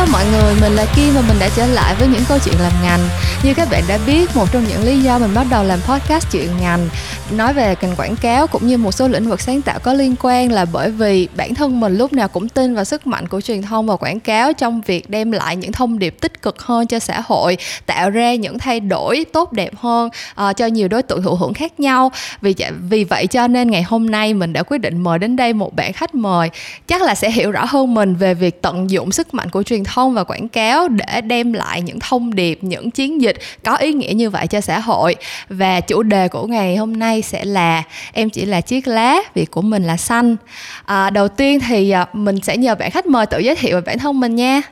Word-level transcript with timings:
Hello 0.00 0.12
mọi 0.12 0.24
người, 0.32 0.54
mình 0.60 0.72
là 0.72 0.86
Kim 0.96 1.14
và 1.14 1.20
mình 1.28 1.36
đã 1.40 1.48
trở 1.56 1.66
lại 1.66 1.94
với 1.98 2.08
những 2.08 2.22
câu 2.28 2.38
chuyện 2.44 2.54
làm 2.60 2.72
ngành. 2.82 3.00
Như 3.42 3.54
các 3.54 3.68
bạn 3.70 3.82
đã 3.88 3.98
biết, 4.06 4.36
một 4.36 4.52
trong 4.52 4.64
những 4.68 4.84
lý 4.84 5.02
do 5.02 5.18
mình 5.18 5.34
bắt 5.34 5.46
đầu 5.50 5.64
làm 5.64 5.80
podcast 5.80 6.32
chuyện 6.32 6.48
ngành 6.60 6.88
nói 7.30 7.52
về 7.52 7.74
ngành 7.80 7.96
quảng 7.96 8.16
cáo 8.16 8.46
cũng 8.46 8.66
như 8.66 8.76
một 8.76 8.92
số 8.92 9.08
lĩnh 9.08 9.28
vực 9.28 9.40
sáng 9.40 9.62
tạo 9.62 9.78
có 9.78 9.92
liên 9.92 10.14
quan 10.20 10.52
là 10.52 10.64
bởi 10.64 10.90
vì 10.90 11.28
bản 11.36 11.54
thân 11.54 11.80
mình 11.80 11.98
lúc 11.98 12.12
nào 12.12 12.28
cũng 12.28 12.48
tin 12.48 12.74
vào 12.74 12.84
sức 12.84 13.06
mạnh 13.06 13.28
của 13.28 13.40
truyền 13.40 13.62
thông 13.62 13.86
và 13.86 13.96
quảng 13.96 14.20
cáo 14.20 14.52
trong 14.52 14.80
việc 14.80 15.10
đem 15.10 15.32
lại 15.32 15.56
những 15.56 15.72
thông 15.72 15.98
điệp 15.98 16.20
tích 16.20 16.42
cực 16.42 16.62
hơn 16.62 16.86
cho 16.86 16.98
xã 16.98 17.22
hội, 17.26 17.56
tạo 17.86 18.10
ra 18.10 18.34
những 18.34 18.58
thay 18.58 18.80
đổi 18.80 19.26
tốt 19.32 19.52
đẹp 19.52 19.72
hơn 19.76 20.10
uh, 20.48 20.56
cho 20.56 20.66
nhiều 20.66 20.88
đối 20.88 21.02
tượng 21.02 21.22
thụ 21.22 21.34
hưởng 21.34 21.54
khác 21.54 21.80
nhau. 21.80 22.12
Vì 22.40 22.54
vì 22.88 23.04
vậy 23.04 23.26
cho 23.26 23.48
nên 23.48 23.70
ngày 23.70 23.82
hôm 23.82 24.10
nay 24.10 24.34
mình 24.34 24.52
đã 24.52 24.62
quyết 24.62 24.78
định 24.78 24.98
mời 24.98 25.18
đến 25.18 25.36
đây 25.36 25.52
một 25.52 25.76
bạn 25.76 25.92
khách 25.92 26.14
mời 26.14 26.50
chắc 26.86 27.02
là 27.02 27.14
sẽ 27.14 27.30
hiểu 27.30 27.50
rõ 27.50 27.64
hơn 27.68 27.94
mình 27.94 28.14
về 28.14 28.34
việc 28.34 28.62
tận 28.62 28.90
dụng 28.90 29.12
sức 29.12 29.34
mạnh 29.34 29.50
của 29.50 29.62
truyền 29.62 29.84
thông 29.84 29.89
thông 29.94 30.14
và 30.14 30.24
quảng 30.24 30.48
cáo 30.48 30.88
để 30.88 31.20
đem 31.20 31.52
lại 31.52 31.82
những 31.82 31.98
thông 32.00 32.34
điệp, 32.34 32.58
những 32.62 32.90
chiến 32.90 33.20
dịch 33.20 33.36
có 33.64 33.76
ý 33.76 33.92
nghĩa 33.92 34.12
như 34.12 34.30
vậy 34.30 34.46
cho 34.46 34.60
xã 34.60 34.78
hội. 34.78 35.16
Và 35.48 35.80
chủ 35.80 36.02
đề 36.02 36.28
của 36.28 36.46
ngày 36.46 36.76
hôm 36.76 36.98
nay 36.98 37.22
sẽ 37.22 37.44
là 37.44 37.82
em 38.12 38.30
chỉ 38.30 38.44
là 38.44 38.60
chiếc 38.60 38.88
lá, 38.88 39.16
việc 39.34 39.50
của 39.50 39.62
mình 39.62 39.84
là 39.84 39.96
xanh. 39.96 40.36
À, 40.84 41.10
đầu 41.10 41.28
tiên 41.28 41.60
thì 41.68 41.90
à, 41.90 42.06
mình 42.12 42.40
sẽ 42.42 42.56
nhờ 42.56 42.74
bạn 42.74 42.90
khách 42.90 43.06
mời 43.06 43.26
tự 43.26 43.38
giới 43.38 43.56
thiệu 43.56 43.76
về 43.76 43.80
bản 43.80 43.98
thân 43.98 44.20
mình 44.20 44.36
nha. 44.36 44.62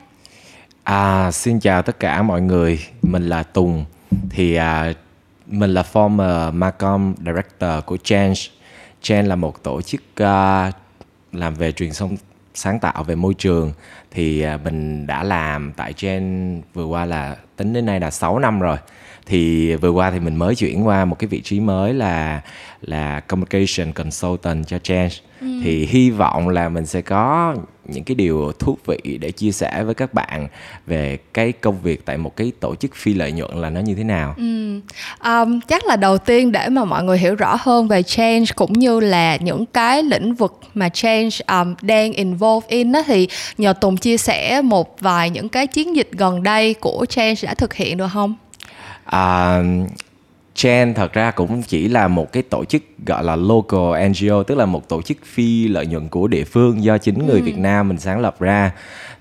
À, 0.83 1.31
xin 1.31 1.59
chào 1.59 1.81
tất 1.81 1.99
cả 1.99 2.21
mọi 2.21 2.41
người, 2.41 2.79
mình 3.01 3.29
là 3.29 3.43
Tùng. 3.43 3.85
Thì 4.29 4.55
à, 4.55 4.93
mình 5.47 5.73
là 5.73 5.83
former 5.93 6.53
Marcom 6.53 7.13
Director 7.25 7.85
của 7.85 7.97
Change. 8.03 8.39
Change 9.01 9.27
là 9.27 9.35
một 9.35 9.63
tổ 9.63 9.81
chức 9.81 10.01
uh, 10.21 10.73
làm 11.33 11.55
về 11.57 11.71
truyền 11.71 11.89
thông 11.99 12.17
sáng 12.53 12.79
tạo 12.79 13.03
về 13.03 13.15
môi 13.15 13.33
trường 13.33 13.73
thì 14.11 14.41
à, 14.41 14.57
mình 14.63 15.07
đã 15.07 15.23
làm 15.23 15.73
tại 15.75 15.93
Gen 16.01 16.61
vừa 16.73 16.85
qua 16.85 17.05
là 17.05 17.35
tính 17.55 17.73
đến 17.73 17.85
nay 17.85 17.99
là 17.99 18.11
6 18.11 18.39
năm 18.39 18.59
rồi 18.59 18.77
thì 19.25 19.75
vừa 19.75 19.89
qua 19.89 20.11
thì 20.11 20.19
mình 20.19 20.35
mới 20.35 20.55
chuyển 20.55 20.87
qua 20.87 21.05
một 21.05 21.19
cái 21.19 21.27
vị 21.27 21.41
trí 21.41 21.59
mới 21.59 21.93
là 21.93 22.41
là 22.81 23.19
communication 23.19 23.93
consultant 23.93 24.67
cho 24.67 24.79
Change 24.79 25.15
ừ. 25.41 25.47
thì 25.63 25.85
hy 25.85 26.09
vọng 26.09 26.49
là 26.49 26.69
mình 26.69 26.85
sẽ 26.85 27.01
có 27.01 27.55
những 27.85 28.03
cái 28.03 28.15
điều 28.15 28.51
thú 28.59 28.77
vị 28.85 29.17
để 29.21 29.31
chia 29.31 29.51
sẻ 29.51 29.83
với 29.83 29.93
các 29.93 30.13
bạn 30.13 30.47
về 30.87 31.17
cái 31.33 31.51
công 31.51 31.81
việc 31.81 32.05
tại 32.05 32.17
một 32.17 32.35
cái 32.35 32.51
tổ 32.59 32.75
chức 32.75 32.95
phi 32.95 33.13
lợi 33.13 33.31
nhuận 33.31 33.57
là 33.57 33.69
nó 33.69 33.79
như 33.79 33.95
thế 33.95 34.03
nào. 34.03 34.33
Ừ. 34.37 34.79
Um, 35.23 35.59
chắc 35.67 35.85
là 35.85 35.95
đầu 35.95 36.17
tiên 36.17 36.51
để 36.51 36.69
mà 36.69 36.85
mọi 36.85 37.03
người 37.03 37.17
hiểu 37.17 37.35
rõ 37.35 37.57
hơn 37.59 37.87
về 37.87 38.03
change 38.03 38.45
cũng 38.55 38.73
như 38.73 38.99
là 38.99 39.35
những 39.35 39.65
cái 39.65 40.03
lĩnh 40.03 40.33
vực 40.33 40.59
mà 40.73 40.89
change 40.89 41.37
um, 41.47 41.75
đang 41.81 42.13
involve 42.13 42.67
in 42.67 42.91
đó, 42.91 43.03
thì 43.07 43.27
nhờ 43.57 43.73
Tùng 43.73 43.97
chia 43.97 44.17
sẻ 44.17 44.61
một 44.61 44.99
vài 44.99 45.29
những 45.29 45.49
cái 45.49 45.67
chiến 45.67 45.95
dịch 45.95 46.09
gần 46.11 46.43
đây 46.43 46.73
của 46.73 47.05
change 47.09 47.41
đã 47.43 47.53
thực 47.53 47.73
hiện 47.73 47.97
được 47.97 48.07
không? 48.13 48.35
À, 49.11 49.61
Chen 50.55 50.93
thật 50.93 51.13
ra 51.13 51.31
cũng 51.31 51.61
chỉ 51.61 51.87
là 51.87 52.07
một 52.07 52.31
cái 52.31 52.43
tổ 52.43 52.65
chức 52.65 52.83
gọi 53.05 53.23
là 53.23 53.35
local 53.35 54.09
NGO 54.09 54.43
tức 54.43 54.55
là 54.55 54.65
một 54.65 54.89
tổ 54.89 55.01
chức 55.01 55.17
phi 55.23 55.67
lợi 55.67 55.87
nhuận 55.87 56.07
của 56.07 56.27
địa 56.27 56.43
phương 56.43 56.83
do 56.83 56.97
chính 56.97 57.27
người 57.27 57.39
ừ. 57.39 57.45
Việt 57.45 57.57
Nam 57.57 57.87
mình 57.87 57.99
sáng 57.99 58.19
lập 58.19 58.39
ra 58.39 58.71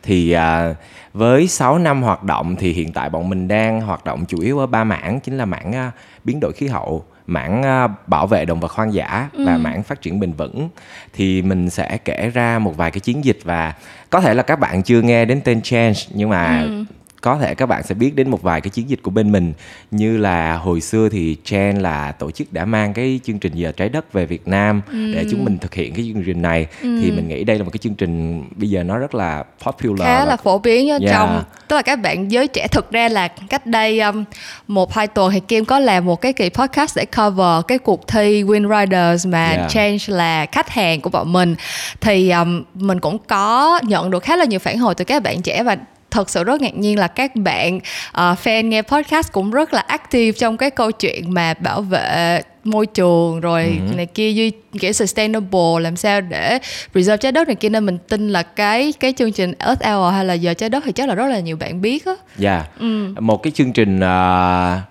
thì 0.02 0.32
à, 0.32 0.74
với 1.12 1.48
6 1.48 1.78
năm 1.78 2.02
hoạt 2.02 2.24
động 2.24 2.56
thì 2.56 2.72
hiện 2.72 2.92
tại 2.92 3.10
bọn 3.10 3.28
mình 3.28 3.48
đang 3.48 3.80
hoạt 3.80 4.04
động 4.04 4.24
chủ 4.28 4.40
yếu 4.40 4.58
ở 4.58 4.66
ba 4.66 4.84
mảng 4.84 5.20
chính 5.20 5.36
là 5.36 5.44
mảng 5.44 5.72
à, 5.72 5.90
biến 6.24 6.40
đổi 6.40 6.52
khí 6.52 6.66
hậu 6.66 7.04
mảng 7.26 7.62
à, 7.62 7.88
bảo 8.06 8.26
vệ 8.26 8.44
động 8.44 8.60
vật 8.60 8.72
hoang 8.72 8.94
dã 8.94 9.28
và 9.32 9.54
ừ. 9.54 9.58
mảng 9.58 9.82
phát 9.82 10.02
triển 10.02 10.20
bền 10.20 10.32
vững 10.32 10.68
thì 11.12 11.42
mình 11.42 11.70
sẽ 11.70 11.98
kể 12.04 12.30
ra 12.34 12.58
một 12.58 12.76
vài 12.76 12.90
cái 12.90 13.00
chiến 13.00 13.24
dịch 13.24 13.38
và 13.44 13.74
có 14.10 14.20
thể 14.20 14.34
là 14.34 14.42
các 14.42 14.60
bạn 14.60 14.82
chưa 14.82 15.02
nghe 15.02 15.24
đến 15.24 15.40
tên 15.44 15.62
Change 15.62 15.98
nhưng 16.14 16.28
mà 16.28 16.62
ừ 16.62 16.84
có 17.20 17.38
thể 17.38 17.54
các 17.54 17.66
bạn 17.66 17.82
sẽ 17.82 17.94
biết 17.94 18.14
đến 18.14 18.30
một 18.30 18.42
vài 18.42 18.60
cái 18.60 18.70
chiến 18.70 18.90
dịch 18.90 19.02
của 19.02 19.10
bên 19.10 19.32
mình 19.32 19.52
như 19.90 20.16
là 20.16 20.56
hồi 20.56 20.80
xưa 20.80 21.08
thì 21.08 21.36
Chen 21.44 21.76
là 21.76 22.12
tổ 22.12 22.30
chức 22.30 22.52
đã 22.52 22.64
mang 22.64 22.94
cái 22.94 23.20
chương 23.24 23.38
trình 23.38 23.52
giờ 23.54 23.72
trái 23.72 23.88
đất 23.88 24.12
về 24.12 24.26
Việt 24.26 24.48
Nam 24.48 24.80
ừ. 24.92 25.12
để 25.14 25.24
chúng 25.30 25.44
mình 25.44 25.58
thực 25.58 25.74
hiện 25.74 25.94
cái 25.94 26.10
chương 26.14 26.22
trình 26.26 26.42
này 26.42 26.66
ừ. 26.82 26.98
thì 27.02 27.10
mình 27.10 27.28
nghĩ 27.28 27.44
đây 27.44 27.58
là 27.58 27.64
một 27.64 27.70
cái 27.70 27.78
chương 27.78 27.94
trình 27.94 28.44
bây 28.56 28.70
giờ 28.70 28.82
nó 28.82 28.98
rất 28.98 29.14
là 29.14 29.44
popular 29.66 30.06
khá 30.06 30.24
là 30.24 30.36
phổ 30.36 30.58
biến 30.58 30.88
yeah. 30.88 31.02
trong 31.10 31.42
tức 31.68 31.76
là 31.76 31.82
các 31.82 32.00
bạn 32.00 32.30
giới 32.30 32.48
trẻ 32.48 32.68
thực 32.68 32.90
ra 32.90 33.08
là 33.08 33.28
cách 33.28 33.66
đây 33.66 34.00
um, 34.00 34.24
một 34.66 34.94
hai 34.94 35.06
tuần 35.06 35.32
thì 35.32 35.40
Kim 35.40 35.64
có 35.64 35.78
làm 35.78 36.04
một 36.04 36.20
cái 36.20 36.32
kỳ 36.32 36.48
podcast 36.48 36.96
để 36.96 37.04
cover 37.16 37.64
cái 37.68 37.78
cuộc 37.78 38.08
thi 38.08 38.42
Win 38.42 38.80
Riders 38.80 39.26
mà 39.26 39.46
yeah. 39.46 39.70
Change 39.70 40.04
là 40.06 40.46
khách 40.46 40.70
hàng 40.70 41.00
của 41.00 41.10
bọn 41.10 41.32
mình 41.32 41.54
thì 42.00 42.30
um, 42.30 42.64
mình 42.74 43.00
cũng 43.00 43.18
có 43.18 43.80
nhận 43.82 44.10
được 44.10 44.22
khá 44.22 44.36
là 44.36 44.44
nhiều 44.44 44.58
phản 44.58 44.78
hồi 44.78 44.94
từ 44.94 45.04
các 45.04 45.22
bạn 45.22 45.42
trẻ 45.42 45.62
và 45.62 45.76
thật 46.10 46.30
sự 46.30 46.44
rất 46.44 46.60
ngạc 46.60 46.76
nhiên 46.76 46.98
là 46.98 47.08
các 47.08 47.36
bạn 47.36 47.76
uh, 47.76 47.82
fan 48.14 48.68
nghe 48.68 48.82
podcast 48.82 49.32
cũng 49.32 49.50
rất 49.50 49.74
là 49.74 49.80
active 49.80 50.32
trong 50.32 50.56
cái 50.56 50.70
câu 50.70 50.90
chuyện 50.90 51.34
mà 51.34 51.54
bảo 51.54 51.82
vệ 51.82 52.42
môi 52.64 52.86
trường 52.86 53.40
rồi 53.40 53.78
ừ. 53.88 53.94
này 53.96 54.06
kia 54.06 54.32
duy 54.32 54.52
kiểu 54.80 54.92
sustainable 54.92 55.80
làm 55.80 55.96
sao 55.96 56.20
để 56.20 56.58
preserve 56.92 57.16
trái 57.16 57.32
đất 57.32 57.48
này 57.48 57.54
kia 57.54 57.68
nên 57.68 57.86
mình 57.86 57.98
tin 58.08 58.28
là 58.28 58.42
cái 58.42 58.92
cái 59.00 59.12
chương 59.16 59.32
trình 59.32 59.52
Earth 59.58 59.84
Hour 59.84 60.12
hay 60.12 60.24
là 60.24 60.34
giờ 60.34 60.54
trái 60.54 60.68
đất 60.68 60.82
thì 60.86 60.92
chắc 60.92 61.08
là 61.08 61.14
rất 61.14 61.26
là 61.26 61.40
nhiều 61.40 61.56
bạn 61.56 61.80
biết 61.82 62.04
á. 62.04 62.12
Dạ. 62.36 62.54
Yeah. 62.54 62.78
Ừ. 62.80 63.14
Một 63.20 63.42
cái 63.42 63.50
chương 63.50 63.72
trình 63.72 63.96
uh, 63.96 64.82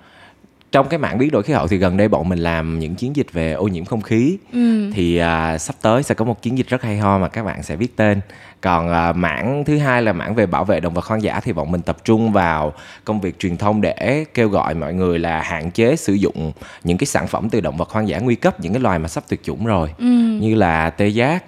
trong 0.71 0.87
cái 0.89 0.97
mảng 0.97 1.17
biến 1.17 1.31
đổi 1.31 1.43
khí 1.43 1.53
hậu 1.53 1.67
thì 1.67 1.77
gần 1.77 1.97
đây 1.97 2.07
bọn 2.07 2.29
mình 2.29 2.39
làm 2.39 2.79
những 2.79 2.95
chiến 2.95 3.15
dịch 3.15 3.33
về 3.33 3.51
ô 3.51 3.67
nhiễm 3.67 3.85
không 3.85 4.01
khí 4.01 4.37
ừ. 4.53 4.91
thì 4.93 5.21
uh, 5.21 5.61
sắp 5.61 5.75
tới 5.81 6.03
sẽ 6.03 6.15
có 6.15 6.25
một 6.25 6.41
chiến 6.41 6.57
dịch 6.57 6.67
rất 6.67 6.81
hay 6.81 6.97
ho 6.97 7.17
mà 7.17 7.27
các 7.27 7.43
bạn 7.43 7.63
sẽ 7.63 7.75
biết 7.75 7.95
tên 7.95 8.21
còn 8.61 9.09
uh, 9.09 9.15
mảng 9.15 9.63
thứ 9.65 9.77
hai 9.77 10.01
là 10.01 10.13
mảng 10.13 10.35
về 10.35 10.45
bảo 10.45 10.65
vệ 10.65 10.79
động 10.79 10.93
vật 10.93 11.05
hoang 11.05 11.23
dã 11.23 11.39
thì 11.43 11.53
bọn 11.53 11.71
mình 11.71 11.81
tập 11.81 11.97
trung 12.03 12.31
vào 12.31 12.73
công 13.05 13.21
việc 13.21 13.39
truyền 13.39 13.57
thông 13.57 13.81
để 13.81 14.25
kêu 14.33 14.49
gọi 14.49 14.73
mọi 14.73 14.93
người 14.93 15.19
là 15.19 15.41
hạn 15.41 15.71
chế 15.71 15.95
sử 15.95 16.13
dụng 16.13 16.51
những 16.83 16.97
cái 16.97 17.07
sản 17.07 17.27
phẩm 17.27 17.49
từ 17.49 17.61
động 17.61 17.77
vật 17.77 17.89
hoang 17.89 18.07
dã 18.07 18.19
nguy 18.19 18.35
cấp 18.35 18.59
những 18.59 18.73
cái 18.73 18.81
loài 18.81 18.99
mà 18.99 19.07
sắp 19.07 19.23
tuyệt 19.27 19.43
chủng 19.43 19.65
rồi 19.65 19.93
ừ. 19.97 20.05
như 20.41 20.55
là 20.55 20.89
tê 20.89 21.07
giác 21.07 21.43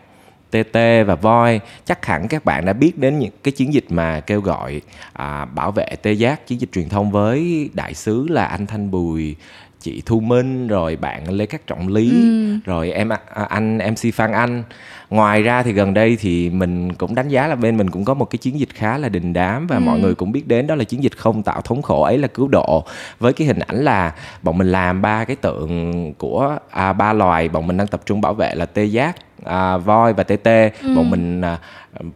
TT 0.51 0.73
và 1.07 1.15
voi 1.21 1.59
chắc 1.85 2.05
hẳn 2.05 2.27
các 2.27 2.45
bạn 2.45 2.65
đã 2.65 2.73
biết 2.73 2.97
đến 2.97 3.19
những 3.19 3.31
cái 3.43 3.51
chiến 3.51 3.73
dịch 3.73 3.85
mà 3.89 4.19
kêu 4.19 4.41
gọi 4.41 4.81
à, 5.13 5.45
bảo 5.45 5.71
vệ 5.71 5.85
tê 6.01 6.11
giác 6.11 6.47
chiến 6.47 6.61
dịch 6.61 6.71
truyền 6.71 6.89
thông 6.89 7.11
với 7.11 7.69
đại 7.73 7.93
sứ 7.93 8.27
là 8.27 8.45
anh 8.45 8.67
Thanh 8.67 8.91
Bùi 8.91 9.35
chị 9.79 10.01
Thu 10.05 10.19
Minh 10.19 10.67
rồi 10.67 10.95
bạn 10.95 11.31
Lê 11.31 11.45
Khắc 11.45 11.67
Trọng 11.67 11.87
Lý 11.87 12.09
ừ. 12.09 12.57
rồi 12.65 12.91
em 12.91 13.09
à, 13.09 13.17
anh 13.49 13.77
MC 13.77 14.13
Phan 14.13 14.31
Anh 14.31 14.63
ngoài 15.09 15.41
ra 15.41 15.63
thì 15.63 15.73
gần 15.73 15.93
đây 15.93 16.17
thì 16.19 16.49
mình 16.49 16.93
cũng 16.93 17.15
đánh 17.15 17.29
giá 17.29 17.47
là 17.47 17.55
bên 17.55 17.77
mình 17.77 17.89
cũng 17.89 18.05
có 18.05 18.13
một 18.13 18.25
cái 18.25 18.37
chiến 18.37 18.59
dịch 18.59 18.69
khá 18.73 18.97
là 18.97 19.09
đình 19.09 19.33
đám 19.33 19.67
và 19.67 19.75
ừ. 19.75 19.79
mọi 19.79 19.99
người 19.99 20.15
cũng 20.15 20.31
biết 20.31 20.47
đến 20.47 20.67
đó 20.67 20.75
là 20.75 20.83
chiến 20.83 21.03
dịch 21.03 21.17
không 21.17 21.43
tạo 21.43 21.61
thống 21.61 21.81
khổ 21.81 22.03
ấy 22.03 22.17
là 22.17 22.27
cứu 22.27 22.47
độ 22.47 22.85
với 23.19 23.33
cái 23.33 23.47
hình 23.47 23.59
ảnh 23.59 23.83
là 23.83 24.13
bọn 24.41 24.57
mình 24.57 24.71
làm 24.71 25.01
ba 25.01 25.25
cái 25.25 25.35
tượng 25.35 26.13
của 26.13 26.57
à, 26.69 26.93
ba 26.93 27.13
loài 27.13 27.49
bọn 27.49 27.67
mình 27.67 27.77
đang 27.77 27.87
tập 27.87 28.01
trung 28.05 28.21
bảo 28.21 28.33
vệ 28.33 28.55
là 28.55 28.65
tê 28.65 28.85
giác 28.85 29.15
à, 29.49 29.77
voi 29.77 30.13
và 30.13 30.23
tê 30.23 30.35
tê 30.35 30.71
ừ. 30.83 30.95
bọn 30.95 31.09
mình 31.09 31.41
à, 31.41 31.57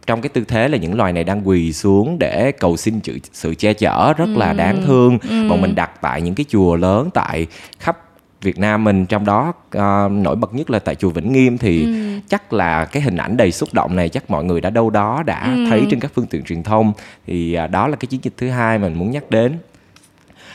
trong 0.06 0.20
cái 0.20 0.28
tư 0.28 0.44
thế 0.48 0.68
là 0.68 0.78
những 0.78 0.96
loài 0.96 1.12
này 1.12 1.24
đang 1.24 1.48
quỳ 1.48 1.72
xuống 1.72 2.18
để 2.18 2.52
cầu 2.52 2.76
xin 2.76 3.00
sự, 3.04 3.18
sự 3.32 3.54
che 3.54 3.72
chở 3.74 4.14
rất 4.16 4.28
ừ. 4.34 4.38
là 4.38 4.52
đáng 4.52 4.82
thương 4.86 5.18
ừ. 5.18 5.48
bọn 5.48 5.60
mình 5.60 5.74
đặt 5.74 5.90
tại 6.00 6.22
những 6.22 6.34
cái 6.34 6.46
chùa 6.48 6.76
lớn 6.76 7.10
tại 7.14 7.46
khắp 7.78 7.98
Việt 8.42 8.58
Nam 8.58 8.84
mình 8.84 9.06
trong 9.06 9.24
đó 9.24 9.48
uh, 9.48 10.12
nổi 10.12 10.36
bật 10.36 10.54
nhất 10.54 10.70
là 10.70 10.78
tại 10.78 10.94
chùa 10.94 11.10
Vĩnh 11.10 11.32
Nghiêm 11.32 11.58
thì 11.58 11.84
ừ. 11.84 12.20
chắc 12.28 12.52
là 12.52 12.84
cái 12.84 13.02
hình 13.02 13.16
ảnh 13.16 13.36
đầy 13.36 13.52
xúc 13.52 13.68
động 13.72 13.96
này 13.96 14.08
chắc 14.08 14.30
mọi 14.30 14.44
người 14.44 14.60
đã 14.60 14.70
đâu 14.70 14.90
đó 14.90 15.22
đã 15.26 15.54
ừ. 15.56 15.66
thấy 15.70 15.86
trên 15.90 16.00
các 16.00 16.10
phương 16.14 16.26
tiện 16.26 16.44
truyền 16.44 16.62
thông 16.62 16.92
thì 17.26 17.58
uh, 17.64 17.70
đó 17.70 17.88
là 17.88 17.96
cái 17.96 18.06
chiến 18.06 18.20
dịch 18.22 18.34
thứ 18.36 18.48
hai 18.48 18.78
mình 18.78 18.94
muốn 18.94 19.10
nhắc 19.10 19.30
đến 19.30 19.58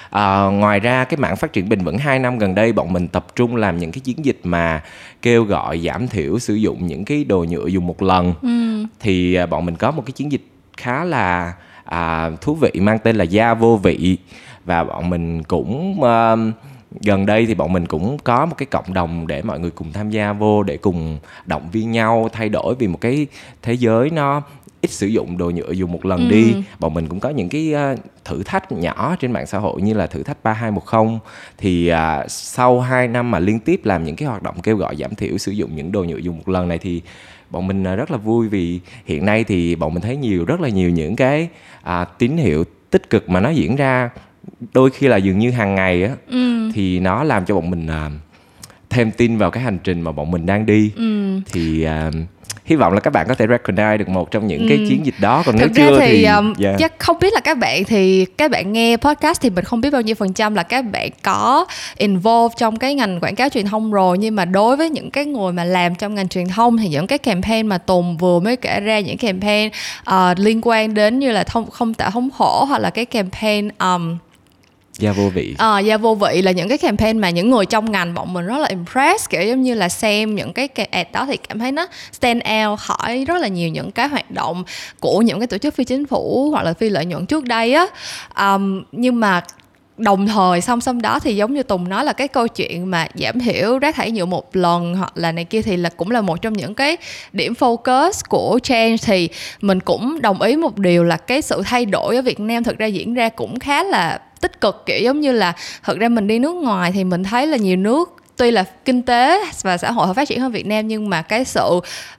À, 0.09 0.43
ngoài 0.43 0.79
ra 0.79 1.03
cái 1.03 1.17
mạng 1.17 1.35
phát 1.35 1.53
triển 1.53 1.69
bền 1.69 1.83
vững 1.83 1.97
2 1.97 2.19
năm 2.19 2.37
gần 2.37 2.55
đây 2.55 2.73
bọn 2.73 2.93
mình 2.93 3.07
tập 3.07 3.25
trung 3.35 3.55
làm 3.55 3.77
những 3.77 3.91
cái 3.91 3.99
chiến 3.99 4.25
dịch 4.25 4.39
mà 4.43 4.83
kêu 5.21 5.43
gọi 5.43 5.79
giảm 5.79 6.07
thiểu 6.07 6.39
sử 6.39 6.55
dụng 6.55 6.87
những 6.87 7.05
cái 7.05 7.23
đồ 7.23 7.45
nhựa 7.49 7.67
dùng 7.67 7.87
một 7.87 8.01
lần 8.01 8.33
ừ. 8.41 8.85
thì 8.99 9.33
à, 9.33 9.45
bọn 9.45 9.65
mình 9.65 9.75
có 9.75 9.91
một 9.91 10.03
cái 10.05 10.11
chiến 10.11 10.31
dịch 10.31 10.45
khá 10.77 11.03
là 11.03 11.53
à, 11.83 12.29
thú 12.41 12.55
vị 12.55 12.71
mang 12.79 12.99
tên 12.99 13.15
là 13.15 13.23
da 13.23 13.53
vô 13.53 13.77
vị 13.77 14.17
và 14.65 14.83
bọn 14.83 15.09
mình 15.09 15.43
cũng 15.43 16.01
uh, 16.01 16.53
gần 17.01 17.25
đây 17.25 17.45
thì 17.45 17.53
bọn 17.53 17.73
mình 17.73 17.85
cũng 17.85 18.17
có 18.23 18.45
một 18.45 18.55
cái 18.57 18.65
cộng 18.65 18.93
đồng 18.93 19.27
để 19.27 19.41
mọi 19.41 19.59
người 19.59 19.71
cùng 19.71 19.93
tham 19.93 20.09
gia 20.09 20.33
vô 20.33 20.63
để 20.63 20.77
cùng 20.77 21.19
động 21.45 21.69
viên 21.71 21.91
nhau 21.91 22.29
thay 22.33 22.49
đổi 22.49 22.75
vì 22.75 22.87
một 22.87 23.01
cái 23.01 23.27
thế 23.61 23.73
giới 23.73 24.09
nó 24.09 24.41
ít 24.81 24.91
sử 24.91 25.07
dụng 25.07 25.37
đồ 25.37 25.49
nhựa 25.49 25.71
dùng 25.71 25.91
một 25.91 26.05
lần 26.05 26.19
ừ. 26.19 26.29
đi 26.29 26.55
bọn 26.79 26.93
mình 26.93 27.07
cũng 27.07 27.19
có 27.19 27.29
những 27.29 27.49
cái 27.49 27.73
uh, 27.93 27.99
thử 28.25 28.43
thách 28.43 28.71
nhỏ 28.71 29.15
trên 29.19 29.31
mạng 29.31 29.47
xã 29.47 29.57
hội 29.57 29.81
như 29.81 29.93
là 29.93 30.07
thử 30.07 30.23
thách 30.23 30.43
3210 30.43 31.19
thì 31.57 31.91
uh, 31.91 31.97
sau 32.31 32.79
2 32.79 33.07
năm 33.07 33.31
mà 33.31 33.39
liên 33.39 33.59
tiếp 33.59 33.81
làm 33.83 34.03
những 34.03 34.15
cái 34.15 34.27
hoạt 34.27 34.43
động 34.43 34.55
kêu 34.63 34.77
gọi 34.77 34.95
giảm 34.95 35.15
thiểu 35.15 35.37
sử 35.37 35.51
dụng 35.51 35.75
những 35.75 35.91
đồ 35.91 36.03
nhựa 36.03 36.17
dùng 36.17 36.37
một 36.37 36.49
lần 36.49 36.67
này 36.67 36.77
thì 36.77 37.01
bọn 37.49 37.67
mình 37.67 37.83
uh, 37.93 37.97
rất 37.97 38.11
là 38.11 38.17
vui 38.17 38.47
vì 38.47 38.79
hiện 39.05 39.25
nay 39.25 39.43
thì 39.43 39.75
bọn 39.75 39.93
mình 39.93 40.03
thấy 40.03 40.17
nhiều 40.17 40.45
rất 40.45 40.61
là 40.61 40.69
nhiều 40.69 40.89
những 40.89 41.15
cái 41.15 41.49
uh, 41.81 42.07
tín 42.17 42.37
hiệu 42.37 42.63
tích 42.89 43.09
cực 43.09 43.29
mà 43.29 43.39
nó 43.39 43.49
diễn 43.49 43.75
ra 43.75 44.09
đôi 44.73 44.89
khi 44.89 45.07
là 45.07 45.17
dường 45.17 45.39
như 45.39 45.51
hàng 45.51 45.75
ngày 45.75 46.03
á 46.03 46.15
ừ. 46.27 46.71
thì 46.73 46.99
nó 46.99 47.23
làm 47.23 47.45
cho 47.45 47.55
bọn 47.55 47.69
mình 47.69 47.87
uh, 47.87 48.28
thêm 48.89 49.11
tin 49.11 49.37
vào 49.37 49.51
cái 49.51 49.63
hành 49.63 49.77
trình 49.83 50.01
mà 50.01 50.11
bọn 50.11 50.31
mình 50.31 50.45
đang 50.45 50.65
đi 50.65 50.91
ừ. 50.95 51.39
thì 51.51 51.87
uh, 52.07 52.13
hy 52.69 52.75
vọng 52.75 52.93
là 52.93 52.99
các 52.99 53.13
bạn 53.13 53.25
có 53.27 53.35
thể 53.35 53.45
recognize 53.47 53.97
được 53.97 54.09
một 54.09 54.31
trong 54.31 54.47
những 54.47 54.59
ừ. 54.59 54.65
cái 54.69 54.77
chiến 54.89 55.05
dịch 55.05 55.15
đó 55.19 55.43
còn 55.45 55.57
Thực 55.57 55.71
nếu 55.75 55.89
chưa 55.89 55.99
thì, 55.99 56.07
thì 56.07 56.25
um, 56.25 56.53
yeah. 56.63 56.75
chắc 56.79 56.99
không 56.99 57.19
biết 57.19 57.33
là 57.33 57.39
các 57.39 57.57
bạn 57.57 57.83
thì 57.83 58.25
các 58.25 58.51
bạn 58.51 58.73
nghe 58.73 58.97
podcast 58.97 59.41
thì 59.41 59.49
mình 59.49 59.65
không 59.65 59.81
biết 59.81 59.89
bao 59.89 60.01
nhiêu 60.01 60.15
phần 60.15 60.33
trăm 60.33 60.55
là 60.55 60.63
các 60.63 60.81
bạn 60.81 61.09
có 61.23 61.65
involve 61.97 62.55
trong 62.57 62.79
cái 62.79 62.95
ngành 62.95 63.19
quảng 63.19 63.35
cáo 63.35 63.49
truyền 63.49 63.65
thông 63.65 63.91
rồi 63.91 64.17
nhưng 64.17 64.35
mà 64.35 64.45
đối 64.45 64.77
với 64.77 64.89
những 64.89 65.11
cái 65.11 65.25
người 65.25 65.53
mà 65.53 65.63
làm 65.63 65.95
trong 65.95 66.15
ngành 66.15 66.27
truyền 66.27 66.47
thông 66.47 66.77
thì 66.77 66.87
những 66.87 67.07
cái 67.07 67.17
campaign 67.17 67.67
mà 67.67 67.77
tùng 67.77 68.17
vừa 68.17 68.39
mới 68.39 68.55
kể 68.55 68.79
ra 68.79 68.99
những 68.99 69.17
campaign 69.17 69.71
uh, 70.09 70.39
liên 70.39 70.61
quan 70.63 70.93
đến 70.93 71.19
như 71.19 71.31
là 71.31 71.43
thông 71.43 71.69
không 71.69 71.93
tạo 71.93 72.11
thống 72.11 72.29
khổ 72.37 72.65
hoặc 72.69 72.79
là 72.79 72.89
cái 72.89 73.05
campaign 73.05 73.69
um, 73.79 74.17
gia 74.99 75.11
vô 75.11 75.29
vị. 75.29 75.55
À, 75.57 75.79
gia 75.79 75.97
vô 75.97 76.15
vị 76.15 76.41
là 76.41 76.51
những 76.51 76.69
cái 76.69 76.77
campaign 76.77 77.17
mà 77.17 77.29
những 77.29 77.49
người 77.49 77.65
trong 77.65 77.91
ngành 77.91 78.13
bọn 78.13 78.33
mình 78.33 78.45
rất 78.45 78.57
là 78.57 78.67
impress, 78.67 79.29
kiểu 79.29 79.41
giống 79.41 79.61
như 79.61 79.73
là 79.73 79.89
xem 79.89 80.35
những 80.35 80.53
cái 80.53 80.67
ad 80.75 81.07
à, 81.07 81.11
đó 81.13 81.25
thì 81.25 81.37
cảm 81.37 81.59
thấy 81.59 81.71
nó 81.71 81.87
stand 82.11 82.41
out 82.65 82.79
khỏi 82.79 83.25
rất 83.25 83.41
là 83.41 83.47
nhiều 83.47 83.69
những 83.69 83.91
cái 83.91 84.07
hoạt 84.07 84.31
động 84.31 84.63
của 84.99 85.21
những 85.21 85.39
cái 85.39 85.47
tổ 85.47 85.57
chức 85.57 85.75
phi 85.75 85.83
chính 85.83 86.05
phủ 86.05 86.49
hoặc 86.51 86.63
là 86.63 86.73
phi 86.73 86.89
lợi 86.89 87.05
nhuận 87.05 87.25
trước 87.25 87.45
đây 87.45 87.73
á. 87.73 87.85
Um, 88.35 88.83
nhưng 88.91 89.19
mà 89.19 89.41
đồng 89.99 90.27
thời 90.27 90.61
song 90.61 90.81
song 90.81 91.01
đó 91.01 91.19
thì 91.19 91.35
giống 91.35 91.53
như 91.53 91.63
tùng 91.63 91.89
nói 91.89 92.05
là 92.05 92.13
cái 92.13 92.27
câu 92.27 92.47
chuyện 92.47 92.91
mà 92.91 93.07
giảm 93.15 93.39
thiểu 93.39 93.79
rác 93.79 93.95
thải 93.95 94.11
nhựa 94.11 94.25
một 94.25 94.55
lần 94.55 94.95
hoặc 94.95 95.11
là 95.15 95.31
này 95.31 95.45
kia 95.45 95.61
thì 95.61 95.77
là 95.77 95.89
cũng 95.89 96.11
là 96.11 96.21
một 96.21 96.41
trong 96.41 96.53
những 96.53 96.73
cái 96.73 96.97
điểm 97.33 97.53
focus 97.59 98.11
của 98.29 98.59
change 98.63 98.97
thì 98.97 99.29
mình 99.61 99.79
cũng 99.79 100.21
đồng 100.21 100.41
ý 100.41 100.55
một 100.55 100.77
điều 100.77 101.03
là 101.03 101.17
cái 101.17 101.41
sự 101.41 101.61
thay 101.65 101.85
đổi 101.85 102.15
ở 102.15 102.21
việt 102.21 102.39
nam 102.39 102.63
thực 102.63 102.77
ra 102.77 102.85
diễn 102.85 103.13
ra 103.13 103.29
cũng 103.29 103.59
khá 103.59 103.83
là 103.83 104.19
tích 104.41 104.61
cực 104.61 104.83
kiểu 104.85 104.99
giống 104.99 105.21
như 105.21 105.31
là 105.31 105.53
thực 105.83 105.99
ra 105.99 106.09
mình 106.09 106.27
đi 106.27 106.39
nước 106.39 106.55
ngoài 106.55 106.91
thì 106.91 107.03
mình 107.03 107.23
thấy 107.23 107.47
là 107.47 107.57
nhiều 107.57 107.77
nước 107.77 108.19
tuy 108.39 108.51
là 108.51 108.63
kinh 108.85 109.01
tế 109.01 109.39
và 109.61 109.77
xã 109.77 109.91
hội 109.91 110.07
họ 110.07 110.13
phát 110.13 110.27
triển 110.27 110.39
hơn 110.39 110.51
Việt 110.51 110.65
Nam 110.65 110.87
nhưng 110.87 111.09
mà 111.09 111.21
cái 111.21 111.45
sự 111.45 111.61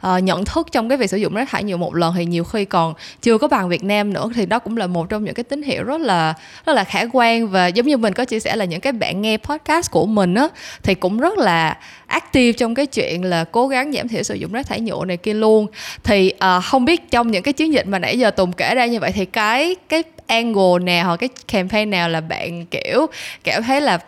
uh, 0.07 0.23
nhận 0.23 0.45
thức 0.45 0.69
trong 0.73 0.89
cái 0.89 0.99
việc 0.99 1.11
sử 1.11 1.17
dụng 1.17 1.35
rác 1.35 1.51
thải 1.51 1.65
nhựa 1.65 1.77
một 1.77 1.95
lần 1.95 2.15
thì 2.17 2.25
nhiều 2.25 2.45
khi 2.45 2.65
còn 2.65 2.95
chưa 3.23 3.39
có 3.39 3.49
bằng 3.49 3.69
Việt 3.69 3.85
Nam 3.85 4.13
nữa 4.13 4.31
thì 4.35 4.47
đó 4.47 4.59
cũng 4.59 4.77
là 4.77 4.87
một 4.87 5.09
trong 5.09 5.25
những 5.25 5.35
cái 5.35 5.45
tín 5.45 5.63
hiệu 5.63 5.85
rất 5.85 6.01
là 6.01 6.35
rất 6.67 6.73
là 6.73 6.85
khả 6.85 7.05
quan 7.13 7.49
và 7.49 7.67
giống 7.67 7.87
như 7.87 7.97
mình 7.97 8.13
có 8.13 8.25
chia 8.25 8.41
sẻ 8.41 8.57
là 8.57 8.65
những 8.65 8.81
cái 8.81 8.93
bạn 8.93 9.23
nghe 9.23 9.37
podcast 9.37 9.91
của 9.91 10.07
mình 10.07 10.35
á 10.35 10.49
thì 10.83 10.95
cũng 10.95 11.19
rất 11.19 11.39
là 11.39 11.79
active 12.07 12.53
trong 12.53 12.75
cái 12.75 12.87
chuyện 12.87 13.25
là 13.25 13.45
cố 13.45 13.69
gắng 13.69 13.93
giảm 13.93 14.09
thiểu 14.09 14.23
sử 14.23 14.35
dụng 14.35 14.53
rác 14.53 14.67
thải 14.67 14.81
nhựa 14.81 15.05
này 15.05 15.17
kia 15.17 15.35
luôn. 15.35 15.67
Thì 16.05 16.33
uh, 16.35 16.65
không 16.65 16.85
biết 16.85 17.11
trong 17.11 17.31
những 17.31 17.43
cái 17.43 17.53
chiến 17.53 17.73
dịch 17.73 17.87
mà 17.87 17.99
nãy 17.99 18.19
giờ 18.19 18.31
Tùng 18.31 18.53
kể 18.53 18.75
ra 18.75 18.87
như 18.87 19.01
vậy 19.01 19.13
thì 19.13 19.25
cái 19.25 19.77
cái 19.89 20.03
angle 20.31 20.85
nào 20.85 21.07
hoặc 21.07 21.17
cái 21.17 21.29
campaign 21.49 21.91
nào 21.91 22.09
là 22.09 22.21
bạn 22.21 22.67
kiểu 22.67 23.07
cảm 23.45 23.63
thấy 23.63 23.81
là 23.81 23.99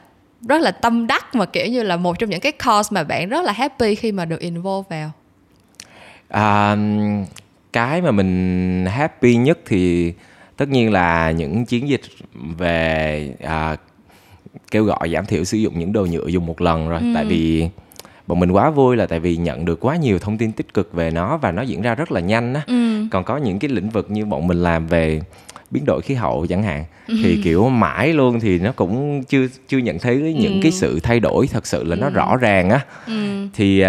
rất 0.48 0.60
là 0.60 0.70
tâm 0.70 1.06
đắc 1.06 1.34
mà 1.34 1.46
kiểu 1.46 1.66
như 1.66 1.82
là 1.82 1.96
một 1.96 2.18
trong 2.18 2.30
những 2.30 2.40
cái 2.40 2.52
cause 2.52 2.88
mà 2.90 3.04
bạn 3.04 3.28
rất 3.28 3.44
là 3.44 3.52
happy 3.52 3.94
khi 3.94 4.12
mà 4.12 4.24
được 4.24 4.40
involve 4.40 4.86
vào 4.90 5.10
à, 6.28 6.76
cái 7.72 8.02
mà 8.02 8.10
mình 8.10 8.86
happy 8.86 9.36
nhất 9.36 9.58
thì 9.66 10.12
tất 10.56 10.68
nhiên 10.68 10.92
là 10.92 11.30
những 11.30 11.66
chiến 11.66 11.88
dịch 11.88 12.00
về 12.32 13.30
à, 13.42 13.76
kêu 14.70 14.84
gọi 14.84 15.10
giảm 15.12 15.26
thiểu 15.26 15.44
sử 15.44 15.58
dụng 15.58 15.78
những 15.78 15.92
đồ 15.92 16.06
nhựa 16.06 16.26
dùng 16.26 16.46
một 16.46 16.60
lần 16.60 16.88
rồi 16.88 17.00
ừ. 17.00 17.06
tại 17.14 17.24
vì 17.24 17.68
bọn 18.26 18.40
mình 18.40 18.50
quá 18.50 18.70
vui 18.70 18.96
là 18.96 19.06
tại 19.06 19.20
vì 19.20 19.36
nhận 19.36 19.64
được 19.64 19.80
quá 19.80 19.96
nhiều 19.96 20.18
thông 20.18 20.38
tin 20.38 20.52
tích 20.52 20.74
cực 20.74 20.92
về 20.92 21.10
nó 21.10 21.36
và 21.36 21.52
nó 21.52 21.62
diễn 21.62 21.82
ra 21.82 21.94
rất 21.94 22.12
là 22.12 22.20
nhanh 22.20 22.54
á 22.54 22.62
ừ. 22.66 23.04
còn 23.10 23.24
có 23.24 23.36
những 23.36 23.58
cái 23.58 23.70
lĩnh 23.70 23.90
vực 23.90 24.10
như 24.10 24.24
bọn 24.24 24.46
mình 24.46 24.62
làm 24.62 24.86
về 24.86 25.20
biến 25.72 25.84
đổi 25.86 26.02
khí 26.02 26.14
hậu 26.14 26.46
chẳng 26.46 26.62
hạn 26.62 26.84
ừ. 27.08 27.14
thì 27.22 27.40
kiểu 27.44 27.68
mãi 27.68 28.12
luôn 28.12 28.40
thì 28.40 28.58
nó 28.58 28.72
cũng 28.72 29.24
chưa 29.24 29.46
chưa 29.68 29.78
nhận 29.78 29.98
thấy 29.98 30.16
những 30.40 30.52
ừ. 30.52 30.58
cái 30.62 30.72
sự 30.72 31.00
thay 31.00 31.20
đổi 31.20 31.46
thật 31.46 31.66
sự 31.66 31.84
là 31.84 31.96
ừ. 31.96 32.00
nó 32.00 32.10
rõ 32.10 32.36
ràng 32.36 32.70
á 32.70 32.80
ừ. 33.06 33.46
thì 33.54 33.84
uh, 33.84 33.88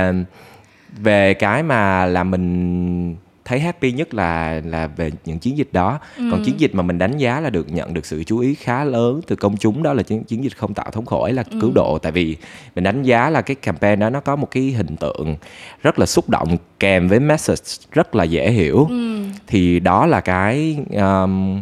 về 0.97 1.33
cái 1.33 1.63
mà 1.63 2.05
là 2.05 2.23
mình 2.23 3.15
thấy 3.45 3.59
happy 3.59 3.91
nhất 3.91 4.13
là 4.13 4.61
là 4.65 4.87
về 4.87 5.11
những 5.25 5.39
chiến 5.39 5.57
dịch 5.57 5.69
đó 5.71 5.99
ừ. 6.17 6.23
còn 6.31 6.43
chiến 6.43 6.55
dịch 6.57 6.75
mà 6.75 6.83
mình 6.83 6.97
đánh 6.97 7.17
giá 7.17 7.39
là 7.39 7.49
được 7.49 7.71
nhận 7.71 7.93
được 7.93 8.05
sự 8.05 8.23
chú 8.23 8.39
ý 8.39 8.55
khá 8.55 8.83
lớn 8.83 9.21
từ 9.27 9.35
công 9.35 9.57
chúng 9.57 9.83
đó 9.83 9.93
là 9.93 10.03
chiến, 10.03 10.23
chiến 10.23 10.43
dịch 10.43 10.57
không 10.57 10.73
tạo 10.73 10.91
thống 10.91 11.05
khổ 11.05 11.23
ấy 11.23 11.33
là 11.33 11.43
ừ. 11.51 11.57
cứu 11.61 11.71
độ 11.75 11.97
tại 11.97 12.11
vì 12.11 12.37
mình 12.75 12.83
đánh 12.83 13.03
giá 13.03 13.29
là 13.29 13.41
cái 13.41 13.55
campaign 13.55 13.99
đó 13.99 14.09
nó 14.09 14.19
có 14.19 14.35
một 14.35 14.51
cái 14.51 14.63
hình 14.63 14.95
tượng 14.95 15.35
rất 15.83 15.99
là 15.99 16.05
xúc 16.05 16.29
động 16.29 16.57
kèm 16.79 17.07
với 17.07 17.19
message 17.19 17.63
rất 17.91 18.15
là 18.15 18.23
dễ 18.23 18.51
hiểu 18.51 18.85
ừ. 18.89 19.23
thì 19.47 19.79
đó 19.79 20.05
là 20.05 20.21
cái 20.21 20.77
um, 20.91 21.61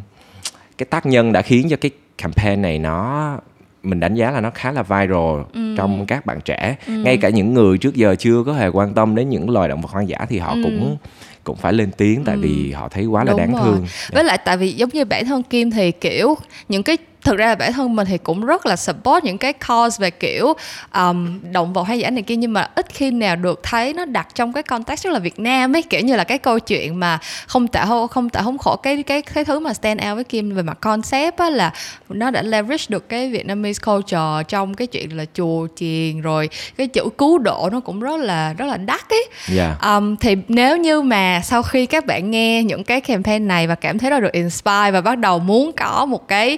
cái 0.81 0.85
tác 0.85 1.05
nhân 1.05 1.31
đã 1.31 1.41
khiến 1.41 1.67
cho 1.69 1.77
cái 1.77 1.91
campaign 2.17 2.61
này 2.61 2.79
nó 2.79 3.37
mình 3.83 3.99
đánh 3.99 4.15
giá 4.15 4.31
là 4.31 4.41
nó 4.41 4.49
khá 4.49 4.71
là 4.71 4.83
viral 4.83 5.41
ừ. 5.53 5.75
trong 5.77 6.05
các 6.05 6.25
bạn 6.25 6.41
trẻ 6.45 6.75
ừ. 6.87 6.93
ngay 6.93 7.17
cả 7.17 7.29
những 7.29 7.53
người 7.53 7.77
trước 7.77 7.95
giờ 7.95 8.15
chưa 8.19 8.43
có 8.45 8.53
hề 8.53 8.67
quan 8.67 8.93
tâm 8.93 9.15
đến 9.15 9.29
những 9.29 9.49
loài 9.49 9.69
động 9.69 9.81
vật 9.81 9.91
hoang 9.91 10.09
dã 10.09 10.17
thì 10.29 10.37
họ 10.37 10.51
ừ. 10.51 10.61
cũng 10.63 10.97
cũng 11.43 11.57
phải 11.57 11.73
lên 11.73 11.91
tiếng 11.97 12.23
tại 12.23 12.35
ừ. 12.35 12.41
vì 12.41 12.71
họ 12.71 12.89
thấy 12.89 13.05
quá 13.05 13.23
là 13.23 13.31
Đúng 13.31 13.39
đáng 13.39 13.51
rồi. 13.51 13.61
thương 13.63 13.85
với 14.11 14.23
lại 14.23 14.37
tại 14.45 14.57
vì 14.57 14.71
giống 14.71 14.89
như 14.89 15.05
bản 15.05 15.25
thân 15.25 15.43
kim 15.43 15.71
thì 15.71 15.91
kiểu 15.91 16.37
những 16.69 16.83
cái 16.83 16.97
thực 17.23 17.37
ra 17.37 17.47
là 17.47 17.55
bản 17.55 17.73
thân 17.73 17.95
mình 17.95 18.07
thì 18.07 18.17
cũng 18.17 18.45
rất 18.45 18.65
là 18.65 18.75
support 18.75 19.23
những 19.23 19.37
cái 19.37 19.53
cause 19.53 19.97
về 19.99 20.11
kiểu 20.11 20.53
um, 20.93 21.39
động 21.51 21.73
vật 21.73 21.83
hay 21.83 21.99
dã 21.99 22.09
này 22.09 22.23
kia 22.23 22.35
nhưng 22.35 22.53
mà 22.53 22.69
ít 22.75 22.85
khi 22.89 23.11
nào 23.11 23.35
được 23.35 23.59
thấy 23.63 23.93
nó 23.93 24.05
đặt 24.05 24.27
trong 24.35 24.53
cái 24.53 24.63
context 24.63 25.03
rất 25.03 25.13
là 25.13 25.19
Việt 25.19 25.39
Nam 25.39 25.75
ấy 25.75 25.81
kiểu 25.81 26.01
như 26.01 26.15
là 26.15 26.23
cái 26.23 26.37
câu 26.37 26.59
chuyện 26.59 26.99
mà 26.99 27.19
không 27.47 27.67
tạo 27.67 28.07
không 28.07 28.29
tạo 28.29 28.43
không 28.43 28.57
khổ 28.57 28.75
cái 28.75 29.03
cái 29.03 29.21
cái 29.21 29.45
thứ 29.45 29.59
mà 29.59 29.73
stand 29.73 30.01
out 30.09 30.15
với 30.15 30.23
Kim 30.23 30.55
về 30.55 30.61
mặt 30.61 30.77
concept 30.81 31.37
á 31.37 31.49
là 31.49 31.73
nó 32.09 32.31
đã 32.31 32.41
leverage 32.41 32.85
được 32.89 33.09
cái 33.09 33.29
Vietnamese 33.29 33.79
culture 33.85 34.43
trong 34.47 34.73
cái 34.73 34.87
chuyện 34.87 35.17
là 35.17 35.25
chùa 35.33 35.67
chiền 35.75 36.21
rồi 36.21 36.49
cái 36.77 36.87
chữ 36.87 37.09
cứu 37.17 37.37
độ 37.37 37.69
nó 37.71 37.79
cũng 37.79 37.99
rất 37.99 38.19
là 38.19 38.53
rất 38.53 38.65
là 38.65 38.77
đắt 38.77 39.09
ấy 39.09 39.27
yeah. 39.57 39.77
Dạ. 39.81 39.95
um, 39.95 40.15
thì 40.15 40.35
nếu 40.47 40.77
như 40.77 41.01
mà 41.01 41.41
sau 41.43 41.63
khi 41.63 41.85
các 41.85 42.05
bạn 42.05 42.31
nghe 42.31 42.63
những 42.63 42.83
cái 42.83 43.01
campaign 43.01 43.47
này 43.47 43.67
và 43.67 43.75
cảm 43.75 43.99
thấy 43.99 44.09
nó 44.09 44.19
được 44.19 44.31
inspire 44.31 44.91
và 44.91 45.01
bắt 45.01 45.17
đầu 45.17 45.39
muốn 45.39 45.71
có 45.77 46.05
một 46.05 46.27
cái 46.27 46.57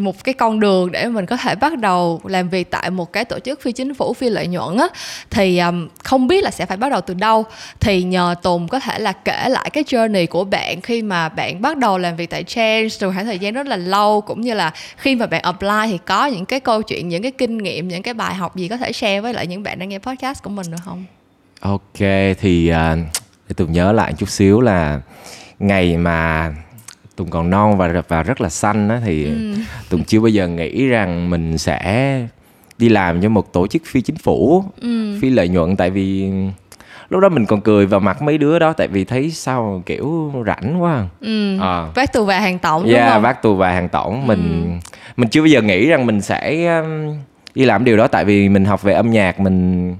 một 0.00 0.24
cái 0.24 0.34
con 0.34 0.60
đường 0.60 0.92
để 0.92 1.06
mình 1.06 1.26
có 1.26 1.36
thể 1.36 1.54
bắt 1.54 1.78
đầu 1.78 2.20
làm 2.24 2.48
việc 2.48 2.70
tại 2.70 2.90
một 2.90 3.12
cái 3.12 3.24
tổ 3.24 3.38
chức 3.38 3.62
phi 3.62 3.72
chính 3.72 3.94
phủ 3.94 4.14
phi 4.14 4.28
lợi 4.28 4.46
nhuận 4.46 4.76
á 4.76 4.88
thì 5.30 5.58
um, 5.58 5.88
không 6.04 6.26
biết 6.26 6.44
là 6.44 6.50
sẽ 6.50 6.66
phải 6.66 6.76
bắt 6.76 6.92
đầu 6.92 7.00
từ 7.00 7.14
đâu 7.14 7.44
thì 7.80 8.02
nhờ 8.02 8.34
Tùng 8.42 8.68
có 8.68 8.80
thể 8.80 8.98
là 8.98 9.12
kể 9.12 9.48
lại 9.48 9.70
cái 9.72 9.84
journey 9.84 10.26
của 10.26 10.44
bạn 10.44 10.80
khi 10.80 11.02
mà 11.02 11.28
bạn 11.28 11.62
bắt 11.62 11.78
đầu 11.78 11.98
làm 11.98 12.16
việc 12.16 12.30
tại 12.30 12.44
Change 12.44 12.88
từ 13.00 13.12
khoảng 13.12 13.24
thời 13.24 13.38
gian 13.38 13.54
rất 13.54 13.66
là 13.66 13.76
lâu 13.76 14.20
cũng 14.20 14.40
như 14.40 14.54
là 14.54 14.72
khi 14.96 15.16
mà 15.16 15.26
bạn 15.26 15.42
apply 15.42 15.86
thì 15.86 15.98
có 16.06 16.26
những 16.26 16.46
cái 16.46 16.60
câu 16.60 16.82
chuyện 16.82 17.08
những 17.08 17.22
cái 17.22 17.32
kinh 17.32 17.58
nghiệm 17.58 17.88
những 17.88 18.02
cái 18.02 18.14
bài 18.14 18.34
học 18.34 18.56
gì 18.56 18.68
có 18.68 18.76
thể 18.76 18.92
share 18.92 19.20
với 19.20 19.34
lại 19.34 19.46
những 19.46 19.62
bạn 19.62 19.78
đang 19.78 19.88
nghe 19.88 19.98
podcast 19.98 20.42
của 20.42 20.50
mình 20.50 20.66
được 20.70 20.78
không? 20.84 21.04
Ok 21.60 21.98
thì 22.40 22.72
uh, 22.72 22.98
để 23.48 23.54
Tùng 23.56 23.72
nhớ 23.72 23.92
lại 23.92 24.12
chút 24.18 24.28
xíu 24.28 24.60
là 24.60 25.00
ngày 25.58 25.96
mà 25.96 26.52
tùng 27.18 27.30
còn 27.30 27.50
non 27.50 27.78
và 27.78 28.02
và 28.08 28.22
rất 28.22 28.40
là 28.40 28.48
xanh 28.48 28.88
á 28.88 29.00
thì 29.04 29.24
ừ. 29.24 29.54
tùng 29.88 30.04
chưa 30.04 30.20
bao 30.20 30.28
giờ 30.28 30.48
nghĩ 30.48 30.86
rằng 30.86 31.30
mình 31.30 31.58
sẽ 31.58 32.20
đi 32.78 32.88
làm 32.88 33.20
cho 33.20 33.28
một 33.28 33.52
tổ 33.52 33.66
chức 33.66 33.82
phi 33.86 34.00
chính 34.00 34.16
phủ 34.16 34.64
ừ. 34.80 35.18
phi 35.20 35.30
lợi 35.30 35.48
nhuận 35.48 35.76
tại 35.76 35.90
vì 35.90 36.30
lúc 37.08 37.20
đó 37.20 37.28
mình 37.28 37.46
còn 37.46 37.60
cười 37.60 37.86
vào 37.86 38.00
mặt 38.00 38.22
mấy 38.22 38.38
đứa 38.38 38.58
đó 38.58 38.72
tại 38.72 38.88
vì 38.88 39.04
thấy 39.04 39.30
sao 39.30 39.82
kiểu 39.86 40.32
rảnh 40.46 40.82
quá 40.82 41.06
ừ. 41.20 41.58
à. 41.60 41.86
vác 41.94 42.12
tù 42.12 42.24
và 42.24 42.40
hàng 42.40 42.58
tổng 42.58 42.82
đúng 42.82 42.94
yeah, 42.94 43.12
không 43.12 43.22
vác 43.22 43.42
tù 43.42 43.54
và 43.54 43.72
hàng 43.72 43.88
tổng 43.88 44.26
mình 44.26 44.80
ừ. 44.82 44.88
mình 45.16 45.28
chưa 45.28 45.40
bao 45.40 45.46
giờ 45.46 45.62
nghĩ 45.62 45.86
rằng 45.86 46.06
mình 46.06 46.20
sẽ 46.20 46.66
um, 46.80 47.14
đi 47.54 47.64
làm 47.64 47.84
điều 47.84 47.96
đó 47.96 48.06
tại 48.06 48.24
vì 48.24 48.48
mình 48.48 48.64
học 48.64 48.82
về 48.82 48.92
âm 48.92 49.10
nhạc 49.10 49.40
mình 49.40 49.94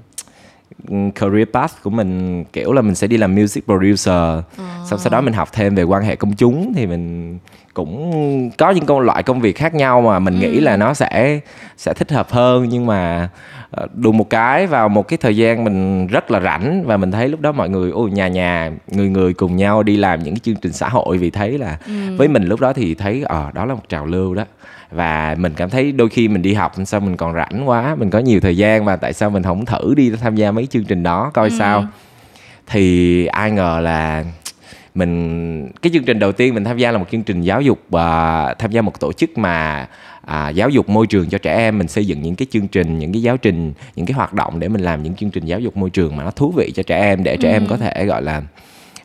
career 1.15 1.49
path 1.53 1.73
của 1.83 1.91
mình 1.91 2.45
kiểu 2.45 2.73
là 2.73 2.83
mình 2.83 2.95
sẽ 2.95 3.07
đi 3.07 3.17
làm 3.17 3.35
music 3.35 3.65
producer 3.65 4.09
à. 4.09 4.43
xong 4.91 4.99
sau 4.99 5.11
đó 5.11 5.21
mình 5.21 5.35
học 5.35 5.49
thêm 5.53 5.75
về 5.75 5.83
quan 5.83 6.03
hệ 6.03 6.17
công 6.17 6.37
chúng 6.37 6.73
thì 6.75 6.87
mình 6.87 7.39
cũng 7.79 8.51
có 8.59 8.71
những 8.71 8.87
công 8.87 9.01
loại 9.01 9.23
công 9.23 9.41
việc 9.41 9.57
khác 9.57 9.75
nhau 9.75 10.01
mà 10.01 10.19
mình 10.19 10.41
ừ. 10.41 10.41
nghĩ 10.41 10.61
là 10.61 10.77
nó 10.77 10.95
sẽ 10.95 11.41
sẽ 11.77 11.95
thích 11.95 12.13
hợp 12.13 12.31
hơn 12.31 12.69
nhưng 12.69 12.87
mà 12.87 13.29
ờ, 13.71 13.87
đùng 13.95 14.17
một 14.17 14.31
cái 14.31 14.67
vào 14.67 14.89
một 14.89 15.09
cái 15.09 15.17
thời 15.17 15.37
gian 15.37 15.65
mình 15.65 16.07
rất 16.07 16.31
là 16.31 16.41
rảnh 16.41 16.83
và 16.87 16.97
mình 16.97 17.13
thấy 17.13 17.29
lúc 17.29 17.41
đó 17.41 17.53
mọi 17.53 17.69
người 17.69 17.91
ôi 17.91 18.11
nhà 18.11 18.29
nhà 18.29 18.71
người 18.87 19.09
người 19.09 19.35
cùng 19.35 19.57
nhau 19.57 19.83
đi 19.83 19.97
làm 19.97 20.23
những 20.23 20.35
cái 20.35 20.41
chương 20.43 20.57
trình 20.57 20.73
xã 20.73 20.89
hội 20.89 21.19
vì 21.19 21.31
thấy 21.31 21.59
là 21.59 21.79
ừ. 21.87 22.17
với 22.17 22.29
mình 22.29 22.45
lúc 22.45 22.61
đó 22.61 22.73
thì 22.73 22.95
thấy 22.95 23.23
ờ 23.27 23.45
à, 23.45 23.51
đó 23.55 23.65
là 23.65 23.75
một 23.75 23.89
trào 23.89 24.07
lưu 24.07 24.35
đó 24.35 24.45
và 24.91 25.37
mình 25.39 25.53
cảm 25.57 25.71
thấy 25.71 25.93
đôi 25.93 26.09
khi 26.09 26.29
mình 26.29 26.43
đi 26.43 26.55
học 26.55 26.73
sao 26.85 27.01
mình 27.01 27.17
còn 27.17 27.35
rảnh 27.35 27.69
quá 27.69 27.95
mình 27.99 28.11
có 28.11 28.19
nhiều 28.19 28.41
thời 28.41 28.57
gian 28.57 28.85
mà 28.85 28.97
tại 28.97 29.13
sao 29.13 29.31
mình 29.31 29.43
không 29.43 29.65
thử 29.65 29.95
đi 29.95 30.11
tham 30.11 30.37
gia 30.37 30.51
mấy 30.51 30.67
chương 30.67 30.85
trình 30.85 31.03
đó 31.03 31.31
coi 31.35 31.49
ừ. 31.49 31.55
sao 31.59 31.85
thì 32.67 33.27
ai 33.27 33.51
ngờ 33.51 33.81
là 33.83 34.25
mình 34.99 35.71
cái 35.83 35.93
chương 35.93 36.05
trình 36.05 36.19
đầu 36.19 36.33
tiên 36.33 36.55
mình 36.55 36.65
tham 36.65 36.79
gia 36.79 36.93
là 36.93 36.99
một 36.99 37.07
chương 37.11 37.23
trình 37.23 37.41
giáo 37.41 37.61
dục 37.61 37.79
và 37.89 38.55
tham 38.59 38.71
gia 38.71 38.83
một 38.83 39.01
tổ 39.01 39.13
chức 39.13 39.39
mà 39.39 39.89
à, 40.27 40.49
giáo 40.49 40.69
dục 40.69 40.89
môi 40.89 41.07
trường 41.07 41.29
cho 41.29 41.39
trẻ 41.39 41.57
em 41.57 41.79
mình 41.79 41.89
xây 41.89 42.07
dựng 42.07 42.23
những 42.23 42.37
cái 42.37 42.47
chương 42.51 42.69
trình 42.69 42.99
những 42.99 43.13
cái 43.13 43.23
giáo 43.23 43.37
trình 43.37 43.73
những 43.97 44.07
cái 44.07 44.15
hoạt 44.15 44.35
động 44.35 44.61
để 44.61 44.69
mình 44.69 44.81
làm 44.81 45.03
những 45.03 45.15
chương 45.15 45.31
trình 45.31 45.45
giáo 45.45 45.61
dục 45.61 45.77
môi 45.77 45.91
trường 45.91 46.17
mà 46.17 46.25
nó 46.25 46.31
thú 46.31 46.53
vị 46.57 46.73
cho 46.75 46.83
trẻ 46.83 47.01
em 47.01 47.25
để 47.25 47.37
trẻ 47.37 47.49
ừ. 47.49 47.53
em 47.53 47.67
có 47.67 47.77
thể 47.77 48.05
gọi 48.07 48.23
là 48.23 48.43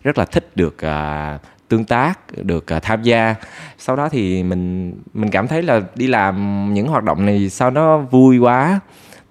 rất 0.04 0.18
là 0.18 0.26
thích 0.26 0.52
được 0.56 0.78
uh, 0.86 1.42
tương 1.68 1.86
tác 1.86 2.20
được 2.38 2.66
uh, 2.78 2.84
tham 2.84 3.04
gia 3.04 3.36
sau 3.78 3.96
đó 3.96 4.10
thì 4.10 4.44
mình 4.44 4.94
mình 5.14 5.30
cảm 5.30 5.48
thấy 5.48 5.64
là 5.64 5.82
đi 5.96 6.08
làm 6.08 6.74
những 6.74 6.88
hoạt 6.88 7.04
động 7.04 7.26
này 7.26 7.50
sao 7.50 7.72
nó 7.72 7.98
vui 7.98 8.38
quá 8.38 8.80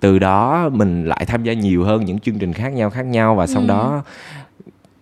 từ 0.01 0.19
đó 0.19 0.69
mình 0.73 1.05
lại 1.05 1.25
tham 1.27 1.45
gia 1.45 1.53
nhiều 1.53 1.85
hơn 1.85 2.05
những 2.05 2.19
chương 2.19 2.39
trình 2.39 2.53
khác 2.53 2.69
nhau 2.69 2.91
khác 2.91 3.03
nhau 3.03 3.35
và 3.35 3.47
sau 3.47 3.63
ừ. 3.63 3.67
đó 3.69 4.03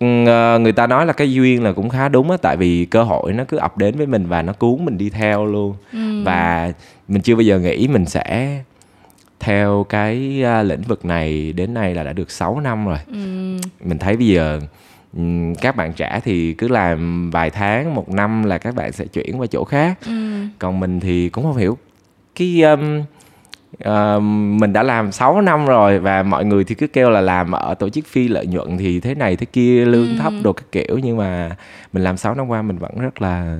người 0.00 0.72
ta 0.72 0.86
nói 0.86 1.06
là 1.06 1.12
cái 1.12 1.32
duyên 1.32 1.62
là 1.62 1.72
cũng 1.72 1.88
khá 1.88 2.08
đúng 2.08 2.30
á 2.30 2.36
tại 2.42 2.56
vì 2.56 2.84
cơ 2.84 3.02
hội 3.02 3.32
nó 3.32 3.44
cứ 3.44 3.56
ập 3.56 3.78
đến 3.78 3.96
với 3.96 4.06
mình 4.06 4.26
và 4.26 4.42
nó 4.42 4.52
cuốn 4.52 4.84
mình 4.84 4.98
đi 4.98 5.10
theo 5.10 5.46
luôn 5.46 5.74
ừ. 5.92 6.24
và 6.24 6.72
mình 7.08 7.22
chưa 7.22 7.34
bao 7.34 7.42
giờ 7.42 7.58
nghĩ 7.58 7.88
mình 7.88 8.06
sẽ 8.06 8.58
theo 9.40 9.86
cái 9.88 10.44
uh, 10.60 10.66
lĩnh 10.66 10.82
vực 10.82 11.04
này 11.04 11.52
đến 11.52 11.74
nay 11.74 11.94
là 11.94 12.02
đã 12.02 12.12
được 12.12 12.30
6 12.30 12.60
năm 12.60 12.86
rồi 12.86 12.98
ừ. 13.06 13.56
mình 13.84 13.98
thấy 13.98 14.16
bây 14.16 14.26
giờ 14.26 14.60
um, 15.16 15.54
các 15.54 15.76
bạn 15.76 15.92
trẻ 15.92 16.20
thì 16.24 16.54
cứ 16.54 16.68
làm 16.68 17.30
vài 17.30 17.50
tháng 17.50 17.94
một 17.94 18.08
năm 18.08 18.42
là 18.42 18.58
các 18.58 18.74
bạn 18.74 18.92
sẽ 18.92 19.04
chuyển 19.04 19.40
qua 19.40 19.46
chỗ 19.46 19.64
khác 19.64 19.98
ừ. 20.06 20.46
còn 20.58 20.80
mình 20.80 21.00
thì 21.00 21.28
cũng 21.28 21.44
không 21.44 21.56
hiểu 21.56 21.78
cái 22.34 22.62
um, 22.62 23.02
uh, 23.88 24.22
mình 24.60 24.72
đã 24.72 24.82
làm 24.82 25.12
6 25.12 25.40
năm 25.40 25.66
rồi 25.66 25.98
và 25.98 26.22
mọi 26.22 26.44
người 26.44 26.64
thì 26.64 26.74
cứ 26.74 26.86
kêu 26.86 27.10
là 27.10 27.20
làm 27.20 27.52
ở 27.52 27.74
tổ 27.74 27.88
chức 27.88 28.06
phi 28.06 28.28
lợi 28.28 28.46
nhuận 28.46 28.78
thì 28.78 29.00
thế 29.00 29.14
này 29.14 29.36
thế 29.36 29.46
kia 29.52 29.84
lương 29.84 30.08
ừ. 30.08 30.16
thấp 30.18 30.32
đồ 30.42 30.52
các 30.52 30.64
kiểu 30.72 30.98
nhưng 31.02 31.16
mà 31.16 31.56
mình 31.92 32.04
làm 32.04 32.16
6 32.16 32.34
năm 32.34 32.48
qua 32.48 32.62
mình 32.62 32.78
vẫn 32.78 32.98
rất 32.98 33.22
là 33.22 33.58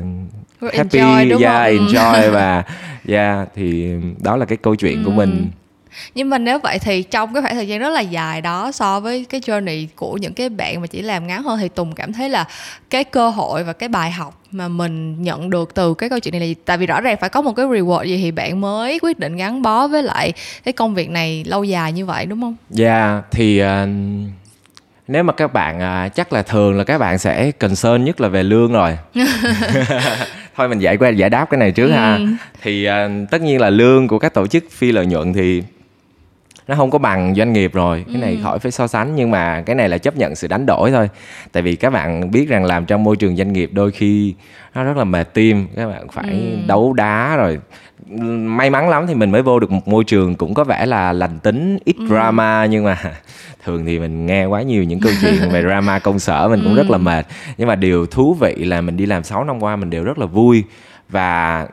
happy 0.61 0.99
enjoy, 0.99 1.31
đúng 1.31 1.43
yeah, 1.43 1.76
không? 1.76 1.87
enjoy 1.87 2.31
và 2.31 2.62
yeah 3.09 3.49
thì 3.55 3.95
đó 4.23 4.37
là 4.37 4.45
cái 4.45 4.59
câu 4.62 4.75
chuyện 4.75 4.97
ừ. 4.97 5.02
của 5.05 5.12
mình 5.12 5.50
nhưng 6.14 6.30
mà 6.30 6.38
nếu 6.38 6.59
vậy 6.59 6.78
thì 6.78 7.02
trong 7.02 7.35
cái 7.35 7.42
khoảng 7.42 7.54
thời 7.54 7.69
gian 7.69 7.80
rất 7.80 7.90
là 7.90 8.00
dài 8.00 8.40
đó 8.40 8.73
so 8.73 9.00
với 9.00 9.26
cái 9.28 9.40
journey 9.40 9.87
của 9.97 10.16
những 10.16 10.35
cái 10.35 10.49
bạn 10.49 10.80
mà 10.80 10.87
chỉ 10.87 11.02
làm 11.02 11.26
ngắn 11.26 11.42
hơn 11.42 11.59
thì 11.59 11.69
tùng 11.69 11.95
cảm 11.95 12.12
thấy 12.12 12.28
là 12.28 12.45
cái 12.90 13.04
cơ 13.04 13.30
hội 13.30 13.64
và 13.64 13.73
cái 13.73 13.88
bài 13.88 14.11
học 14.11 14.40
mà 14.52 14.69
mình 14.69 15.23
nhận 15.23 15.50
được 15.50 15.75
từ 15.75 15.95
cái 15.95 16.09
câu 16.09 16.19
chuyện 16.19 16.33
này 16.33 16.40
là 16.40 16.47
gì? 16.47 16.54
Tại 16.64 16.76
vì 16.76 16.87
rõ 16.87 17.00
ràng 17.00 17.16
phải 17.21 17.30
có 17.30 17.42
một 17.42 17.52
cái 17.52 17.66
reward 17.66 18.04
gì 18.04 18.16
thì 18.16 18.30
bạn 18.30 18.61
mới 18.61 18.99
quyết 19.02 19.19
định 19.19 19.37
gắn 19.37 19.62
bó 19.62 19.87
với 19.87 20.02
lại 20.02 20.33
cái 20.64 20.73
công 20.73 20.95
việc 20.95 21.11
này 21.11 21.45
lâu 21.47 21.64
dài 21.64 21.92
như 21.92 22.07
vậy 22.07 22.26
đúng 22.26 22.40
không? 22.40 22.57
Dạ 22.71 23.11
yeah, 23.11 23.25
thì 23.30 23.62
uh, 23.62 23.88
nếu 25.09 25.23
mà 25.23 25.33
các 25.33 25.52
bạn 25.52 25.76
uh, 26.07 26.14
chắc 26.14 26.33
là 26.33 26.42
thường 26.42 26.78
là 26.78 26.85
các 26.85 26.99
bạn 26.99 27.19
sẽ 27.19 27.50
concern 27.50 28.04
nhất 28.04 28.21
là 28.21 28.28
về 28.28 28.42
lương 28.42 28.73
rồi. 28.73 28.99
Thôi 30.57 30.69
mình 30.69 30.78
giải 30.78 30.97
qua 30.97 31.09
giải 31.09 31.30
đáp 31.30 31.50
cái 31.50 31.59
này 31.59 31.73
trước 31.73 31.87
ừ. 31.87 31.92
ha 31.92 32.19
thì 32.62 32.88
uh, 32.88 33.30
tất 33.30 33.40
nhiên 33.42 33.61
là 33.61 33.71
lương 33.71 34.09
của 34.09 34.19
các 34.19 34.35
tổ 34.35 34.47
chức 34.47 34.64
phi 34.71 34.92
lợi 34.92 35.07
nhuận 35.07 35.33
thì 35.33 35.62
nó 36.69 36.75
không 36.76 36.90
có 36.90 36.99
bằng 36.99 37.35
doanh 37.35 37.52
nghiệp 37.52 37.75
rồi 37.75 38.05
cái 38.07 38.17
này 38.17 38.33
ừ. 38.33 38.38
khỏi 38.43 38.59
phải 38.59 38.73
so 38.73 38.87
sánh 38.87 39.17
nhưng 39.17 39.31
mà 39.31 39.62
cái 39.67 39.76
này 39.76 39.88
là 39.88 39.99
chấp 39.99 40.17
nhận 40.17 40.35
sự 40.35 40.49
đánh 40.49 40.67
đổi 40.67 40.90
thôi 40.90 41.09
tại 41.52 41.62
vì 41.62 41.76
các 41.76 41.90
bạn 41.90 42.31
biết 42.31 42.49
rằng 42.49 42.64
làm 42.64 42.87
trong 42.87 43.05
môi 43.05 43.17
trường 43.17 43.37
doanh 43.37 43.52
nghiệp 43.52 43.71
đôi 43.73 43.90
khi 43.90 44.35
nó 44.75 44.85
rất 44.85 44.97
là 44.97 45.05
mệt 45.05 45.35
tim 45.35 45.67
các 45.76 45.87
bạn 45.87 46.09
phải 46.09 46.31
ừ. 46.31 46.67
đấu 46.67 46.93
đá 46.93 47.37
rồi 47.37 47.59
may 48.47 48.71
mắn 48.71 48.88
lắm 48.88 49.07
thì 49.07 49.14
mình 49.14 49.31
mới 49.31 49.43
vô 49.43 49.59
được 49.59 49.71
một 49.71 49.88
môi 49.88 50.05
trường 50.05 50.35
cũng 50.35 50.55
có 50.55 50.64
vẻ 50.64 50.87
là 50.87 51.12
lành 51.12 51.38
tính 51.38 51.79
ít 51.85 51.97
ừ. 51.99 52.07
drama 52.09 52.67
nhưng 52.67 52.85
mà 52.85 52.99
thường 53.64 53.85
thì 53.87 53.99
mình 53.99 54.26
nghe 54.26 54.45
quá 54.45 54.62
nhiều 54.62 54.85
những 54.85 55.00
câu 55.00 55.12
chuyện 55.21 55.50
về 55.50 55.62
drama 55.62 55.99
công 55.99 56.19
sở 56.19 56.49
mình 56.49 56.61
cũng 56.62 56.75
ừ. 56.75 56.76
rất 56.76 56.90
là 56.90 56.99
mệt 56.99 57.26
nhưng 57.59 57.69
mà 57.69 57.75
điều 57.75 58.07
thú 58.07 58.35
vị 58.35 58.55
là 58.55 58.81
mình 58.81 58.97
đi 58.97 59.07
làm 59.07 59.25
6 59.25 59.45
năm 59.45 59.62
qua 59.62 59.76
mình 59.76 59.90
đều 59.90 60.05
rất 60.05 60.19
là 60.19 60.26
vui 60.26 60.64
và 61.09 61.67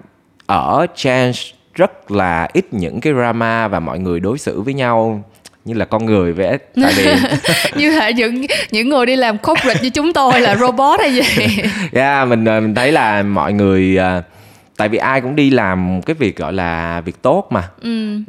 ở 0.46 0.88
change 0.96 1.40
rất 1.78 2.12
là 2.12 2.48
ít 2.54 2.74
những 2.74 3.02
cái 3.02 3.14
drama 3.14 3.68
và 3.68 3.80
mọi 3.80 4.00
người 4.00 4.20
đối 4.20 4.38
xử 4.38 4.62
với 4.62 4.74
nhau 4.74 5.24
như 5.66 5.74
là 5.74 5.86
con 5.86 6.06
người 6.06 6.34
vậy 6.34 6.58
tại 6.82 6.94
vì 6.98 7.06
như 7.78 7.92
hệ 7.92 8.14
những 8.14 8.46
những 8.72 8.90
người 8.90 9.06
đi 9.06 9.16
làm 9.16 9.38
corporate 9.38 9.80
như 9.82 9.90
chúng 9.90 10.14
tôi 10.14 10.42
là 10.42 10.56
robot 10.56 11.00
hay 11.00 11.16
gì? 11.16 11.22
Yeah 11.94 12.28
mình 12.28 12.44
mình 12.44 12.76
thấy 12.76 12.92
là 12.92 13.24
mọi 13.24 13.54
người 13.54 13.98
uh, 14.00 14.24
tại 14.78 14.90
vì 14.90 14.98
ai 14.98 15.22
cũng 15.22 15.36
đi 15.36 15.50
làm 15.50 16.02
cái 16.02 16.14
việc 16.14 16.38
gọi 16.38 16.54
là 16.54 17.02
việc 17.02 17.22
tốt 17.22 17.48
mà. 17.50 17.70
Ừ. 17.82 18.20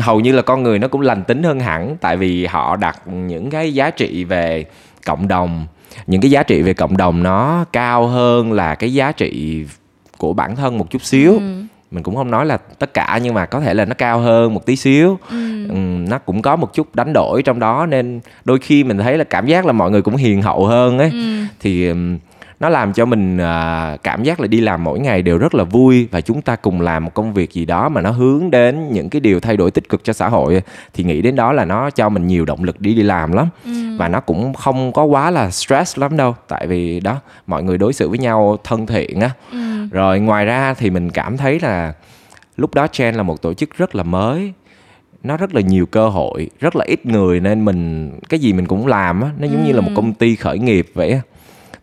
hầu 0.00 0.20
như 0.20 0.32
là 0.32 0.42
con 0.42 0.62
người 0.62 0.78
nó 0.78 0.88
cũng 0.88 1.00
lành 1.00 1.24
tính 1.24 1.42
hơn 1.42 1.60
hẳn 1.60 1.96
tại 2.00 2.16
vì 2.16 2.46
họ 2.46 2.76
đặt 2.76 3.00
những 3.06 3.50
cái 3.50 3.74
giá 3.74 3.90
trị 3.90 4.24
về 4.24 4.64
cộng 5.06 5.28
đồng. 5.28 5.66
Những 6.06 6.20
cái 6.20 6.30
giá 6.30 6.42
trị 6.42 6.62
về 6.62 6.74
cộng 6.74 6.96
đồng 6.96 7.22
nó 7.22 7.64
cao 7.72 8.06
hơn 8.06 8.52
là 8.52 8.74
cái 8.74 8.94
giá 8.94 9.12
trị 9.12 9.64
của 10.18 10.32
bản 10.32 10.56
thân 10.56 10.78
một 10.78 10.90
chút 10.90 11.02
xíu. 11.02 11.32
Ừ 11.32 11.64
mình 11.94 12.02
cũng 12.02 12.16
không 12.16 12.30
nói 12.30 12.46
là 12.46 12.56
tất 12.56 12.94
cả 12.94 13.18
nhưng 13.22 13.34
mà 13.34 13.46
có 13.46 13.60
thể 13.60 13.74
là 13.74 13.84
nó 13.84 13.94
cao 13.94 14.18
hơn 14.18 14.54
một 14.54 14.66
tí 14.66 14.76
xíu 14.76 15.18
ừ. 15.30 15.68
Ừ, 15.68 15.74
nó 16.08 16.18
cũng 16.18 16.42
có 16.42 16.56
một 16.56 16.74
chút 16.74 16.94
đánh 16.94 17.12
đổi 17.12 17.42
trong 17.42 17.58
đó 17.58 17.86
nên 17.86 18.20
đôi 18.44 18.58
khi 18.58 18.84
mình 18.84 18.98
thấy 18.98 19.18
là 19.18 19.24
cảm 19.24 19.46
giác 19.46 19.66
là 19.66 19.72
mọi 19.72 19.90
người 19.90 20.02
cũng 20.02 20.16
hiền 20.16 20.42
hậu 20.42 20.66
hơn 20.66 20.98
ấy 20.98 21.10
ừ. 21.10 21.44
thì 21.60 21.92
nó 22.60 22.68
làm 22.68 22.92
cho 22.92 23.04
mình 23.04 23.36
uh, 23.36 24.02
cảm 24.02 24.22
giác 24.22 24.40
là 24.40 24.46
đi 24.46 24.60
làm 24.60 24.84
mỗi 24.84 24.98
ngày 24.98 25.22
đều 25.22 25.38
rất 25.38 25.54
là 25.54 25.64
vui 25.64 26.08
và 26.10 26.20
chúng 26.20 26.42
ta 26.42 26.56
cùng 26.56 26.80
làm 26.80 27.04
một 27.04 27.14
công 27.14 27.32
việc 27.32 27.52
gì 27.52 27.64
đó 27.64 27.88
mà 27.88 28.00
nó 28.00 28.10
hướng 28.10 28.50
đến 28.50 28.92
những 28.92 29.08
cái 29.08 29.20
điều 29.20 29.40
thay 29.40 29.56
đổi 29.56 29.70
tích 29.70 29.88
cực 29.88 30.04
cho 30.04 30.12
xã 30.12 30.28
hội 30.28 30.62
thì 30.94 31.04
nghĩ 31.04 31.22
đến 31.22 31.36
đó 31.36 31.52
là 31.52 31.64
nó 31.64 31.90
cho 31.90 32.08
mình 32.08 32.26
nhiều 32.26 32.44
động 32.44 32.64
lực 32.64 32.80
đi 32.80 32.94
đi 32.94 33.02
làm 33.02 33.32
lắm 33.32 33.48
ừ. 33.64 33.96
và 33.98 34.08
nó 34.08 34.20
cũng 34.20 34.54
không 34.54 34.92
có 34.92 35.04
quá 35.04 35.30
là 35.30 35.50
stress 35.50 35.98
lắm 35.98 36.16
đâu 36.16 36.34
tại 36.48 36.66
vì 36.66 37.00
đó 37.00 37.20
mọi 37.46 37.62
người 37.62 37.78
đối 37.78 37.92
xử 37.92 38.08
với 38.08 38.18
nhau 38.18 38.58
thân 38.64 38.86
thiện 38.86 39.20
á 39.20 39.30
ừ. 39.52 39.73
Rồi 39.90 40.20
ngoài 40.20 40.44
ra 40.44 40.74
thì 40.74 40.90
mình 40.90 41.10
cảm 41.10 41.36
thấy 41.36 41.60
là 41.60 41.92
lúc 42.56 42.74
đó 42.74 42.86
Chen 42.86 43.14
là 43.14 43.22
một 43.22 43.42
tổ 43.42 43.54
chức 43.54 43.76
rất 43.76 43.94
là 43.94 44.02
mới. 44.02 44.52
Nó 45.22 45.36
rất 45.36 45.54
là 45.54 45.60
nhiều 45.60 45.86
cơ 45.86 46.08
hội 46.08 46.50
rất 46.60 46.76
là 46.76 46.84
ít 46.84 47.06
người 47.06 47.40
nên 47.40 47.64
mình 47.64 48.10
cái 48.28 48.40
gì 48.40 48.52
mình 48.52 48.66
cũng 48.66 48.86
làm 48.86 49.20
á 49.20 49.30
nó 49.38 49.46
giống 49.46 49.62
ừ. 49.62 49.66
như 49.66 49.72
là 49.72 49.80
một 49.80 49.90
công 49.94 50.14
ty 50.14 50.36
khởi 50.36 50.58
nghiệp 50.58 50.86
vậy 50.94 51.10
á. 51.10 51.20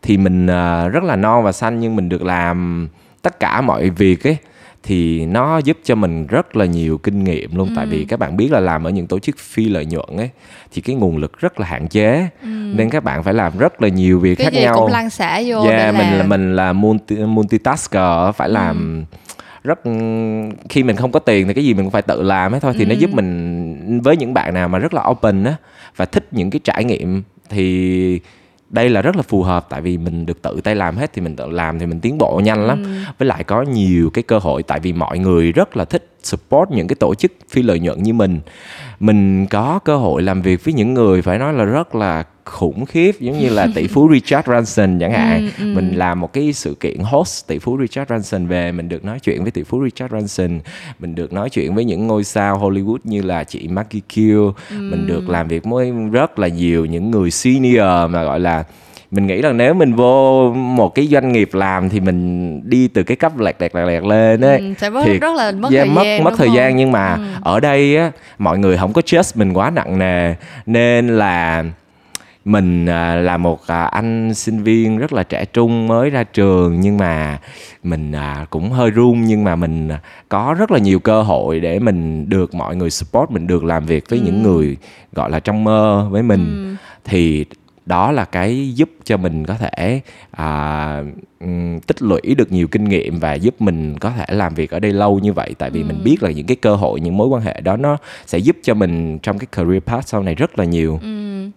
Thì 0.02 0.18
mình 0.18 0.46
uh, 0.46 0.92
rất 0.94 1.04
là 1.04 1.16
non 1.16 1.44
và 1.44 1.52
xanh 1.52 1.80
nhưng 1.80 1.96
mình 1.96 2.10
được 2.10 2.22
làm 2.22 2.88
tất 3.22 3.40
cả 3.40 3.62
mọi 3.62 3.90
việc 3.90 4.28
ấy 4.28 4.38
thì 4.84 5.26
nó 5.26 5.58
giúp 5.58 5.78
cho 5.84 5.96
mình 5.96 6.28
rất 6.28 6.56
là 6.56 6.66
nhiều 6.66 6.98
kinh 6.98 7.24
nghiệm 7.24 7.56
luôn 7.56 7.68
ừ. 7.68 7.74
tại 7.76 7.86
vì 7.86 8.00
ừ. 8.00 8.06
các 8.10 8.20
bạn 8.20 8.38
biết 8.38 8.52
là 8.52 8.60
làm 8.60 8.84
ở 8.84 8.90
những 8.90 9.08
tổ 9.08 9.20
chức 9.20 9.38
phi 9.38 9.70
lợi 9.70 9.86
nhuận 9.86 10.18
ấy 10.18 10.30
thì 10.72 10.82
cái 10.82 10.96
nguồn 10.96 11.18
lực 11.18 11.40
rất 11.40 11.60
là 11.60 11.68
hạn 11.68 11.88
chế 11.88 12.28
ừ. 12.42 12.48
nên 12.48 12.90
các 12.90 13.04
bạn 13.04 13.24
phải 13.24 13.34
làm 13.34 13.58
rất 13.58 13.82
là 13.82 13.88
nhiều 13.88 14.20
việc 14.20 14.36
cái 14.36 14.46
khác 14.46 14.54
gì 14.54 14.62
nhau 14.62 14.76
cũng 14.78 14.92
lăn 14.92 15.10
xả 15.10 15.42
vô 15.46 15.64
yeah, 15.64 15.96
mình 15.96 16.18
là 16.18 16.24
mình 16.24 16.56
là 16.56 16.74
multi, 16.74 17.16
multitasker 17.16 18.36
phải 18.36 18.48
ừ. 18.48 18.54
làm 18.54 19.06
rất 19.64 19.80
khi 20.70 20.84
mình 20.84 20.96
không 20.96 21.12
có 21.12 21.20
tiền 21.20 21.48
thì 21.48 21.54
cái 21.54 21.64
gì 21.64 21.74
mình 21.74 21.86
cũng 21.86 21.92
phải 21.92 22.02
tự 22.02 22.22
làm 22.22 22.54
hết 22.54 22.60
thôi 22.62 22.74
thì 22.78 22.84
ừ. 22.84 22.90
nó 22.90 22.96
giúp 22.96 23.14
mình 23.14 24.02
với 24.02 24.18
những 24.18 24.34
bạn 24.34 24.54
nào 24.54 24.68
mà 24.70 24.80
rất 24.80 24.94
là 24.94 25.04
open 25.10 25.44
á 25.44 25.56
và 25.96 26.06
thích 26.06 26.28
những 26.32 26.50
cái 26.50 26.60
trải 26.64 26.84
nghiệm 26.84 27.24
thì 27.50 28.20
đây 28.72 28.90
là 28.90 29.02
rất 29.02 29.16
là 29.16 29.22
phù 29.22 29.44
hợp 29.44 29.66
tại 29.70 29.82
vì 29.82 29.98
mình 29.98 30.26
được 30.26 30.42
tự 30.42 30.62
tay 30.64 30.76
làm 30.76 30.98
hết 30.98 31.14
thì 31.14 31.22
mình 31.22 31.36
tự 31.36 31.50
làm 31.50 31.80
thì 31.80 31.86
mình 31.86 32.00
tiến 32.00 32.18
bộ 32.18 32.42
nhanh 32.44 32.66
lắm 32.66 32.84
ừ. 32.84 32.90
với 33.18 33.28
lại 33.28 33.44
có 33.44 33.62
nhiều 33.62 34.10
cái 34.14 34.24
cơ 34.24 34.38
hội 34.38 34.64
tại 34.64 34.80
vì 34.80 34.94
mọi 34.94 35.20
người 35.20 35.52
rất 35.52 35.78
là 35.78 35.86
thích 35.86 36.11
support 36.24 36.72
những 36.72 36.88
cái 36.88 36.96
tổ 36.96 37.16
chức 37.16 37.32
phi 37.50 37.62
lợi 37.62 37.80
nhuận 37.80 38.04
như 38.04 38.14
mình 38.14 38.40
mình 39.00 39.48
có 39.48 39.80
cơ 39.86 39.98
hội 39.98 40.22
làm 40.22 40.42
việc 40.42 40.66
với 40.66 40.74
những 40.74 40.94
người 40.94 41.22
phải 41.22 41.40
nói 41.40 41.54
là 41.54 41.64
rất 41.64 41.96
là 41.96 42.24
khủng 42.46 42.86
khiếp 42.86 43.20
giống 43.20 43.40
như 43.40 43.50
là 43.50 43.68
tỷ 43.76 43.88
phú 43.88 44.10
Richard 44.14 44.48
Branson 44.48 45.00
chẳng 45.00 45.12
hạn 45.12 45.50
ừ, 45.58 45.66
ừ. 45.66 45.76
mình 45.76 45.96
làm 45.96 46.20
một 46.20 46.34
cái 46.34 46.54
sự 46.54 46.76
kiện 46.80 47.00
host 47.00 47.48
tỷ 47.48 47.60
phú 47.60 47.78
Richard 47.82 48.08
Branson 48.08 48.48
về 48.48 48.72
mình 48.72 48.90
được 48.90 49.06
nói 49.06 49.20
chuyện 49.20 49.44
với 49.44 49.52
tỷ 49.52 49.64
phú 49.64 49.84
Richard 49.84 50.12
Branson 50.12 50.60
mình 51.00 51.16
được 51.16 51.34
nói 51.34 51.50
chuyện 51.50 51.76
với 51.76 51.86
những 51.86 52.08
ngôi 52.08 52.24
sao 52.24 52.58
Hollywood 52.60 52.98
như 53.04 53.22
là 53.22 53.44
chị 53.44 53.68
Maggie 53.68 54.02
Q 54.10 54.46
ừ. 54.70 54.76
mình 54.78 55.08
được 55.08 55.30
làm 55.30 55.48
việc 55.48 55.64
với 55.64 55.92
rất 56.12 56.40
là 56.40 56.48
nhiều 56.48 56.86
những 56.86 57.12
người 57.12 57.32
senior 57.32 58.10
mà 58.10 58.24
gọi 58.24 58.40
là 58.40 58.64
mình 59.12 59.28
nghĩ 59.28 59.42
là 59.42 59.52
nếu 59.52 59.74
mình 59.74 59.94
vô 59.94 60.52
một 60.54 60.96
cái 60.96 61.08
doanh 61.08 61.32
nghiệp 61.32 61.50
làm 61.54 61.90
thì 61.90 62.00
mình 62.00 62.62
đi 62.70 62.88
từ 62.88 63.04
cái 63.04 63.18
cấp 63.18 63.40
lẹt 63.40 63.56
lẹt 63.60 63.76
lẹt 63.76 63.88
lẹt 63.88 64.04
lên 64.04 64.42
ấy 64.42 64.58
ừ, 64.58 64.74
sẽ 64.78 64.90
mất 64.90 65.02
thì 65.06 65.20
rất 65.20 65.36
là 65.36 65.52
mất 65.52 65.72
yeah, 65.72 65.88
thời 65.88 65.96
mất 65.96 66.04
gian 66.04 66.24
mất 66.24 66.34
thời 66.38 66.48
không? 66.48 66.56
gian 66.56 66.76
nhưng 66.76 66.92
mà 66.92 67.14
ừ. 67.14 67.24
ở 67.42 67.60
đây 67.60 67.98
á 67.98 68.12
mọi 68.38 68.60
người 68.60 68.78
không 68.78 68.94
có 68.94 69.02
trust 69.02 69.38
mình 69.38 69.54
quá 69.54 69.70
nặng 69.70 70.00
nề 70.00 70.36
nên 70.66 71.08
là 71.08 71.64
mình 72.46 72.86
à, 72.86 73.16
là 73.16 73.38
một 73.38 73.68
à, 73.68 73.84
anh 73.84 74.34
sinh 74.34 74.64
viên 74.64 74.98
rất 74.98 75.14
là 75.14 75.24
trẻ 75.24 75.46
trung 75.46 75.88
mới 75.88 76.10
ra 76.10 76.24
trường 76.24 76.80
nhưng 76.80 76.98
mà 76.98 77.40
mình 77.84 78.12
à, 78.12 78.46
cũng 78.50 78.72
hơi 78.72 78.92
run 78.92 79.22
nhưng 79.22 79.44
mà 79.44 79.56
mình 79.56 79.90
có 80.30 80.56
rất 80.60 80.72
là 80.72 80.80
nhiều 80.80 81.00
cơ 81.00 81.22
hội 81.22 81.60
để 81.60 81.80
mình 81.80 82.30
được 82.30 82.56
mọi 82.56 82.76
người 82.76 82.90
support 82.90 83.32
mình 83.32 83.48
được 83.48 83.64
làm 83.64 83.86
việc 83.86 84.10
với 84.10 84.20
ừ. 84.20 84.26
những 84.26 84.44
người 84.44 84.78
gọi 85.14 85.30
là 85.30 85.40
trong 85.40 85.64
mơ 85.64 86.08
với 86.12 86.24
mình 86.24 86.68
ừ. 86.70 86.76
thì 87.06 87.46
đó 87.92 88.12
là 88.12 88.26
cái 88.26 88.74
giúp 88.76 88.90
cho 89.04 89.18
mình 89.18 89.46
có 89.46 89.54
thể 89.54 90.02
à, 90.32 91.04
tích 91.88 92.02
lũy 92.02 92.22
được 92.38 92.52
nhiều 92.52 92.68
kinh 92.68 92.84
nghiệm 92.84 93.20
và 93.20 93.34
giúp 93.34 93.62
mình 93.62 93.98
có 94.00 94.10
thể 94.10 94.26
làm 94.30 94.54
việc 94.54 94.72
ở 94.72 94.80
đây 94.80 94.94
lâu 94.94 95.20
như 95.20 95.34
vậy. 95.34 95.56
Tại 95.58 95.70
vì 95.70 95.82
ừ. 95.82 95.86
mình 95.86 96.04
biết 96.04 96.24
là 96.24 96.32
những 96.32 96.48
cái 96.48 96.56
cơ 96.56 96.76
hội 96.76 97.00
những 97.00 97.18
mối 97.18 97.28
quan 97.28 97.42
hệ 97.42 97.62
đó 97.62 97.78
nó 97.78 97.98
sẽ 98.26 98.38
giúp 98.38 98.56
cho 98.64 98.74
mình 98.74 99.20
trong 99.20 99.40
cái 99.40 99.48
career 99.52 99.84
path 99.84 100.08
sau 100.08 100.24
này 100.24 100.36
rất 100.36 100.60
là 100.60 100.66
nhiều. 100.66 101.00
Ừ 101.02 101.50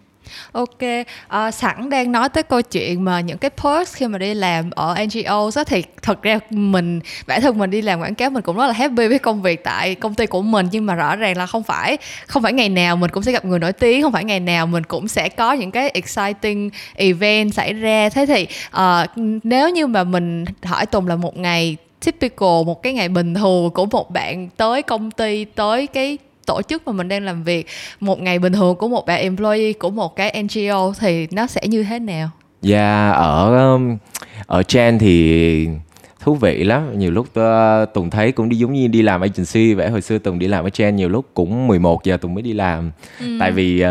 Ok, 0.51 0.77
uh, 0.81 1.53
sẵn 1.53 1.89
đang 1.89 2.11
nói 2.11 2.29
tới 2.29 2.43
câu 2.43 2.61
chuyện 2.61 3.03
mà 3.03 3.21
những 3.21 3.37
cái 3.37 3.49
post 3.49 3.95
khi 3.95 4.07
mà 4.07 4.17
đi 4.17 4.33
làm 4.33 4.69
ở 4.71 4.95
NGO 5.05 5.49
đó 5.55 5.63
thì 5.63 5.83
thật 6.01 6.21
ra 6.21 6.39
mình 6.49 6.99
bản 7.27 7.41
thân 7.41 7.57
mình 7.57 7.69
đi 7.69 7.81
làm 7.81 7.99
quảng 7.99 8.15
cáo 8.15 8.29
mình 8.29 8.43
cũng 8.43 8.57
rất 8.57 8.67
là 8.67 8.73
happy 8.73 9.07
với 9.07 9.19
công 9.19 9.41
việc 9.41 9.63
tại 9.63 9.95
công 9.95 10.13
ty 10.13 10.25
của 10.25 10.41
mình 10.41 10.67
nhưng 10.71 10.85
mà 10.85 10.95
rõ 10.95 11.15
ràng 11.15 11.37
là 11.37 11.45
không 11.45 11.63
phải 11.63 11.97
không 12.27 12.43
phải 12.43 12.53
ngày 12.53 12.69
nào 12.69 12.95
mình 12.95 13.11
cũng 13.11 13.23
sẽ 13.23 13.31
gặp 13.31 13.45
người 13.45 13.59
nổi 13.59 13.73
tiếng, 13.73 14.01
không 14.01 14.11
phải 14.11 14.23
ngày 14.23 14.39
nào 14.39 14.67
mình 14.67 14.83
cũng 14.83 15.07
sẽ 15.07 15.29
có 15.29 15.53
những 15.53 15.71
cái 15.71 15.89
exciting 15.89 16.69
event 16.95 17.53
xảy 17.53 17.73
ra. 17.73 18.09
Thế 18.09 18.25
thì 18.25 18.47
uh, 18.77 19.09
nếu 19.43 19.69
như 19.69 19.87
mà 19.87 20.03
mình 20.03 20.45
hỏi 20.63 20.85
Tùng 20.85 21.07
là 21.07 21.15
một 21.15 21.37
ngày 21.37 21.77
typical 22.05 22.63
một 22.65 22.83
cái 22.83 22.93
ngày 22.93 23.09
bình 23.09 23.33
thường 23.33 23.69
của 23.69 23.85
một 23.85 24.11
bạn 24.11 24.49
tới 24.57 24.81
công 24.81 25.11
ty 25.11 25.45
tới 25.45 25.87
cái 25.87 26.17
tổ 26.45 26.61
chức 26.61 26.87
mà 26.87 26.93
mình 26.93 27.07
đang 27.07 27.23
làm 27.23 27.43
việc 27.43 27.67
một 27.99 28.19
ngày 28.19 28.39
bình 28.39 28.53
thường 28.53 28.75
của 28.75 28.87
một 28.87 29.05
bạn 29.05 29.21
employee 29.21 29.73
của 29.73 29.89
một 29.89 30.15
cái 30.15 30.43
NGO 30.43 30.93
thì 30.99 31.27
nó 31.31 31.47
sẽ 31.47 31.61
như 31.67 31.83
thế 31.83 31.99
nào? 31.99 32.29
Dạ 32.61 33.05
yeah, 33.05 33.15
ở 33.15 33.73
um, 33.73 33.97
ở 34.47 34.63
Chen 34.63 34.99
thì 34.99 35.67
thú 36.19 36.35
vị 36.35 36.63
lắm 36.63 36.99
nhiều 36.99 37.11
lúc 37.11 37.27
uh, 37.39 37.93
tùng 37.93 38.09
thấy 38.09 38.31
cũng 38.31 38.49
đi 38.49 38.57
giống 38.57 38.73
như 38.73 38.87
đi 38.87 39.01
làm 39.01 39.21
agency 39.21 39.73
vậy 39.73 39.89
hồi 39.89 40.01
xưa 40.01 40.17
tùng 40.17 40.39
đi 40.39 40.47
làm 40.47 40.65
ở 40.65 40.69
Chen 40.69 40.95
nhiều 40.95 41.09
lúc 41.09 41.25
cũng 41.33 41.67
11 41.67 42.03
giờ 42.03 42.17
tùng 42.17 42.33
mới 42.33 42.41
đi 42.41 42.53
làm 42.53 42.91
ừ. 43.19 43.37
tại 43.39 43.51
vì 43.51 43.83
uh, 43.83 43.89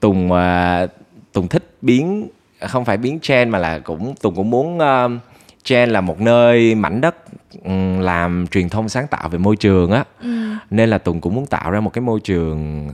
tùng 0.00 0.32
uh, 0.32 0.90
tùng 1.32 1.48
thích 1.48 1.76
biến 1.82 2.28
không 2.60 2.84
phải 2.84 2.96
biến 2.96 3.18
Chen 3.22 3.48
mà 3.48 3.58
là 3.58 3.78
cũng 3.78 4.14
tùng 4.14 4.34
cũng 4.34 4.50
muốn 4.50 4.78
uh, 4.78 5.20
Chen 5.66 5.90
là 5.90 6.00
một 6.00 6.20
nơi 6.20 6.74
mảnh 6.74 7.00
đất 7.00 7.16
um, 7.64 7.98
làm 7.98 8.46
truyền 8.46 8.68
thông 8.68 8.88
sáng 8.88 9.06
tạo 9.06 9.28
về 9.28 9.38
môi 9.38 9.56
trường 9.56 9.92
á 9.92 10.04
ừ. 10.22 10.28
nên 10.70 10.88
là 10.88 10.98
tùng 10.98 11.20
cũng 11.20 11.34
muốn 11.34 11.46
tạo 11.46 11.70
ra 11.70 11.80
một 11.80 11.92
cái 11.92 12.02
môi 12.02 12.20
trường 12.20 12.88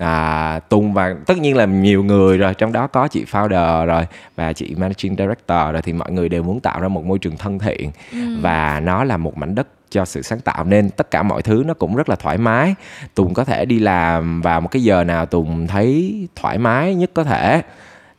à, 0.00 0.60
Tùng 0.68 0.92
và 0.92 1.16
tất 1.26 1.38
nhiên 1.38 1.56
là 1.56 1.64
nhiều 1.64 2.04
người 2.04 2.38
rồi 2.38 2.54
trong 2.54 2.72
đó 2.72 2.86
có 2.86 3.08
chị 3.08 3.24
founder 3.32 3.86
rồi 3.86 4.06
và 4.36 4.52
chị 4.52 4.74
managing 4.74 5.16
director 5.18 5.72
rồi 5.72 5.82
thì 5.82 5.92
mọi 5.92 6.12
người 6.12 6.28
đều 6.28 6.42
muốn 6.42 6.60
tạo 6.60 6.80
ra 6.80 6.88
một 6.88 7.04
môi 7.04 7.18
trường 7.18 7.36
thân 7.36 7.58
thiện 7.58 7.90
ừ. 8.12 8.18
và 8.40 8.80
nó 8.80 9.04
là 9.04 9.16
một 9.16 9.38
mảnh 9.38 9.54
đất 9.54 9.68
cho 9.90 10.04
sự 10.04 10.22
sáng 10.22 10.40
tạo 10.40 10.64
nên 10.64 10.90
tất 10.90 11.10
cả 11.10 11.22
mọi 11.22 11.42
thứ 11.42 11.62
nó 11.66 11.74
cũng 11.74 11.96
rất 11.96 12.08
là 12.08 12.16
thoải 12.16 12.38
mái 12.38 12.74
Tùng 13.14 13.34
có 13.34 13.44
thể 13.44 13.64
đi 13.64 13.78
làm 13.78 14.42
vào 14.42 14.60
một 14.60 14.68
cái 14.68 14.82
giờ 14.82 15.04
nào 15.04 15.26
Tùng 15.26 15.66
thấy 15.66 16.28
thoải 16.36 16.58
mái 16.58 16.94
nhất 16.94 17.10
có 17.14 17.24
thể 17.24 17.62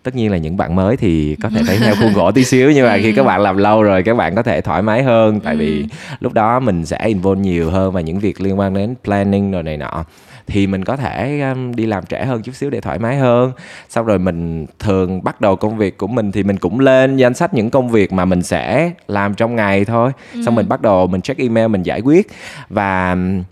tất 0.08 0.16
nhiên 0.16 0.32
là 0.32 0.38
những 0.38 0.58
bạn 0.58 0.76
mới 0.76 0.98
thì 0.98 1.36
có 1.44 1.50
thể 1.50 1.62
thấy 1.68 1.78
theo 1.82 1.96
khuôn 2.00 2.14
gỗ 2.14 2.32
tí 2.32 2.44
xíu 2.44 2.72
nhưng 2.72 2.86
mà 2.86 2.98
khi 2.98 3.12
các 3.12 3.24
bạn 3.24 3.42
làm 3.42 3.58
lâu 3.58 3.84
rồi 3.84 4.04
các 4.04 4.18
bạn 4.18 4.36
có 4.36 4.44
thể 4.44 4.62
thoải 4.62 4.82
mái 4.82 5.04
hơn. 5.04 5.40
Tại 5.40 5.56
vì 5.56 5.80
ừ. 5.80 5.86
lúc 6.20 6.34
đó 6.34 6.60
mình 6.60 6.86
sẽ 6.86 6.98
involve 7.06 7.42
nhiều 7.42 7.70
hơn 7.70 7.92
vào 7.92 8.04
những 8.04 8.20
việc 8.20 8.42
liên 8.42 8.60
quan 8.60 8.74
đến 8.74 8.96
planning 9.04 9.52
rồi 9.52 9.64
này 9.64 9.78
nọ. 9.78 10.06
Thì 10.48 10.68
mình 10.68 10.84
có 10.84 10.98
thể 10.98 11.42
um, 11.42 11.76
đi 11.76 11.86
làm 11.86 12.06
trễ 12.06 12.26
hơn 12.26 12.42
chút 12.42 12.56
xíu 12.56 12.70
để 12.70 12.82
thoải 12.82 13.00
mái 13.00 13.18
hơn. 13.18 13.52
Sau 13.90 14.04
rồi 14.04 14.20
mình 14.20 14.66
thường 14.80 15.24
bắt 15.24 15.42
đầu 15.42 15.56
công 15.56 15.78
việc 15.78 15.98
của 15.98 16.08
mình 16.08 16.32
thì 16.32 16.44
mình 16.44 16.58
cũng 16.58 16.80
lên 16.80 17.18
danh 17.18 17.34
sách 17.34 17.54
những 17.54 17.70
công 17.70 17.90
việc 17.90 18.14
mà 18.14 18.26
mình 18.26 18.44
sẽ 18.44 18.92
làm 19.08 19.34
trong 19.34 19.56
ngày 19.56 19.86
thôi. 19.86 20.12
Ừ. 20.34 20.42
xong 20.46 20.56
mình 20.56 20.70
bắt 20.70 20.82
đầu 20.82 21.08
mình 21.08 21.22
check 21.22 21.40
email 21.40 21.68
mình 21.68 21.84
giải 21.84 22.02
quyết. 22.02 22.28
Và 22.70 23.12
um, 23.12 23.44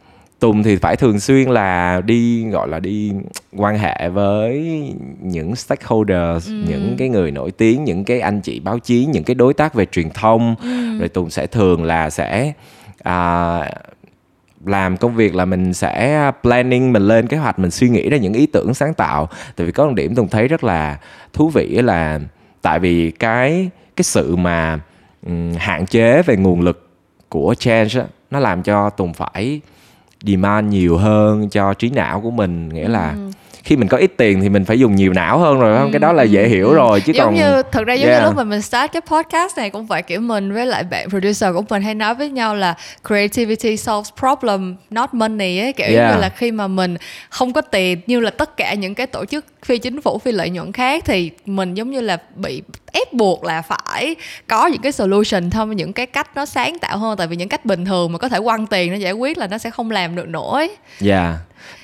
Tùng 0.45 0.63
thì 0.63 0.75
phải 0.75 0.95
thường 0.95 1.19
xuyên 1.19 1.49
là 1.49 2.01
đi 2.05 2.45
gọi 2.49 2.67
là 2.67 2.79
đi 2.79 3.11
quan 3.55 3.77
hệ 3.77 4.09
với 4.09 4.63
những 5.21 5.55
stakeholders, 5.55 6.47
ừ. 6.47 6.53
những 6.67 6.95
cái 6.97 7.09
người 7.09 7.31
nổi 7.31 7.51
tiếng, 7.51 7.83
những 7.83 8.03
cái 8.03 8.19
anh 8.19 8.41
chị 8.41 8.59
báo 8.59 8.79
chí, 8.79 9.05
những 9.05 9.23
cái 9.23 9.35
đối 9.35 9.53
tác 9.53 9.73
về 9.73 9.85
truyền 9.85 10.09
thông. 10.09 10.55
Ừ. 10.63 10.99
Rồi 10.99 11.09
Tùng 11.09 11.29
sẽ 11.29 11.47
thường 11.47 11.83
là 11.83 12.09
sẽ 12.09 12.53
à, 13.03 13.59
làm 14.65 14.97
công 14.97 15.15
việc 15.15 15.35
là 15.35 15.45
mình 15.45 15.73
sẽ 15.73 16.31
planning 16.41 16.93
mình 16.93 17.07
lên 17.07 17.27
kế 17.27 17.37
hoạch 17.37 17.59
mình 17.59 17.71
suy 17.71 17.89
nghĩ 17.89 18.09
ra 18.09 18.17
những 18.17 18.33
ý 18.33 18.45
tưởng 18.45 18.73
sáng 18.73 18.93
tạo 18.93 19.29
tại 19.55 19.65
vì 19.65 19.71
có 19.71 19.87
một 19.87 19.93
điểm 19.93 20.15
tùng 20.15 20.27
thấy 20.27 20.47
rất 20.47 20.63
là 20.63 20.99
thú 21.33 21.49
vị 21.49 21.67
là 21.67 22.19
tại 22.61 22.79
vì 22.79 23.11
cái 23.11 23.69
cái 23.95 24.03
sự 24.03 24.35
mà 24.35 24.79
um, 25.25 25.53
hạn 25.57 25.85
chế 25.85 26.21
về 26.21 26.35
nguồn 26.37 26.61
lực 26.61 26.89
của 27.29 27.55
change 27.59 27.99
á, 27.99 28.05
nó 28.31 28.39
làm 28.39 28.63
cho 28.63 28.89
tùng 28.89 29.13
phải 29.13 29.61
demand 30.25 30.73
nhiều 30.73 30.97
hơn 30.97 31.49
cho 31.49 31.73
trí 31.73 31.89
não 31.89 32.21
của 32.21 32.31
mình 32.31 32.69
nghĩa 32.69 32.87
là 32.87 33.13
ừ 33.15 33.31
khi 33.65 33.75
mình 33.75 33.87
có 33.87 33.97
ít 33.97 34.11
tiền 34.17 34.41
thì 34.41 34.49
mình 34.49 34.65
phải 34.65 34.79
dùng 34.79 34.95
nhiều 34.95 35.13
não 35.13 35.39
hơn 35.39 35.59
rồi 35.59 35.77
không? 35.77 35.87
Ừ. 35.87 35.91
Cái 35.91 35.99
đó 35.99 36.13
là 36.13 36.23
dễ 36.23 36.43
ừ, 36.43 36.49
hiểu 36.49 36.67
ừ. 36.69 36.75
rồi 36.75 37.01
chứ 37.01 37.13
giống 37.13 37.25
còn 37.25 37.35
như 37.35 37.61
thực 37.71 37.85
ra 37.85 37.93
giống 37.93 38.09
yeah. 38.09 38.21
như 38.21 38.25
lúc 38.25 38.35
mà 38.37 38.43
mình 38.43 38.61
start 38.61 38.91
cái 38.91 39.01
podcast 39.01 39.57
này 39.57 39.69
cũng 39.69 39.87
phải 39.87 40.01
kiểu 40.01 40.19
mình 40.19 40.53
với 40.53 40.65
lại 40.65 40.83
bạn 40.83 41.09
producer 41.09 41.53
của 41.53 41.63
mình 41.69 41.81
hay 41.81 41.95
nói 41.95 42.15
với 42.15 42.29
nhau 42.29 42.55
là 42.55 42.75
creativity 43.07 43.77
solves 43.77 44.09
problem 44.19 44.75
not 44.89 45.13
money 45.13 45.59
ấy 45.59 45.73
kiểu 45.73 45.87
yeah. 45.87 46.15
như 46.15 46.21
là 46.21 46.29
khi 46.29 46.51
mà 46.51 46.67
mình 46.67 46.97
không 47.29 47.53
có 47.53 47.61
tiền 47.61 47.99
như 48.07 48.19
là 48.19 48.29
tất 48.29 48.57
cả 48.57 48.73
những 48.73 48.95
cái 48.95 49.07
tổ 49.07 49.25
chức 49.25 49.45
phi 49.65 49.77
chính 49.77 50.01
phủ 50.01 50.17
phi 50.17 50.31
lợi 50.31 50.49
nhuận 50.49 50.71
khác 50.71 51.03
thì 51.05 51.31
mình 51.45 51.73
giống 51.73 51.91
như 51.91 52.01
là 52.01 52.17
bị 52.35 52.61
ép 52.91 53.13
buộc 53.13 53.43
là 53.43 53.61
phải 53.61 54.15
có 54.47 54.67
những 54.67 54.81
cái 54.81 54.91
solution 54.91 55.49
thôi 55.49 55.75
những 55.75 55.93
cái 55.93 56.05
cách 56.05 56.35
nó 56.35 56.45
sáng 56.45 56.79
tạo 56.79 56.97
hơn 56.97 57.17
tại 57.17 57.27
vì 57.27 57.35
những 57.35 57.49
cách 57.49 57.65
bình 57.65 57.85
thường 57.85 58.11
mà 58.11 58.17
có 58.17 58.29
thể 58.29 58.39
quăng 58.43 58.67
tiền 58.67 58.91
nó 58.91 58.97
giải 58.97 59.13
quyết 59.13 59.37
là 59.37 59.47
nó 59.47 59.57
sẽ 59.57 59.69
không 59.69 59.91
làm 59.91 60.15
được 60.15 60.27
nổi. 60.27 60.69
Dạ. 60.99 61.23
Yeah 61.23 61.35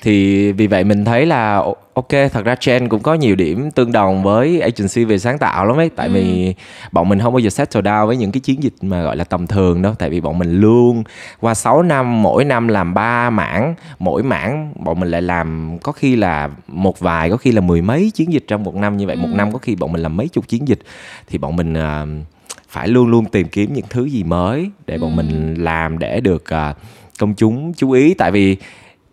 thì 0.02 0.52
vì 0.52 0.66
vậy 0.66 0.84
mình 0.84 1.04
thấy 1.04 1.26
là 1.26 1.64
ok 1.94 2.08
thật 2.32 2.44
ra 2.44 2.54
trend 2.54 2.90
cũng 2.90 3.02
có 3.02 3.14
nhiều 3.14 3.36
điểm 3.36 3.70
tương 3.70 3.92
đồng 3.92 4.22
với 4.22 4.60
agency 4.60 5.04
về 5.04 5.18
sáng 5.18 5.38
tạo 5.38 5.66
lắm 5.66 5.76
ấy 5.76 5.90
tại 5.96 6.06
ừ. 6.06 6.12
vì 6.12 6.54
bọn 6.92 7.08
mình 7.08 7.20
không 7.20 7.32
bao 7.32 7.38
giờ 7.38 7.50
settle 7.50 7.80
down 7.80 8.06
với 8.06 8.16
những 8.16 8.32
cái 8.32 8.40
chiến 8.40 8.62
dịch 8.62 8.74
mà 8.82 9.02
gọi 9.02 9.16
là 9.16 9.24
tầm 9.24 9.46
thường 9.46 9.82
đâu 9.82 9.94
tại 9.98 10.10
vì 10.10 10.20
bọn 10.20 10.38
mình 10.38 10.60
luôn 10.60 11.04
qua 11.40 11.54
6 11.54 11.82
năm 11.82 12.22
mỗi 12.22 12.44
năm 12.44 12.68
làm 12.68 12.94
ba 12.94 13.30
mảng 13.30 13.74
mỗi 13.98 14.22
mảng 14.22 14.72
bọn 14.76 15.00
mình 15.00 15.10
lại 15.10 15.22
làm 15.22 15.78
có 15.82 15.92
khi 15.92 16.16
là 16.16 16.50
một 16.66 16.98
vài 16.98 17.30
có 17.30 17.36
khi 17.36 17.52
là 17.52 17.60
mười 17.72 17.82
mấy 17.82 18.10
chiến 18.14 18.32
dịch 18.32 18.44
trong 18.48 18.64
một 18.64 18.74
năm 18.74 18.96
như 18.96 19.06
vậy 19.06 19.16
ừ. 19.16 19.20
một 19.20 19.28
năm 19.34 19.52
có 19.52 19.58
khi 19.58 19.76
bọn 19.76 19.92
mình 19.92 20.02
làm 20.02 20.16
mấy 20.16 20.28
chục 20.28 20.48
chiến 20.48 20.68
dịch 20.68 20.78
thì 21.26 21.38
bọn 21.38 21.56
mình 21.56 21.72
uh, 21.72 22.26
phải 22.68 22.88
luôn 22.88 23.08
luôn 23.08 23.24
tìm 23.24 23.48
kiếm 23.48 23.72
những 23.72 23.84
thứ 23.90 24.04
gì 24.04 24.24
mới 24.24 24.70
để 24.86 24.98
bọn 24.98 25.10
ừ. 25.10 25.16
mình 25.16 25.54
làm 25.54 25.98
để 25.98 26.20
được 26.20 26.44
uh, 26.70 26.76
công 27.18 27.34
chúng 27.34 27.72
chú 27.76 27.90
ý 27.90 28.14
tại 28.14 28.30
vì 28.30 28.56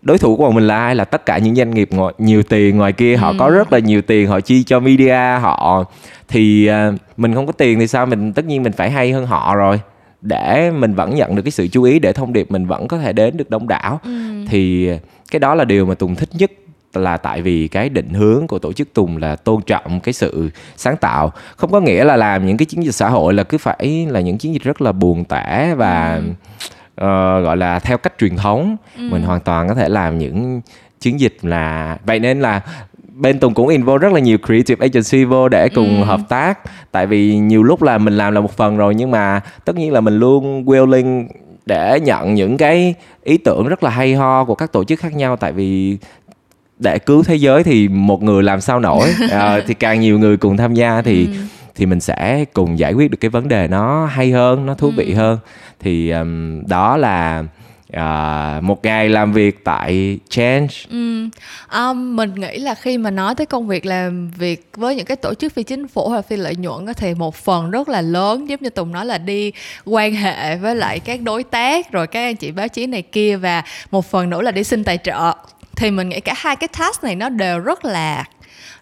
đối 0.01 0.17
thủ 0.17 0.35
của 0.35 0.43
bọn 0.43 0.55
mình 0.55 0.67
là 0.67 0.75
ai 0.75 0.95
là 0.95 1.05
tất 1.05 1.25
cả 1.25 1.37
những 1.37 1.55
doanh 1.55 1.71
nghiệp 1.71 1.89
ngoài, 1.91 2.13
nhiều 2.17 2.43
tiền 2.43 2.77
ngoài 2.77 2.93
kia 2.93 3.17
họ 3.17 3.29
ừ. 3.29 3.35
có 3.39 3.49
rất 3.49 3.73
là 3.73 3.79
nhiều 3.79 4.01
tiền 4.01 4.27
họ 4.27 4.39
chi 4.39 4.63
cho 4.63 4.79
media 4.79 5.39
họ 5.41 5.83
thì 6.27 6.69
uh, 6.69 6.95
mình 7.17 7.33
không 7.33 7.45
có 7.45 7.51
tiền 7.51 7.79
thì 7.79 7.87
sao 7.87 8.05
mình 8.05 8.33
tất 8.33 8.45
nhiên 8.45 8.63
mình 8.63 8.73
phải 8.73 8.91
hay 8.91 9.11
hơn 9.11 9.25
họ 9.25 9.55
rồi 9.55 9.79
để 10.21 10.71
mình 10.71 10.93
vẫn 10.93 11.15
nhận 11.15 11.35
được 11.35 11.41
cái 11.41 11.51
sự 11.51 11.67
chú 11.67 11.83
ý 11.83 11.99
để 11.99 12.13
thông 12.13 12.33
điệp 12.33 12.51
mình 12.51 12.65
vẫn 12.65 12.87
có 12.87 12.97
thể 12.97 13.13
đến 13.13 13.37
được 13.37 13.49
đông 13.49 13.67
đảo 13.67 13.99
ừ. 14.03 14.45
thì 14.49 14.89
cái 15.31 15.39
đó 15.39 15.55
là 15.55 15.65
điều 15.65 15.85
mà 15.85 15.95
tùng 15.95 16.15
thích 16.15 16.29
nhất 16.33 16.51
là 16.93 17.17
tại 17.17 17.41
vì 17.41 17.67
cái 17.67 17.89
định 17.89 18.09
hướng 18.09 18.47
của 18.47 18.59
tổ 18.59 18.73
chức 18.73 18.93
Tùng 18.93 19.17
là 19.17 19.35
tôn 19.35 19.61
trọng 19.61 19.99
cái 19.99 20.13
sự 20.13 20.49
sáng 20.77 20.97
tạo. 20.97 21.31
Không 21.55 21.71
có 21.71 21.79
nghĩa 21.79 22.03
là 22.03 22.15
làm 22.15 22.45
những 22.45 22.57
cái 22.57 22.65
chiến 22.65 22.83
dịch 22.83 22.91
xã 22.91 23.09
hội 23.09 23.33
là 23.33 23.43
cứ 23.43 23.57
phải 23.57 24.07
là 24.09 24.19
những 24.19 24.37
chiến 24.37 24.53
dịch 24.53 24.63
rất 24.63 24.81
là 24.81 24.91
buồn 24.91 25.25
tẻ 25.25 25.75
và 25.77 26.15
ừ. 26.15 26.29
uh, 27.01 27.45
gọi 27.45 27.57
là 27.57 27.79
theo 27.79 27.97
cách 27.97 28.13
truyền 28.19 28.35
thống. 28.35 28.77
Ừ. 28.97 29.09
mình 29.11 29.21
hoàn 29.21 29.39
toàn 29.39 29.67
có 29.67 29.73
thể 29.73 29.89
làm 29.89 30.17
những 30.17 30.61
chiến 30.99 31.19
dịch 31.19 31.37
là 31.41 31.97
vậy 32.05 32.19
nên 32.19 32.41
là 32.41 32.61
bên 33.13 33.39
Tùng 33.39 33.53
cũng 33.53 33.67
involve 33.67 34.03
rất 34.03 34.13
là 34.13 34.19
nhiều 34.19 34.37
creative 34.45 34.87
agency 34.87 35.25
vô 35.25 35.49
để 35.49 35.69
cùng 35.69 36.01
ừ. 36.01 36.03
hợp 36.03 36.19
tác. 36.29 36.59
Tại 36.91 37.07
vì 37.07 37.37
nhiều 37.37 37.63
lúc 37.63 37.81
là 37.81 37.97
mình 37.97 38.17
làm 38.17 38.33
là 38.33 38.41
một 38.41 38.57
phần 38.57 38.77
rồi 38.77 38.95
nhưng 38.95 39.11
mà 39.11 39.41
tất 39.65 39.75
nhiên 39.75 39.93
là 39.93 40.01
mình 40.01 40.19
luôn 40.19 40.65
willing 40.65 41.27
để 41.65 41.99
nhận 41.99 42.33
những 42.33 42.57
cái 42.57 42.93
ý 43.23 43.37
tưởng 43.37 43.67
rất 43.67 43.83
là 43.83 43.89
hay 43.89 44.15
ho 44.15 44.45
của 44.45 44.55
các 44.55 44.71
tổ 44.71 44.83
chức 44.83 44.99
khác 44.99 45.15
nhau. 45.15 45.35
Tại 45.35 45.51
vì 45.51 45.97
để 46.79 46.99
cứu 46.99 47.23
thế 47.23 47.35
giới 47.35 47.63
thì 47.63 47.87
một 47.87 48.23
người 48.23 48.43
làm 48.43 48.61
sao 48.61 48.79
nổi 48.79 49.09
à, 49.31 49.61
thì 49.67 49.73
càng 49.73 49.99
nhiều 49.99 50.19
người 50.19 50.37
cùng 50.37 50.57
tham 50.57 50.73
gia 50.73 51.01
thì 51.01 51.25
ừ 51.25 51.31
thì 51.79 51.85
mình 51.85 51.99
sẽ 51.99 52.45
cùng 52.53 52.79
giải 52.79 52.93
quyết 52.93 53.11
được 53.11 53.17
cái 53.19 53.29
vấn 53.29 53.47
đề 53.47 53.67
nó 53.67 54.05
hay 54.05 54.31
hơn 54.31 54.65
nó 54.65 54.73
thú 54.73 54.91
vị 54.97 55.11
ừ. 55.11 55.15
hơn 55.15 55.39
thì 55.79 56.09
um, 56.09 56.61
đó 56.67 56.97
là 56.97 57.43
uh, 57.93 58.63
một 58.63 58.85
ngày 58.85 59.09
làm 59.09 59.33
việc 59.33 59.63
tại 59.63 60.19
Change. 60.29 60.67
Ừ. 60.89 61.29
Um, 61.73 62.15
mình 62.15 62.35
nghĩ 62.35 62.57
là 62.57 62.75
khi 62.75 62.97
mà 62.97 63.11
nói 63.11 63.35
tới 63.35 63.45
công 63.45 63.67
việc 63.67 63.85
làm 63.85 64.31
việc 64.31 64.69
với 64.75 64.95
những 64.95 65.05
cái 65.05 65.17
tổ 65.17 65.33
chức 65.33 65.53
phi 65.53 65.63
chính 65.63 65.87
phủ 65.87 66.09
hay 66.09 66.21
phi 66.21 66.37
lợi 66.37 66.55
nhuận 66.55 66.85
thì 66.97 67.13
một 67.13 67.35
phần 67.35 67.71
rất 67.71 67.89
là 67.89 68.01
lớn 68.01 68.49
giống 68.49 68.61
như 68.61 68.69
Tùng 68.69 68.91
nói 68.91 69.05
là 69.05 69.17
đi 69.17 69.51
quan 69.85 70.13
hệ 70.13 70.55
với 70.55 70.75
lại 70.75 70.99
các 70.99 71.21
đối 71.21 71.43
tác 71.43 71.91
rồi 71.91 72.07
các 72.07 72.21
anh 72.21 72.35
chị 72.35 72.51
báo 72.51 72.67
chí 72.67 72.87
này 72.87 73.01
kia 73.01 73.35
và 73.35 73.63
một 73.91 74.05
phần 74.05 74.29
nữa 74.29 74.41
là 74.41 74.51
đi 74.51 74.63
xin 74.63 74.83
tài 74.83 74.97
trợ 74.97 75.33
thì 75.79 75.91
mình 75.91 76.09
nghĩ 76.09 76.19
cả 76.19 76.33
hai 76.37 76.55
cái 76.55 76.67
task 76.67 77.03
này 77.03 77.15
nó 77.15 77.29
đều 77.29 77.59
rất 77.59 77.85
là 77.85 78.25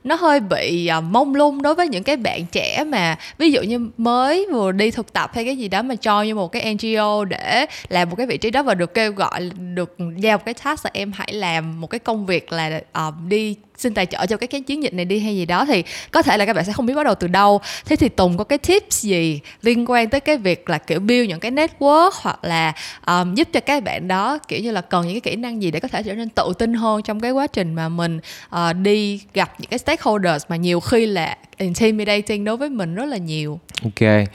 nó 0.04 0.16
hơi 0.16 0.40
bị 0.40 0.90
uh, 0.98 1.04
mông 1.04 1.36
lung 1.36 1.62
đối 1.62 1.76
với 1.76 1.88
những 1.88 2.04
cái 2.04 2.18
bạn 2.18 2.46
trẻ 2.46 2.84
mà 2.84 3.18
ví 3.38 3.52
dụ 3.52 3.62
như 3.62 3.90
mới 3.98 4.48
vừa 4.52 4.72
đi 4.72 4.92
thực 4.92 5.14
tập 5.14 5.32
hay 5.34 5.46
cái 5.46 5.58
gì 5.58 5.68
đó 5.68 5.82
mà 5.82 5.96
cho 5.96 6.22
như 6.22 6.36
một 6.36 6.52
cái 6.52 6.76
NGO 6.76 7.26
để 7.26 7.66
làm 7.90 8.10
một 8.10 8.16
cái 8.16 8.28
vị 8.28 8.38
trí 8.38 8.50
đó 8.50 8.64
và 8.64 8.74
được 8.74 8.94
kêu 8.94 9.12
gọi 9.12 9.52
được 9.74 9.98
giao 10.18 10.38
một 10.38 10.44
cái 10.46 10.54
task 10.54 10.86
là 10.86 10.92
em 10.94 11.12
hãy 11.16 11.34
làm 11.34 11.82
một 11.82 11.88
cái 11.88 12.00
công 12.00 12.26
việc 12.26 12.52
là 12.52 12.82
uh, 13.08 13.14
đi 13.28 13.56
xin 13.78 13.94
tài 13.94 14.06
trợ 14.06 14.26
cho 14.26 14.38
cái 14.38 14.48
cái 14.48 14.62
chiến 14.62 14.84
dịch 14.84 14.94
này 14.94 15.06
đi 15.06 15.20
hay 15.20 15.36
gì 15.36 15.46
đó 15.46 15.66
thì 15.66 15.84
có 16.12 16.22
thể 16.22 16.38
là 16.38 16.46
các 16.46 16.56
bạn 16.56 16.66
sẽ 16.66 16.74
không 16.74 16.86
biết 16.86 16.94
bắt 16.94 17.04
đầu 17.04 17.16
từ 17.16 17.28
đâu. 17.28 17.62
Thế 17.86 17.96
thì 17.96 18.10
tùng 18.10 18.38
có 18.38 18.44
cái 18.44 18.58
tips 18.58 19.02
gì 19.02 19.40
liên 19.62 19.86
quan 19.88 20.10
tới 20.10 20.20
cái 20.20 20.38
việc 20.38 20.70
là 20.70 20.78
kiểu 20.78 21.00
build 21.00 21.30
những 21.30 21.40
cái 21.40 21.52
network 21.52 22.12
hoặc 22.22 22.44
là 22.44 22.74
um, 23.08 23.36
giúp 23.36 23.48
cho 23.54 23.60
các 23.60 23.84
bạn 23.84 24.08
đó 24.08 24.38
kiểu 24.48 24.60
như 24.60 24.72
là 24.72 24.82
cần 24.82 25.08
những 25.08 25.20
cái 25.20 25.32
kỹ 25.32 25.36
năng 25.36 25.62
gì 25.62 25.72
để 25.72 25.80
có 25.80 25.88
thể 25.88 26.04
trở 26.04 26.14
nên 26.14 26.30
tự 26.30 26.54
tin 26.58 26.74
hơn 26.74 27.02
trong 27.02 27.20
cái 27.20 27.32
quá 27.32 27.48
trình 27.48 27.74
mà 27.74 27.90
mình 27.90 28.20
uh, 28.56 28.76
đi 28.76 29.22
gặp 29.34 29.54
những 29.60 29.70
cái 29.70 29.80
stakeholders 29.80 30.46
mà 30.50 30.56
nhiều 30.56 30.80
khi 30.80 31.06
là 31.06 31.38
intimidating 31.58 32.44
đối 32.44 32.58
với 32.58 32.70
mình 32.70 32.96
rất 32.96 33.06
là 33.06 33.18
nhiều. 33.18 33.60
Ok 33.84 34.28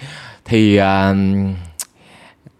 thì 0.44 0.78
uh 0.78 1.16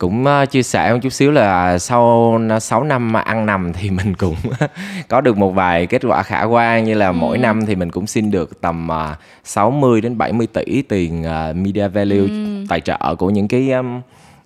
cũng 0.03 0.25
uh, 0.25 0.51
chia 0.51 0.63
sẻ 0.63 0.93
một 0.93 0.99
chút 1.03 1.13
xíu 1.13 1.31
là 1.31 1.79
sau 1.79 2.39
6 2.61 2.85
năm 2.85 3.13
ăn 3.13 3.47
nằm 3.47 3.73
thì 3.73 3.91
mình 4.05 4.15
cũng 4.15 4.37
có 5.09 5.21
được 5.21 5.37
một 5.37 5.51
vài 5.51 5.87
kết 5.87 6.03
quả 6.05 6.23
khả 6.23 6.43
quan 6.43 6.85
như 6.85 6.95
là 6.95 7.07
ừ. 7.07 7.13
mỗi 7.13 7.39
năm 7.39 7.67
thì 7.67 7.75
mình 7.75 7.91
cũng 7.91 8.07
xin 8.07 8.31
được 8.31 8.61
tầm 8.61 8.89
uh, 8.91 9.19
60 9.45 10.01
đến 10.01 10.19
70 10.19 10.47
tỷ 10.47 10.83
tiền 10.83 11.23
uh, 11.23 11.57
media 11.57 11.89
value 11.89 12.29
ừ. 12.29 12.65
tài 12.69 12.81
trợ 12.81 13.15
của 13.19 13.31
những 13.31 13.49
cái 13.49 13.73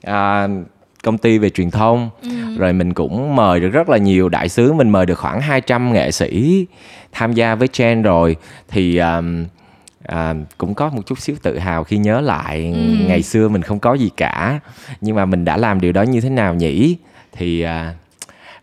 uh, 0.07 0.51
công 1.03 1.19
ty 1.19 1.39
về 1.39 1.51
truyền 1.51 1.71
thông 1.71 2.11
ừ. 2.23 2.29
rồi 2.59 2.73
mình 2.73 2.95
cũng 2.95 3.37
mời 3.37 3.61
được 3.61 3.69
rất 3.69 3.89
là 3.89 3.99
nhiều 3.99 4.29
đại 4.29 4.49
sứ 4.49 4.73
mình 4.73 4.91
mời 4.91 5.07
được 5.07 5.19
khoảng 5.19 5.41
200 5.41 5.93
nghệ 5.93 6.11
sĩ 6.11 6.67
tham 7.13 7.33
gia 7.33 7.55
với 7.55 7.69
Chen 7.69 8.03
rồi 8.03 8.37
thì 8.69 8.99
um, 8.99 9.45
à, 10.07 10.35
cũng 10.59 10.75
có 10.75 10.89
một 10.89 11.03
chút 11.07 11.19
xíu 11.19 11.37
tự 11.43 11.59
hào 11.59 11.85
khi 11.85 11.99
nhớ 11.99 12.21
lại 12.21 12.73
ừ. 12.75 13.07
ngày 13.09 13.23
xưa 13.23 13.49
mình 13.49 13.63
không 13.63 13.79
có 13.79 13.95
gì 13.95 14.11
cả 14.17 14.61
nhưng 15.01 15.17
mà 15.17 15.25
mình 15.25 15.45
đã 15.45 15.57
làm 15.57 15.81
điều 15.81 15.93
đó 15.93 16.03
như 16.03 16.21
thế 16.21 16.31
nào 16.31 16.55
nhỉ 16.55 16.97
thì 17.33 17.61
à, 17.61 17.95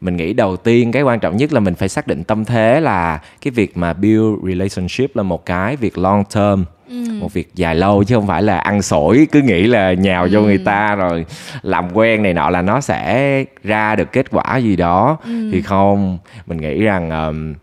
mình 0.02 0.18
nghĩ 0.18 0.34
đầu 0.34 0.58
tiên 0.58 0.92
cái 0.92 1.02
quan 1.04 1.20
trọng 1.20 1.38
nhất 1.38 1.54
là 1.54 1.60
mình 1.60 1.76
phải 1.76 1.90
xác 1.90 2.08
định 2.08 2.24
tâm 2.24 2.46
thế 2.46 2.82
là 2.82 3.20
cái 3.42 3.52
việc 3.52 3.78
mà 3.78 3.94
build 3.94 4.44
relationship 4.44 5.16
là 5.16 5.24
một 5.24 5.46
cái 5.46 5.76
việc 5.76 5.98
long 5.98 6.24
term 6.36 6.64
ừ. 6.90 6.96
một 7.20 7.34
việc 7.34 7.56
dài 7.56 7.76
lâu 7.76 8.04
chứ 8.04 8.16
không 8.16 8.28
phải 8.28 8.44
là 8.44 8.58
ăn 8.58 8.82
sổi 8.82 9.28
cứ 9.32 9.42
nghĩ 9.42 9.64
là 9.68 9.94
nhào 9.94 10.24
ừ. 10.24 10.42
người 10.42 10.58
ta 10.58 10.96
rồi 10.96 11.26
làm 11.62 11.90
quen 11.94 12.24
này 12.24 12.34
nọ 12.34 12.50
là 12.50 12.62
nó 12.62 12.82
sẽ 12.82 13.46
ra 13.64 13.96
được 13.96 14.12
kết 14.12 14.26
quả 14.32 14.58
gì 14.58 14.76
đó 14.76 15.18
ừ. 15.26 15.50
thì 15.52 15.62
không 15.62 16.18
mình 16.46 16.58
nghĩ 16.58 16.82
rằng 16.82 17.10
um, 17.10 17.54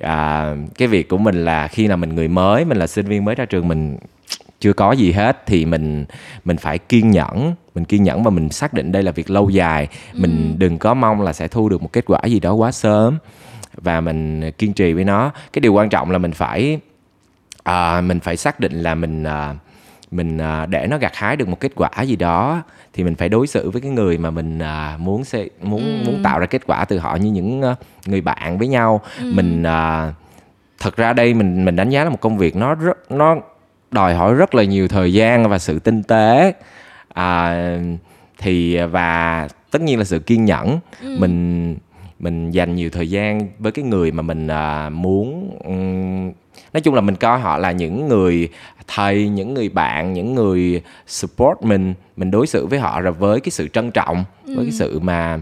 à, 0.00 0.54
cái 0.78 0.88
việc 0.88 1.08
của 1.08 1.18
mình 1.18 1.44
là 1.44 1.68
khi 1.68 1.88
nào 1.88 1.96
mình 1.96 2.14
người 2.14 2.28
mới 2.28 2.64
mình 2.64 2.78
là 2.78 2.86
sinh 2.86 3.06
viên 3.06 3.24
mới 3.24 3.34
ra 3.34 3.44
trường 3.44 3.68
mình 3.68 3.98
chưa 4.60 4.72
có 4.72 4.92
gì 4.92 5.12
hết 5.12 5.46
thì 5.46 5.64
mình 5.64 6.04
mình 6.44 6.56
phải 6.56 6.78
kiên 6.78 7.10
nhẫn 7.10 7.54
mình 7.74 7.84
kiên 7.84 8.02
nhẫn 8.02 8.22
và 8.22 8.30
mình 8.30 8.50
xác 8.50 8.72
định 8.72 8.92
đây 8.92 9.02
là 9.02 9.12
việc 9.12 9.30
lâu 9.30 9.50
dài 9.50 9.88
ừ. 10.12 10.20
mình 10.20 10.54
đừng 10.58 10.78
có 10.78 10.94
mong 10.94 11.20
là 11.22 11.32
sẽ 11.32 11.48
thu 11.48 11.68
được 11.68 11.82
một 11.82 11.92
kết 11.92 12.04
quả 12.06 12.20
gì 12.24 12.40
đó 12.40 12.52
quá 12.52 12.72
sớm 12.72 13.18
và 13.74 14.00
mình 14.00 14.50
kiên 14.52 14.72
trì 14.72 14.92
với 14.92 15.04
nó 15.04 15.32
cái 15.52 15.60
điều 15.60 15.72
quan 15.72 15.88
trọng 15.88 16.10
là 16.10 16.18
mình 16.18 16.32
phải 16.32 16.78
à, 17.62 18.00
mình 18.00 18.20
phải 18.20 18.36
xác 18.36 18.60
định 18.60 18.82
là 18.82 18.94
mình 18.94 19.24
à, 19.24 19.54
mình 20.10 20.38
à, 20.38 20.66
để 20.66 20.86
nó 20.86 20.98
gặt 20.98 21.12
hái 21.14 21.36
được 21.36 21.48
một 21.48 21.60
kết 21.60 21.72
quả 21.74 21.90
gì 22.02 22.16
đó 22.16 22.62
thì 22.92 23.04
mình 23.04 23.14
phải 23.14 23.28
đối 23.28 23.46
xử 23.46 23.70
với 23.70 23.82
cái 23.82 23.90
người 23.90 24.18
mà 24.18 24.30
mình 24.30 24.58
à, 24.58 24.96
muốn 24.98 25.24
sẽ 25.24 25.46
muốn 25.62 25.80
ừ. 25.80 26.06
muốn 26.06 26.22
tạo 26.22 26.38
ra 26.38 26.46
kết 26.46 26.66
quả 26.66 26.84
từ 26.84 26.98
họ 26.98 27.16
như 27.16 27.30
những 27.30 27.60
uh, 27.60 27.78
người 28.06 28.20
bạn 28.20 28.58
với 28.58 28.68
nhau 28.68 29.00
ừ. 29.18 29.32
mình 29.34 29.62
à, 29.62 30.12
thật 30.80 30.96
ra 30.96 31.12
đây 31.12 31.34
mình 31.34 31.64
mình 31.64 31.76
đánh 31.76 31.90
giá 31.90 32.04
là 32.04 32.10
một 32.10 32.20
công 32.20 32.38
việc 32.38 32.56
nó 32.56 32.74
rất 32.74 33.12
nó 33.12 33.36
đòi 33.90 34.14
hỏi 34.14 34.34
rất 34.34 34.54
là 34.54 34.64
nhiều 34.64 34.88
thời 34.88 35.12
gian 35.12 35.48
và 35.48 35.58
sự 35.58 35.78
tinh 35.78 36.02
tế 36.02 36.52
à, 37.14 37.56
thì 38.38 38.78
và 38.82 39.48
tất 39.70 39.82
nhiên 39.82 39.98
là 39.98 40.04
sự 40.04 40.18
kiên 40.18 40.44
nhẫn 40.44 40.78
ừ. 41.02 41.16
mình 41.18 41.76
mình 42.18 42.50
dành 42.50 42.74
nhiều 42.74 42.90
thời 42.90 43.10
gian 43.10 43.48
với 43.58 43.72
cái 43.72 43.84
người 43.84 44.12
mà 44.12 44.22
mình 44.22 44.48
à, 44.48 44.90
muốn 44.90 45.50
um, 45.64 46.32
nói 46.72 46.80
chung 46.80 46.94
là 46.94 47.00
mình 47.00 47.16
coi 47.16 47.40
họ 47.40 47.58
là 47.58 47.72
những 47.72 48.08
người 48.08 48.48
thầy 48.86 49.28
những 49.28 49.54
người 49.54 49.68
bạn 49.68 50.12
những 50.12 50.34
người 50.34 50.82
support 51.06 51.62
mình 51.62 51.94
mình 52.16 52.30
đối 52.30 52.46
xử 52.46 52.66
với 52.66 52.78
họ 52.78 53.00
rồi 53.00 53.12
với 53.12 53.40
cái 53.40 53.50
sự 53.50 53.68
trân 53.68 53.90
trọng 53.90 54.24
ừ. 54.46 54.56
với 54.56 54.64
cái 54.64 54.72
sự 54.72 55.00
mà 55.00 55.40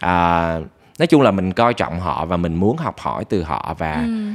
à, 0.00 0.58
nói 0.98 1.06
chung 1.06 1.22
là 1.22 1.30
mình 1.30 1.52
coi 1.52 1.74
trọng 1.74 2.00
họ 2.00 2.24
và 2.26 2.36
mình 2.36 2.54
muốn 2.54 2.76
học 2.76 2.98
hỏi 2.98 3.24
từ 3.24 3.42
họ 3.42 3.74
và 3.78 3.94
ừ 3.94 4.34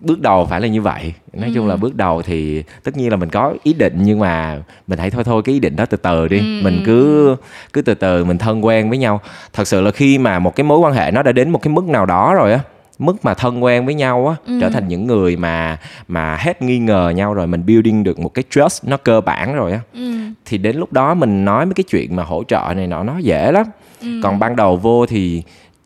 bước 0.00 0.20
đầu 0.20 0.46
phải 0.46 0.60
là 0.60 0.66
như 0.66 0.82
vậy 0.82 1.14
nói 1.32 1.48
ừ. 1.48 1.52
chung 1.54 1.66
là 1.66 1.76
bước 1.76 1.94
đầu 1.94 2.22
thì 2.22 2.62
tất 2.84 2.96
nhiên 2.96 3.10
là 3.10 3.16
mình 3.16 3.30
có 3.30 3.54
ý 3.62 3.72
định 3.72 3.94
nhưng 3.98 4.18
mà 4.18 4.62
mình 4.86 4.98
hãy 4.98 5.10
thôi 5.10 5.24
thôi 5.24 5.42
cái 5.44 5.52
ý 5.52 5.60
định 5.60 5.76
đó 5.76 5.84
từ 5.86 5.96
từ 5.96 6.28
đi 6.28 6.38
ừ. 6.38 6.64
mình 6.64 6.82
cứ 6.86 7.36
cứ 7.72 7.82
từ 7.82 7.94
từ 7.94 8.24
mình 8.24 8.38
thân 8.38 8.64
quen 8.64 8.88
với 8.88 8.98
nhau 8.98 9.20
thật 9.52 9.68
sự 9.68 9.80
là 9.80 9.90
khi 9.90 10.18
mà 10.18 10.38
một 10.38 10.56
cái 10.56 10.64
mối 10.64 10.78
quan 10.78 10.94
hệ 10.94 11.10
nó 11.10 11.22
đã 11.22 11.32
đến 11.32 11.50
một 11.50 11.62
cái 11.62 11.74
mức 11.74 11.84
nào 11.84 12.06
đó 12.06 12.34
rồi 12.34 12.52
á 12.52 12.60
mức 12.98 13.24
mà 13.24 13.34
thân 13.34 13.64
quen 13.64 13.86
với 13.86 13.94
nhau 13.94 14.28
á 14.28 14.36
ừ. 14.46 14.58
trở 14.60 14.70
thành 14.70 14.88
những 14.88 15.06
người 15.06 15.36
mà 15.36 15.78
mà 16.08 16.36
hết 16.36 16.62
nghi 16.62 16.78
ngờ 16.78 17.12
nhau 17.16 17.34
rồi 17.34 17.46
mình 17.46 17.66
building 17.66 18.04
được 18.04 18.18
một 18.18 18.34
cái 18.34 18.44
trust 18.50 18.84
nó 18.84 18.96
cơ 18.96 19.20
bản 19.20 19.54
rồi 19.54 19.72
á 19.72 19.80
ừ. 19.94 20.12
thì 20.44 20.58
đến 20.58 20.76
lúc 20.76 20.92
đó 20.92 21.14
mình 21.14 21.44
nói 21.44 21.66
mấy 21.66 21.74
cái 21.74 21.84
chuyện 21.90 22.16
mà 22.16 22.22
hỗ 22.22 22.44
trợ 22.44 22.72
này 22.76 22.86
nọ 22.86 23.02
nó 23.02 23.18
dễ 23.18 23.52
lắm 23.52 23.66
ừ. 24.00 24.20
còn 24.22 24.38
ban 24.38 24.56
đầu 24.56 24.76
vô 24.76 25.06
thì 25.06 25.42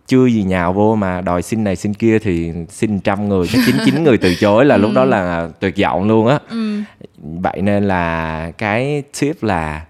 chưa 0.07 0.27
gì 0.27 0.43
nhào 0.43 0.73
vô 0.73 0.97
mà 0.97 1.21
đòi 1.21 1.43
xin 1.43 1.65
này 1.65 1.77
xin 1.77 1.95
kia 1.95 2.19
thì 2.19 2.53
xin 2.69 3.01
trăm 3.01 3.29
người 3.29 3.47
chắc 3.53 3.63
chín 3.67 3.77
chín 3.85 4.05
người 4.05 4.19
từ 4.19 4.35
chối 4.35 4.65
là 4.65 4.75
ừ. 4.75 4.81
lúc 4.83 4.91
đó 4.95 5.05
là 5.05 5.49
tuyệt 5.61 5.75
vọng 5.83 6.09
luôn 6.09 6.27
á 6.27 6.39
ừ. 6.51 6.81
vậy 7.19 7.63
nên 7.63 7.89
là 7.89 8.51
cái 8.59 9.03
tip 9.21 9.43
là 9.43 9.85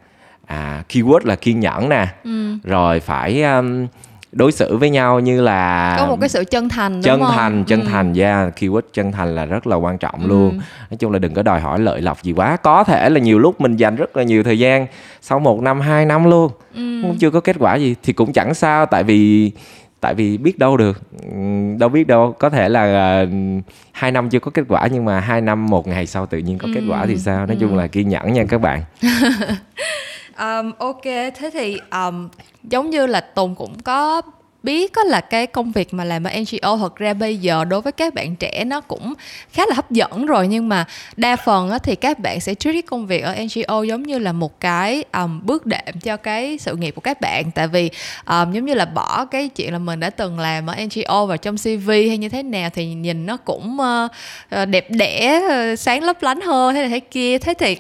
à, 0.47 0.85
keyword 0.89 1.21
là 1.25 1.37
kiên 1.37 1.61
nhẫn 1.61 1.89
nè 1.89 2.07
ừ. 2.25 2.55
rồi 2.65 3.01
phải 3.01 3.43
um, 3.43 3.87
đối 4.33 4.53
xử 4.53 4.77
với 4.77 4.91
nhau 4.91 5.21
như 5.21 5.41
là 5.41 5.97
có 5.99 6.07
một 6.07 6.17
cái 6.21 6.29
sự 6.29 6.45
chân 6.51 6.69
thành 6.69 6.93
đúng 6.93 7.03
chân 7.03 7.21
không? 7.21 7.31
thành 7.35 7.65
chân 7.65 7.81
ừ. 7.81 7.87
thành 7.91 8.15
yeah 8.15 8.61
keyword 8.61 8.81
chân 8.93 9.13
thành 9.13 9.35
là 9.35 9.45
rất 9.45 9.67
là 9.67 9.77
quan 9.77 9.99
trọng 9.99 10.21
ừ. 10.21 10.27
luôn 10.27 10.59
nói 10.91 10.99
chung 10.99 11.13
là 11.13 11.19
đừng 11.19 11.35
có 11.35 11.43
đòi 11.43 11.61
hỏi 11.61 11.81
lợi 11.81 12.01
lộc 12.01 12.23
gì 12.23 12.33
quá 12.33 12.57
có 12.57 12.85
thể 12.85 13.09
là 13.09 13.21
nhiều 13.21 13.39
lúc 13.39 13.61
mình 13.61 13.77
dành 13.77 13.97
rất 13.97 14.17
là 14.17 14.23
nhiều 14.23 14.43
thời 14.43 14.59
gian 14.59 14.87
sau 15.21 15.39
một 15.39 15.63
năm 15.63 15.81
hai 15.81 16.07
năm 16.07 16.31
luôn 16.31 16.53
ừ. 16.75 17.01
cũng 17.03 17.17
chưa 17.19 17.31
có 17.31 17.41
kết 17.41 17.57
quả 17.59 17.77
gì 17.77 17.95
thì 18.03 18.13
cũng 18.13 18.33
chẳng 18.33 18.55
sao 18.55 18.87
tại 18.87 19.05
vì 19.05 19.53
tại 20.01 20.15
vì 20.15 20.39
biết 20.39 20.59
đâu 20.59 20.77
được 20.77 21.03
đâu 21.79 21.89
biết 21.89 22.07
đâu 22.07 22.35
có 22.39 22.51
thể 22.51 22.69
là 22.69 23.23
uh, 23.23 23.29
hai 23.93 24.11
năm 24.11 24.31
chưa 24.31 24.39
có 24.39 24.51
kết 24.51 24.63
quả 24.69 24.89
nhưng 24.93 25.05
mà 25.05 25.21
hai 25.21 25.41
năm 25.41 25.67
một 25.67 25.87
ngày 25.87 26.07
sau 26.07 26.27
tự 26.27 26.39
nhiên 26.39 26.59
có 26.59 26.69
kết 26.75 26.83
quả 26.89 27.07
thì 27.07 27.17
sao 27.17 27.47
nói 27.47 27.57
ừ. 27.57 27.61
chung 27.61 27.77
là 27.77 27.87
kiên 27.87 28.09
nhẫn 28.09 28.33
nha 28.33 28.45
các 28.49 28.59
bạn 28.59 28.83
um, 30.39 30.73
ok 30.79 31.03
thế 31.05 31.51
thì 31.53 31.79
um, 31.91 32.29
giống 32.63 32.91
như 32.91 33.07
là 33.07 33.21
tùng 33.21 33.55
cũng 33.55 33.83
có 33.83 34.23
biết 34.63 34.93
có 34.93 35.03
là 35.03 35.21
cái 35.21 35.47
công 35.47 35.73
việc 35.73 35.95
mà 35.95 36.05
làm 36.05 36.25
ở 36.25 36.31
NGO 36.31 36.77
thật 36.77 36.97
ra 36.97 37.15
bây 37.15 37.37
giờ 37.37 37.65
đối 37.65 37.81
với 37.81 37.93
các 37.93 38.15
bạn 38.15 38.37
trẻ 38.37 38.65
nó 38.65 38.81
cũng 38.81 39.15
khá 39.53 39.63
là 39.69 39.75
hấp 39.75 39.91
dẫn 39.91 40.27
rồi. 40.27 40.49
Nhưng 40.49 40.69
mà 40.69 40.85
đa 41.17 41.37
phần 41.37 41.71
thì 41.83 41.95
các 41.95 42.19
bạn 42.19 42.41
sẽ 42.41 42.55
treat 42.55 42.87
công 42.87 43.07
việc 43.07 43.21
ở 43.21 43.35
NGO 43.35 43.83
giống 43.83 44.03
như 44.03 44.19
là 44.19 44.33
một 44.33 44.61
cái 44.61 45.05
um, 45.13 45.41
bước 45.45 45.67
đệm 45.67 46.01
cho 46.03 46.17
cái 46.17 46.59
sự 46.59 46.77
nghiệp 46.77 46.91
của 46.91 47.01
các 47.01 47.21
bạn. 47.21 47.51
Tại 47.51 47.69
vì 47.69 47.91
um, 48.27 48.53
giống 48.53 48.65
như 48.65 48.75
là 48.75 48.85
bỏ 48.85 49.25
cái 49.25 49.49
chuyện 49.49 49.73
là 49.73 49.79
mình 49.79 50.01
đã 50.01 50.11
từng 50.11 50.39
làm 50.39 50.67
ở 50.67 50.75
NGO 50.75 51.27
vào 51.27 51.37
trong 51.37 51.57
CV 51.57 51.91
hay 51.91 52.19
như 52.19 52.29
thế 52.29 52.43
nào 52.43 52.71
thì 52.71 52.87
nhìn 52.87 53.27
nó 53.27 53.37
cũng 53.37 53.79
uh, 53.81 54.69
đẹp 54.69 54.91
đẽ 54.91 55.43
ờ, 55.49 55.77
sáng 55.77 56.03
lấp 56.03 56.23
lánh 56.23 56.41
hơn 56.41 56.75
thế 56.75 56.81
này 56.81 56.91
thế 56.91 57.01
kia. 57.01 57.39
Thế 57.39 57.55
thì 57.55 57.77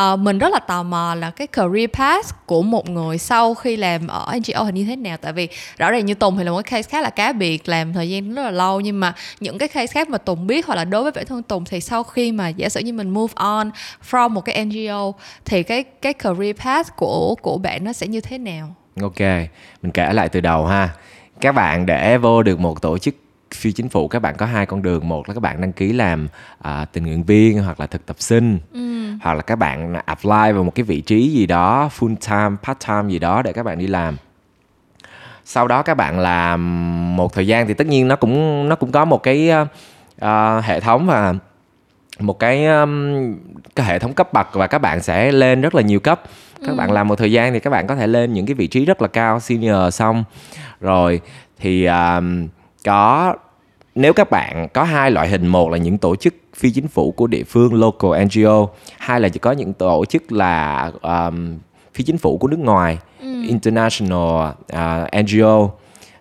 uh, 0.00 0.18
mình 0.18 0.38
rất 0.38 0.52
là 0.52 0.58
tò 0.58 0.82
mò 0.82 1.14
là 1.14 1.30
cái 1.30 1.46
career 1.46 1.90
path 1.92 2.26
của 2.46 2.62
một 2.62 2.88
người 2.88 3.18
sau 3.18 3.54
khi 3.54 3.76
làm 3.76 4.06
ở 4.06 4.32
NGO 4.36 4.64
thì 4.64 4.72
như 4.72 4.84
thế 4.84 4.96
nào. 4.96 5.16
Tại 5.16 5.32
vì 5.32 5.48
rõ 5.78 5.90
ràng 5.90 6.06
như 6.06 6.14
Tùng 6.24 6.36
thì 6.36 6.44
là 6.44 6.50
một 6.50 6.62
cái 6.62 6.82
case 6.82 6.90
khá 6.90 7.00
là 7.00 7.10
cá 7.10 7.32
biệt 7.32 7.68
làm 7.68 7.92
thời 7.92 8.10
gian 8.10 8.34
rất 8.34 8.42
là 8.42 8.50
lâu 8.50 8.80
nhưng 8.80 9.00
mà 9.00 9.14
những 9.40 9.58
cái 9.58 9.68
case 9.68 9.86
khác 9.86 10.08
mà 10.08 10.18
Tùng 10.18 10.46
biết 10.46 10.66
hoặc 10.66 10.74
là 10.74 10.84
đối 10.84 11.02
với 11.02 11.12
bản 11.12 11.26
thân 11.26 11.42
Tùng 11.42 11.64
thì 11.64 11.80
sau 11.80 12.02
khi 12.02 12.32
mà 12.32 12.48
giả 12.48 12.68
sử 12.68 12.80
như 12.80 12.92
mình 12.92 13.10
move 13.10 13.32
on 13.36 13.70
from 14.10 14.28
một 14.28 14.40
cái 14.40 14.64
NGO 14.64 15.12
thì 15.44 15.62
cái 15.62 15.82
cái 15.82 16.12
career 16.12 16.56
path 16.56 16.96
của 16.96 17.34
của 17.42 17.58
bạn 17.58 17.84
nó 17.84 17.92
sẽ 17.92 18.06
như 18.06 18.20
thế 18.20 18.38
nào? 18.38 18.74
Ok, 19.02 19.20
mình 19.82 19.92
kể 19.94 20.12
lại 20.12 20.28
từ 20.28 20.40
đầu 20.40 20.66
ha. 20.66 20.88
Các 21.40 21.52
bạn 21.52 21.86
để 21.86 22.18
vô 22.18 22.42
được 22.42 22.60
một 22.60 22.82
tổ 22.82 22.98
chức 22.98 23.14
phi 23.54 23.72
chính 23.72 23.88
phủ 23.88 24.08
các 24.08 24.18
bạn 24.18 24.34
có 24.36 24.46
hai 24.46 24.66
con 24.66 24.82
đường 24.82 25.08
một 25.08 25.28
là 25.28 25.34
các 25.34 25.40
bạn 25.40 25.60
đăng 25.60 25.72
ký 25.72 25.92
làm 25.92 26.28
à, 26.58 26.84
tình 26.84 27.06
nguyện 27.06 27.24
viên 27.24 27.62
hoặc 27.62 27.80
là 27.80 27.86
thực 27.86 28.06
tập 28.06 28.16
sinh 28.18 28.58
ừ. 28.72 29.12
hoặc 29.22 29.34
là 29.34 29.42
các 29.42 29.56
bạn 29.56 29.94
apply 30.04 30.52
vào 30.52 30.64
một 30.64 30.74
cái 30.74 30.84
vị 30.84 31.00
trí 31.00 31.28
gì 31.28 31.46
đó 31.46 31.90
full 31.98 32.16
time 32.16 32.56
part 32.62 32.78
time 32.88 33.12
gì 33.12 33.18
đó 33.18 33.42
để 33.42 33.52
các 33.52 33.62
bạn 33.62 33.78
đi 33.78 33.86
làm 33.86 34.16
sau 35.44 35.68
đó 35.68 35.82
các 35.82 35.94
bạn 35.94 36.18
làm 36.18 37.16
một 37.16 37.32
thời 37.32 37.46
gian 37.46 37.66
thì 37.66 37.74
tất 37.74 37.86
nhiên 37.86 38.08
nó 38.08 38.16
cũng 38.16 38.68
nó 38.68 38.76
cũng 38.76 38.92
có 38.92 39.04
một 39.04 39.22
cái 39.22 39.50
uh, 40.24 40.64
hệ 40.64 40.80
thống 40.80 41.06
và 41.06 41.34
một 42.20 42.38
cái 42.38 42.66
um, 42.66 43.34
cái 43.76 43.86
hệ 43.86 43.98
thống 43.98 44.12
cấp 44.12 44.32
bậc 44.32 44.54
và 44.54 44.66
các 44.66 44.78
bạn 44.78 45.02
sẽ 45.02 45.32
lên 45.32 45.60
rất 45.60 45.74
là 45.74 45.82
nhiều 45.82 46.00
cấp 46.00 46.22
các 46.60 46.68
ừ. 46.68 46.74
bạn 46.74 46.92
làm 46.92 47.08
một 47.08 47.16
thời 47.16 47.32
gian 47.32 47.52
thì 47.52 47.60
các 47.60 47.70
bạn 47.70 47.86
có 47.86 47.96
thể 47.96 48.06
lên 48.06 48.32
những 48.32 48.46
cái 48.46 48.54
vị 48.54 48.66
trí 48.66 48.84
rất 48.84 49.02
là 49.02 49.08
cao 49.08 49.40
senior 49.40 49.94
xong 49.94 50.24
rồi 50.80 51.20
thì 51.58 51.84
um, 51.84 52.48
có 52.84 53.34
nếu 53.94 54.12
các 54.12 54.30
bạn 54.30 54.68
có 54.74 54.84
hai 54.84 55.10
loại 55.10 55.28
hình 55.28 55.46
một 55.46 55.70
là 55.70 55.78
những 55.78 55.98
tổ 55.98 56.16
chức 56.16 56.34
phi 56.56 56.70
chính 56.70 56.88
phủ 56.88 57.12
của 57.12 57.26
địa 57.26 57.44
phương 57.44 57.74
local 57.74 58.24
NGO 58.24 58.66
hai 58.98 59.20
là 59.20 59.28
chỉ 59.28 59.38
có 59.38 59.52
những 59.52 59.72
tổ 59.72 60.04
chức 60.04 60.32
là 60.32 60.90
um, 61.02 61.58
phi 61.94 62.04
chính 62.04 62.18
phủ 62.18 62.38
của 62.38 62.48
nước 62.48 62.58
ngoài 62.58 62.98
ừ. 63.20 63.33
International 63.46 64.52
uh, 64.72 65.24
NGO 65.24 65.70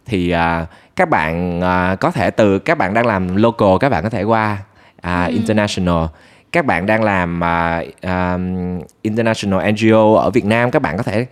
thì 0.05 0.33
uh, 0.33 0.67
các 0.95 1.09
bạn 1.09 1.59
uh, 1.59 1.99
có 1.99 2.11
thể 2.11 2.31
từ 2.31 2.59
các 2.59 2.77
bạn 2.77 2.93
đang 2.93 3.05
làm 3.05 3.35
local 3.35 3.77
các 3.79 3.89
bạn 3.89 4.03
có 4.03 4.09
thể 4.09 4.23
qua 4.23 4.57
uh, 4.97 5.03
ừ. 5.03 5.33
international 5.33 6.05
các 6.51 6.65
bạn 6.65 6.85
đang 6.85 7.03
làm 7.03 7.41
uh, 7.41 8.03
um, 8.03 8.81
international 9.01 9.71
NGO 9.71 10.15
ở 10.15 10.29
Việt 10.29 10.45
Nam 10.45 10.71
các 10.71 10.81
bạn 10.81 10.97
có 10.97 11.03
thể 11.03 11.25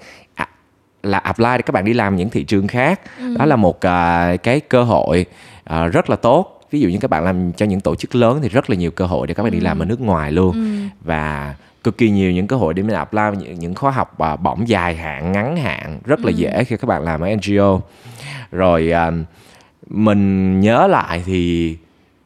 là 1.03 1.17
apply 1.17 1.49
để 1.57 1.61
các 1.61 1.71
bạn 1.71 1.85
đi 1.85 1.93
làm 1.93 2.15
những 2.15 2.29
thị 2.29 2.43
trường 2.43 2.67
khác 2.67 3.01
ừ. 3.19 3.35
đó 3.39 3.45
là 3.45 3.55
một 3.55 3.75
uh, 3.75 4.43
cái 4.43 4.59
cơ 4.59 4.83
hội 4.83 5.25
uh, 5.73 5.91
rất 5.91 6.09
là 6.09 6.15
tốt 6.15 6.61
ví 6.71 6.79
dụ 6.79 6.89
như 6.89 6.97
các 7.01 7.09
bạn 7.09 7.23
làm 7.23 7.53
cho 7.53 7.65
những 7.65 7.81
tổ 7.81 7.95
chức 7.95 8.15
lớn 8.15 8.39
thì 8.41 8.49
rất 8.49 8.69
là 8.69 8.75
nhiều 8.75 8.91
cơ 8.91 9.05
hội 9.05 9.27
để 9.27 9.33
các 9.33 9.43
bạn 9.43 9.51
ừ. 9.51 9.55
đi 9.55 9.59
làm 9.59 9.79
ở 9.79 9.85
nước 9.85 10.01
ngoài 10.01 10.31
luôn 10.31 10.51
ừ. 10.51 10.87
và 11.01 11.55
cực 11.83 11.97
kỳ 11.97 12.09
nhiều 12.09 12.31
những 12.31 12.47
cơ 12.47 12.55
hội 12.55 12.73
để 12.73 12.83
mình 12.83 12.95
apply 12.95 13.21
những, 13.37 13.59
những 13.59 13.75
khóa 13.75 13.91
học 13.91 14.17
uh, 14.33 14.39
bổng 14.39 14.67
dài 14.67 14.95
hạn 14.95 15.31
ngắn 15.31 15.57
hạn 15.57 15.99
rất 16.05 16.19
là 16.19 16.31
ừ. 16.31 16.35
dễ 16.35 16.63
khi 16.63 16.77
các 16.77 16.85
bạn 16.85 17.03
làm 17.03 17.21
ở 17.21 17.29
NGO 17.35 17.79
rồi 18.51 18.93
uh, 19.07 19.13
mình 19.87 20.59
nhớ 20.59 20.87
lại 20.87 21.23
thì 21.25 21.77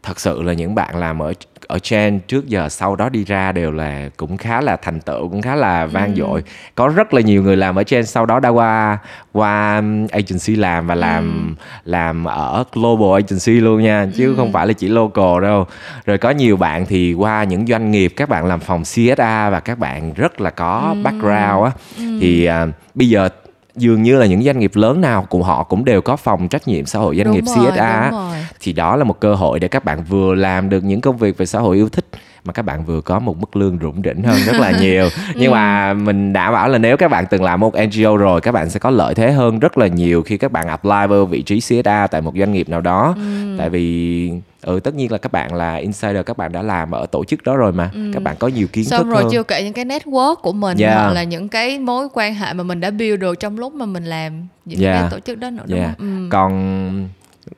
thật 0.05 0.19
sự 0.19 0.41
là 0.41 0.53
những 0.53 0.75
bạn 0.75 0.95
làm 0.95 1.21
ở 1.21 1.33
ở 1.67 1.79
trên 1.79 2.19
trước 2.19 2.47
giờ 2.47 2.69
sau 2.69 2.95
đó 2.95 3.09
đi 3.09 3.23
ra 3.23 3.51
đều 3.51 3.71
là 3.71 4.09
cũng 4.17 4.37
khá 4.37 4.61
là 4.61 4.75
thành 4.75 4.99
tựu 4.99 5.29
cũng 5.29 5.41
khá 5.41 5.55
là 5.55 5.85
vang 5.85 6.15
ừ. 6.15 6.19
dội 6.19 6.43
có 6.75 6.87
rất 6.87 7.13
là 7.13 7.21
nhiều 7.21 7.43
người 7.43 7.57
làm 7.57 7.75
ở 7.75 7.83
trên 7.83 8.05
sau 8.05 8.25
đó 8.25 8.39
đã 8.39 8.49
qua 8.49 8.97
qua 9.31 9.77
um, 9.77 10.07
agency 10.11 10.55
làm 10.55 10.87
và 10.87 10.95
làm 10.95 11.55
ừ. 11.57 11.63
làm 11.85 12.25
ở 12.25 12.63
global 12.73 13.23
agency 13.23 13.61
luôn 13.61 13.83
nha 13.83 14.07
chứ 14.15 14.27
ừ. 14.27 14.35
không 14.37 14.51
phải 14.51 14.67
là 14.67 14.73
chỉ 14.73 14.87
local 14.87 15.41
đâu 15.41 15.65
rồi 16.05 16.17
có 16.17 16.29
nhiều 16.29 16.57
bạn 16.57 16.85
thì 16.85 17.13
qua 17.13 17.43
những 17.43 17.67
doanh 17.67 17.91
nghiệp 17.91 18.13
các 18.15 18.29
bạn 18.29 18.45
làm 18.45 18.59
phòng 18.59 18.83
CSA 18.83 19.49
và 19.49 19.59
các 19.59 19.79
bạn 19.79 20.13
rất 20.13 20.41
là 20.41 20.49
có 20.49 20.93
ừ. 20.95 21.01
background 21.03 21.63
á 21.65 21.71
ừ. 21.97 22.17
thì 22.21 22.49
uh, 22.49 22.69
bây 22.95 23.09
giờ 23.09 23.29
dường 23.75 24.03
như 24.03 24.15
là 24.15 24.25
những 24.25 24.43
doanh 24.43 24.59
nghiệp 24.59 24.71
lớn 24.75 25.01
nào 25.01 25.25
cũng 25.29 25.41
họ 25.41 25.63
cũng 25.63 25.85
đều 25.85 26.01
có 26.01 26.15
phòng 26.15 26.47
trách 26.47 26.67
nhiệm 26.67 26.85
xã 26.85 26.99
hội 26.99 27.15
doanh 27.15 27.25
đúng 27.25 27.35
nghiệp 27.35 27.43
rồi, 27.45 27.71
CSA 27.71 28.11
thì 28.59 28.73
đó 28.73 28.95
là 28.95 29.03
một 29.03 29.19
cơ 29.19 29.35
hội 29.35 29.59
để 29.59 29.67
các 29.67 29.85
bạn 29.85 30.03
vừa 30.03 30.35
làm 30.35 30.69
được 30.69 30.83
những 30.83 31.01
công 31.01 31.17
việc 31.17 31.37
về 31.37 31.45
xã 31.45 31.59
hội 31.59 31.75
yêu 31.75 31.89
thích 31.89 32.05
mà 32.45 32.53
các 32.53 32.61
bạn 32.61 32.85
vừa 32.85 33.01
có 33.01 33.19
một 33.19 33.39
mức 33.39 33.55
lương 33.55 33.77
rủng 33.81 34.01
rỉnh 34.03 34.23
hơn 34.23 34.37
rất 34.45 34.59
là 34.59 34.71
nhiều 34.79 35.09
nhưng 35.35 35.51
ừ. 35.51 35.55
mà 35.55 35.93
mình 35.93 36.33
đảm 36.33 36.53
bảo 36.53 36.69
là 36.69 36.77
nếu 36.77 36.97
các 36.97 37.11
bạn 37.11 37.25
từng 37.29 37.43
làm 37.43 37.59
một 37.59 37.73
NGO 37.75 38.17
rồi 38.17 38.41
các 38.41 38.51
bạn 38.51 38.69
sẽ 38.69 38.79
có 38.79 38.89
lợi 38.89 39.15
thế 39.15 39.31
hơn 39.31 39.59
rất 39.59 39.77
là 39.77 39.87
nhiều 39.87 40.21
khi 40.21 40.37
các 40.37 40.51
bạn 40.51 40.67
apply 40.67 41.07
vào 41.09 41.25
vị 41.25 41.41
trí 41.41 41.59
CSA 41.59 42.07
tại 42.07 42.21
một 42.21 42.33
doanh 42.37 42.51
nghiệp 42.51 42.69
nào 42.69 42.81
đó 42.81 43.13
ừ. 43.17 43.55
tại 43.57 43.69
vì 43.69 44.31
ừ 44.61 44.79
tất 44.79 44.95
nhiên 44.95 45.11
là 45.11 45.17
các 45.17 45.31
bạn 45.31 45.53
là 45.53 45.75
insider 45.75 46.25
các 46.25 46.37
bạn 46.37 46.51
đã 46.51 46.61
làm 46.61 46.91
ở 46.91 47.05
tổ 47.05 47.25
chức 47.25 47.43
đó 47.43 47.55
rồi 47.55 47.71
mà 47.71 47.89
ừ. 47.93 48.11
các 48.13 48.23
bạn 48.23 48.35
có 48.39 48.47
nhiều 48.47 48.67
kiến 48.67 48.85
xong 48.85 49.03
thức 49.03 49.09
rồi 49.09 49.23
hơn. 49.23 49.31
chưa 49.31 49.43
kể 49.43 49.63
những 49.63 49.73
cái 49.73 49.85
network 49.85 50.35
của 50.35 50.53
mình 50.53 50.77
yeah. 50.77 50.97
hoặc 50.97 51.13
là 51.13 51.23
những 51.23 51.49
cái 51.49 51.79
mối 51.79 52.07
quan 52.13 52.35
hệ 52.35 52.53
mà 52.53 52.63
mình 52.63 52.79
đã 52.79 52.91
build 52.91 53.19
được 53.19 53.39
trong 53.39 53.59
lúc 53.59 53.73
mà 53.73 53.85
mình 53.85 54.05
làm 54.05 54.47
những 54.65 54.81
yeah. 54.81 55.01
cái 55.01 55.09
tổ 55.11 55.19
chức 55.19 55.39
đó 55.39 55.49
nữa 55.49 55.63
đúng 55.67 55.79
yeah. 55.79 55.97
không? 55.97 56.07
Ừ. 56.07 56.27
còn 56.31 57.09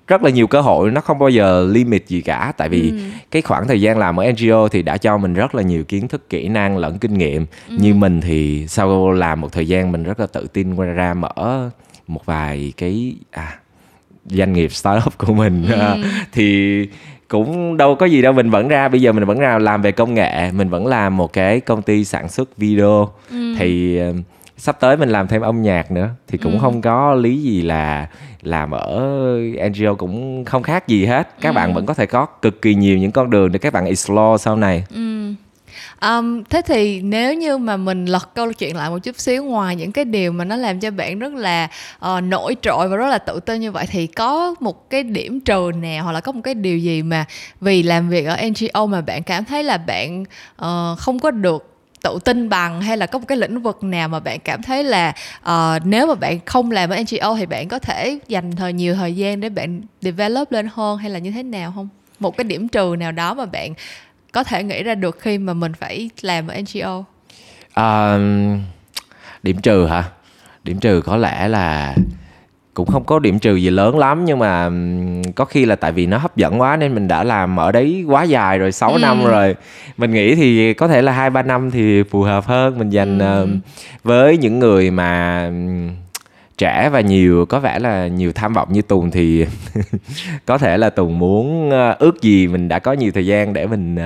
rất 0.07 0.23
là 0.23 0.29
nhiều 0.29 0.47
cơ 0.47 0.61
hội 0.61 0.91
nó 0.91 1.01
không 1.01 1.19
bao 1.19 1.29
giờ 1.29 1.67
limit 1.71 2.07
gì 2.07 2.21
cả 2.21 2.53
tại 2.57 2.69
vì 2.69 2.89
ừ. 2.89 2.97
cái 3.31 3.41
khoảng 3.41 3.67
thời 3.67 3.81
gian 3.81 3.97
làm 3.97 4.19
ở 4.19 4.31
NGO 4.31 4.67
thì 4.67 4.81
đã 4.81 4.97
cho 4.97 5.17
mình 5.17 5.33
rất 5.33 5.55
là 5.55 5.61
nhiều 5.61 5.83
kiến 5.83 6.07
thức 6.07 6.29
kỹ 6.29 6.47
năng 6.47 6.77
lẫn 6.77 6.97
kinh 6.97 7.13
nghiệm 7.13 7.45
ừ. 7.69 7.75
như 7.79 7.93
mình 7.93 8.21
thì 8.21 8.67
sau 8.67 9.11
làm 9.11 9.41
một 9.41 9.51
thời 9.51 9.67
gian 9.67 9.91
mình 9.91 10.03
rất 10.03 10.19
là 10.19 10.27
tự 10.27 10.47
tin 10.53 10.75
quay 10.75 10.89
ra 10.89 11.13
mở 11.13 11.69
một 12.07 12.25
vài 12.25 12.73
cái 12.77 13.15
à 13.31 13.59
doanh 14.25 14.53
nghiệp 14.53 14.71
startup 14.71 15.17
của 15.17 15.33
mình 15.33 15.65
ừ. 15.71 16.03
thì 16.31 16.87
cũng 17.27 17.77
đâu 17.77 17.95
có 17.95 18.05
gì 18.05 18.21
đâu 18.21 18.33
mình 18.33 18.49
vẫn 18.49 18.67
ra 18.67 18.87
bây 18.87 19.01
giờ 19.01 19.11
mình 19.11 19.25
vẫn 19.25 19.39
ra 19.39 19.59
làm 19.59 19.81
về 19.81 19.91
công 19.91 20.13
nghệ 20.13 20.51
mình 20.51 20.69
vẫn 20.69 20.87
làm 20.87 21.17
một 21.17 21.33
cái 21.33 21.59
công 21.59 21.81
ty 21.81 22.05
sản 22.05 22.29
xuất 22.29 22.57
video 22.57 23.09
ừ. 23.29 23.55
thì 23.57 24.01
uh, 24.09 24.15
sắp 24.57 24.77
tới 24.79 24.97
mình 24.97 25.09
làm 25.09 25.27
thêm 25.27 25.41
âm 25.41 25.61
nhạc 25.61 25.91
nữa 25.91 26.09
thì 26.27 26.37
cũng 26.37 26.53
ừ. 26.53 26.57
không 26.61 26.81
có 26.81 27.13
lý 27.13 27.41
gì 27.41 27.61
là 27.61 28.07
làm 28.41 28.71
ở 28.71 29.01
NGO 29.69 29.95
cũng 29.95 30.45
không 30.45 30.63
khác 30.63 30.87
gì 30.87 31.05
hết 31.05 31.41
các 31.41 31.49
ừ. 31.49 31.53
bạn 31.53 31.73
vẫn 31.73 31.85
có 31.85 31.93
thể 31.93 32.05
có 32.05 32.25
cực 32.25 32.61
kỳ 32.61 32.75
nhiều 32.75 32.97
những 32.97 33.11
con 33.11 33.29
đường 33.29 33.51
để 33.51 33.59
các 33.59 33.73
bạn 33.73 33.85
explore 33.85 34.37
sau 34.43 34.55
này 34.55 34.83
ừ. 34.93 35.33
Um, 36.01 36.43
thế 36.49 36.61
thì 36.65 37.01
nếu 37.01 37.33
như 37.33 37.57
mà 37.57 37.77
mình 37.77 38.05
lật 38.05 38.35
câu 38.35 38.53
chuyện 38.53 38.75
lại 38.75 38.89
một 38.89 38.99
chút 38.99 39.19
xíu 39.19 39.43
ngoài 39.43 39.75
những 39.75 39.91
cái 39.91 40.05
điều 40.05 40.31
mà 40.31 40.45
nó 40.45 40.55
làm 40.55 40.79
cho 40.79 40.91
bạn 40.91 41.19
rất 41.19 41.33
là 41.33 41.69
uh, 42.05 42.23
nổi 42.23 42.55
trội 42.61 42.87
và 42.89 42.97
rất 42.97 43.07
là 43.07 43.17
tự 43.17 43.39
tin 43.39 43.61
như 43.61 43.71
vậy 43.71 43.85
thì 43.89 44.07
có 44.07 44.55
một 44.59 44.89
cái 44.89 45.03
điểm 45.03 45.41
trừ 45.41 45.71
nào 45.81 46.03
hoặc 46.03 46.11
là 46.11 46.21
có 46.21 46.31
một 46.31 46.41
cái 46.43 46.53
điều 46.53 46.77
gì 46.77 47.01
mà 47.01 47.25
vì 47.61 47.83
làm 47.83 48.09
việc 48.09 48.25
ở 48.25 48.37
NGO 48.49 48.85
mà 48.85 49.01
bạn 49.01 49.23
cảm 49.23 49.45
thấy 49.45 49.63
là 49.63 49.77
bạn 49.77 50.21
uh, 50.61 50.99
không 50.99 51.19
có 51.19 51.31
được 51.31 51.76
tự 52.07 52.19
tin 52.25 52.49
bằng 52.49 52.81
hay 52.81 52.97
là 52.97 53.05
có 53.05 53.19
một 53.19 53.25
cái 53.27 53.37
lĩnh 53.37 53.61
vực 53.61 53.83
nào 53.83 54.07
mà 54.07 54.19
bạn 54.19 54.39
cảm 54.39 54.61
thấy 54.61 54.83
là 54.83 55.13
uh, 55.43 55.85
nếu 55.85 56.07
mà 56.07 56.15
bạn 56.15 56.39
không 56.45 56.71
làm 56.71 56.89
ở 56.89 56.97
NGO 57.01 57.35
thì 57.35 57.45
bạn 57.45 57.67
có 57.67 57.79
thể 57.79 58.19
dành 58.27 58.55
thời 58.55 58.73
nhiều 58.73 58.95
thời 58.95 59.15
gian 59.15 59.39
để 59.39 59.49
bạn 59.49 59.81
develop 60.01 60.51
lên 60.51 60.69
hơn 60.73 60.97
hay 60.97 61.09
là 61.09 61.19
như 61.19 61.31
thế 61.31 61.43
nào 61.43 61.71
không? 61.75 61.89
Một 62.19 62.37
cái 62.37 62.43
điểm 62.43 62.67
trừ 62.67 62.95
nào 62.99 63.11
đó 63.11 63.33
mà 63.33 63.45
bạn 63.45 63.73
có 64.31 64.43
thể 64.43 64.63
nghĩ 64.63 64.83
ra 64.83 64.95
được 64.95 65.17
khi 65.19 65.37
mà 65.37 65.53
mình 65.53 65.73
phải 65.73 66.09
làm 66.21 66.47
ở 66.47 66.55
NGO? 66.61 67.03
Um, 67.75 68.61
điểm 69.43 69.61
trừ 69.61 69.85
hả? 69.85 70.03
Điểm 70.63 70.79
trừ 70.79 71.01
có 71.05 71.17
lẽ 71.17 71.47
là 71.47 71.95
cũng 72.77 72.87
không 72.87 73.03
có 73.03 73.19
điểm 73.19 73.39
trừ 73.39 73.55
gì 73.55 73.69
lớn 73.69 73.99
lắm 73.99 74.25
nhưng 74.25 74.39
mà 74.39 74.69
có 75.35 75.45
khi 75.45 75.65
là 75.65 75.75
tại 75.75 75.91
vì 75.91 76.05
nó 76.05 76.17
hấp 76.17 76.35
dẫn 76.35 76.61
quá 76.61 76.77
nên 76.77 76.95
mình 76.95 77.07
đã 77.07 77.23
làm 77.23 77.59
ở 77.59 77.71
đấy 77.71 78.05
quá 78.07 78.23
dài 78.23 78.59
rồi 78.59 78.71
6 78.71 78.91
ừ. 78.91 78.99
năm 78.99 79.25
rồi 79.25 79.55
mình 79.97 80.11
nghĩ 80.11 80.35
thì 80.35 80.73
có 80.73 80.87
thể 80.87 81.01
là 81.01 81.11
hai 81.11 81.29
ba 81.29 81.41
năm 81.41 81.71
thì 81.71 82.03
phù 82.03 82.21
hợp 82.21 82.45
hơn 82.45 82.79
mình 82.79 82.89
dành 82.89 83.19
ừ. 83.19 83.43
uh, 83.43 83.49
với 84.03 84.37
những 84.37 84.59
người 84.59 84.91
mà 84.91 85.51
trẻ 86.57 86.89
và 86.93 87.01
nhiều 87.01 87.45
có 87.45 87.59
vẻ 87.59 87.79
là 87.79 88.07
nhiều 88.07 88.31
tham 88.31 88.53
vọng 88.53 88.67
như 88.71 88.81
tùng 88.81 89.11
thì 89.11 89.45
có 90.45 90.57
thể 90.57 90.77
là 90.77 90.89
tùng 90.89 91.19
muốn 91.19 91.71
ước 91.99 92.21
gì 92.21 92.47
mình 92.47 92.67
đã 92.67 92.79
có 92.79 92.93
nhiều 92.93 93.11
thời 93.11 93.25
gian 93.25 93.53
để 93.53 93.67
mình 93.67 93.97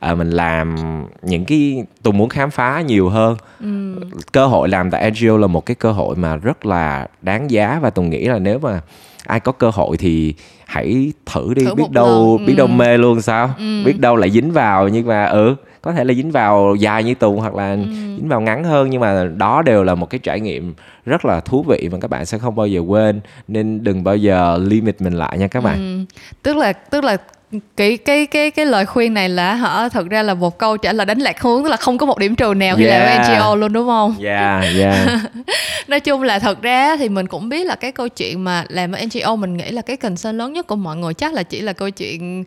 à, 0.00 0.14
mình 0.14 0.30
làm 0.30 0.76
những 1.22 1.44
cái 1.44 1.84
tùng 2.02 2.18
muốn 2.18 2.28
khám 2.28 2.50
phá 2.50 2.80
nhiều 2.80 3.08
hơn 3.08 3.36
ừ. 3.60 3.94
cơ 4.32 4.46
hội 4.46 4.68
làm 4.68 4.90
tại 4.90 5.10
NGO 5.10 5.36
là 5.36 5.46
một 5.46 5.66
cái 5.66 5.74
cơ 5.74 5.92
hội 5.92 6.16
mà 6.16 6.36
rất 6.36 6.66
là 6.66 7.06
đáng 7.22 7.50
giá 7.50 7.78
và 7.82 7.90
tùng 7.90 8.10
nghĩ 8.10 8.24
là 8.24 8.38
nếu 8.38 8.58
mà 8.58 8.80
ai 9.26 9.40
có 9.40 9.52
cơ 9.52 9.70
hội 9.70 9.96
thì 9.96 10.34
hãy 10.66 11.12
thử 11.26 11.54
đi 11.54 11.64
thử 11.64 11.74
biết 11.74 11.90
đâu 11.90 12.36
lần. 12.38 12.46
biết 12.46 12.54
đâu 12.56 12.66
ừ. 12.66 12.70
mê 12.70 12.98
luôn 12.98 13.20
sao 13.20 13.50
ừ. 13.58 13.82
biết 13.84 14.00
đâu 14.00 14.16
lại 14.16 14.30
dính 14.30 14.52
vào 14.52 14.88
nhưng 14.88 15.06
mà 15.06 15.24
ừ 15.24 15.56
có 15.82 15.92
thể 15.92 16.04
là 16.04 16.14
dính 16.14 16.30
vào 16.30 16.74
dài 16.78 17.04
như 17.04 17.14
tùng 17.14 17.38
hoặc 17.38 17.54
là 17.54 17.72
ừ. 17.72 17.78
dính 18.16 18.28
vào 18.28 18.40
ngắn 18.40 18.64
hơn 18.64 18.90
nhưng 18.90 19.00
mà 19.00 19.24
đó 19.36 19.62
đều 19.62 19.84
là 19.84 19.94
một 19.94 20.10
cái 20.10 20.18
trải 20.18 20.40
nghiệm 20.40 20.74
rất 21.06 21.24
là 21.24 21.40
thú 21.40 21.62
vị 21.62 21.88
mà 21.92 21.98
các 22.00 22.10
bạn 22.10 22.26
sẽ 22.26 22.38
không 22.38 22.56
bao 22.56 22.66
giờ 22.66 22.80
quên 22.80 23.20
nên 23.48 23.84
đừng 23.84 24.04
bao 24.04 24.16
giờ 24.16 24.58
limit 24.62 25.00
mình 25.00 25.12
lại 25.12 25.38
nha 25.38 25.48
các 25.48 25.64
bạn 25.64 25.76
ừ. 25.78 26.16
tức 26.42 26.56
là 26.56 26.72
tức 26.72 27.04
là 27.04 27.16
cái 27.76 27.96
cái 27.96 28.26
cái 28.26 28.50
cái 28.50 28.66
lời 28.66 28.86
khuyên 28.86 29.14
này 29.14 29.28
là 29.28 29.54
họ 29.54 29.88
thật 29.88 30.08
ra 30.08 30.22
là 30.22 30.34
một 30.34 30.58
câu 30.58 30.76
trả 30.76 30.92
lời 30.92 31.06
đánh 31.06 31.18
lạc 31.18 31.40
hướng 31.40 31.62
tức 31.62 31.68
là 31.68 31.76
không 31.76 31.98
có 31.98 32.06
một 32.06 32.18
điểm 32.18 32.34
trừ 32.34 32.54
nào 32.54 32.76
khi 32.76 32.84
yeah. 32.84 33.22
làm 33.22 33.38
NGO 33.38 33.54
luôn 33.54 33.72
đúng 33.72 33.86
không? 33.86 34.16
Yeah, 34.24 34.64
yeah. 34.78 35.08
Nói 35.88 36.00
chung 36.00 36.22
là 36.22 36.38
thật 36.38 36.62
ra 36.62 36.96
thì 36.96 37.08
mình 37.08 37.26
cũng 37.26 37.48
biết 37.48 37.66
là 37.66 37.74
cái 37.74 37.92
câu 37.92 38.08
chuyện 38.08 38.44
mà 38.44 38.64
làm 38.68 38.92
ở 38.92 39.00
NGO 39.04 39.36
mình 39.36 39.56
nghĩ 39.56 39.70
là 39.70 39.82
cái 39.82 39.96
concern 39.96 40.38
lớn 40.38 40.52
nhất 40.52 40.66
của 40.66 40.76
mọi 40.76 40.96
người 40.96 41.14
chắc 41.14 41.32
là 41.34 41.42
chỉ 41.42 41.60
là 41.60 41.72
câu 41.72 41.90
chuyện 41.90 42.44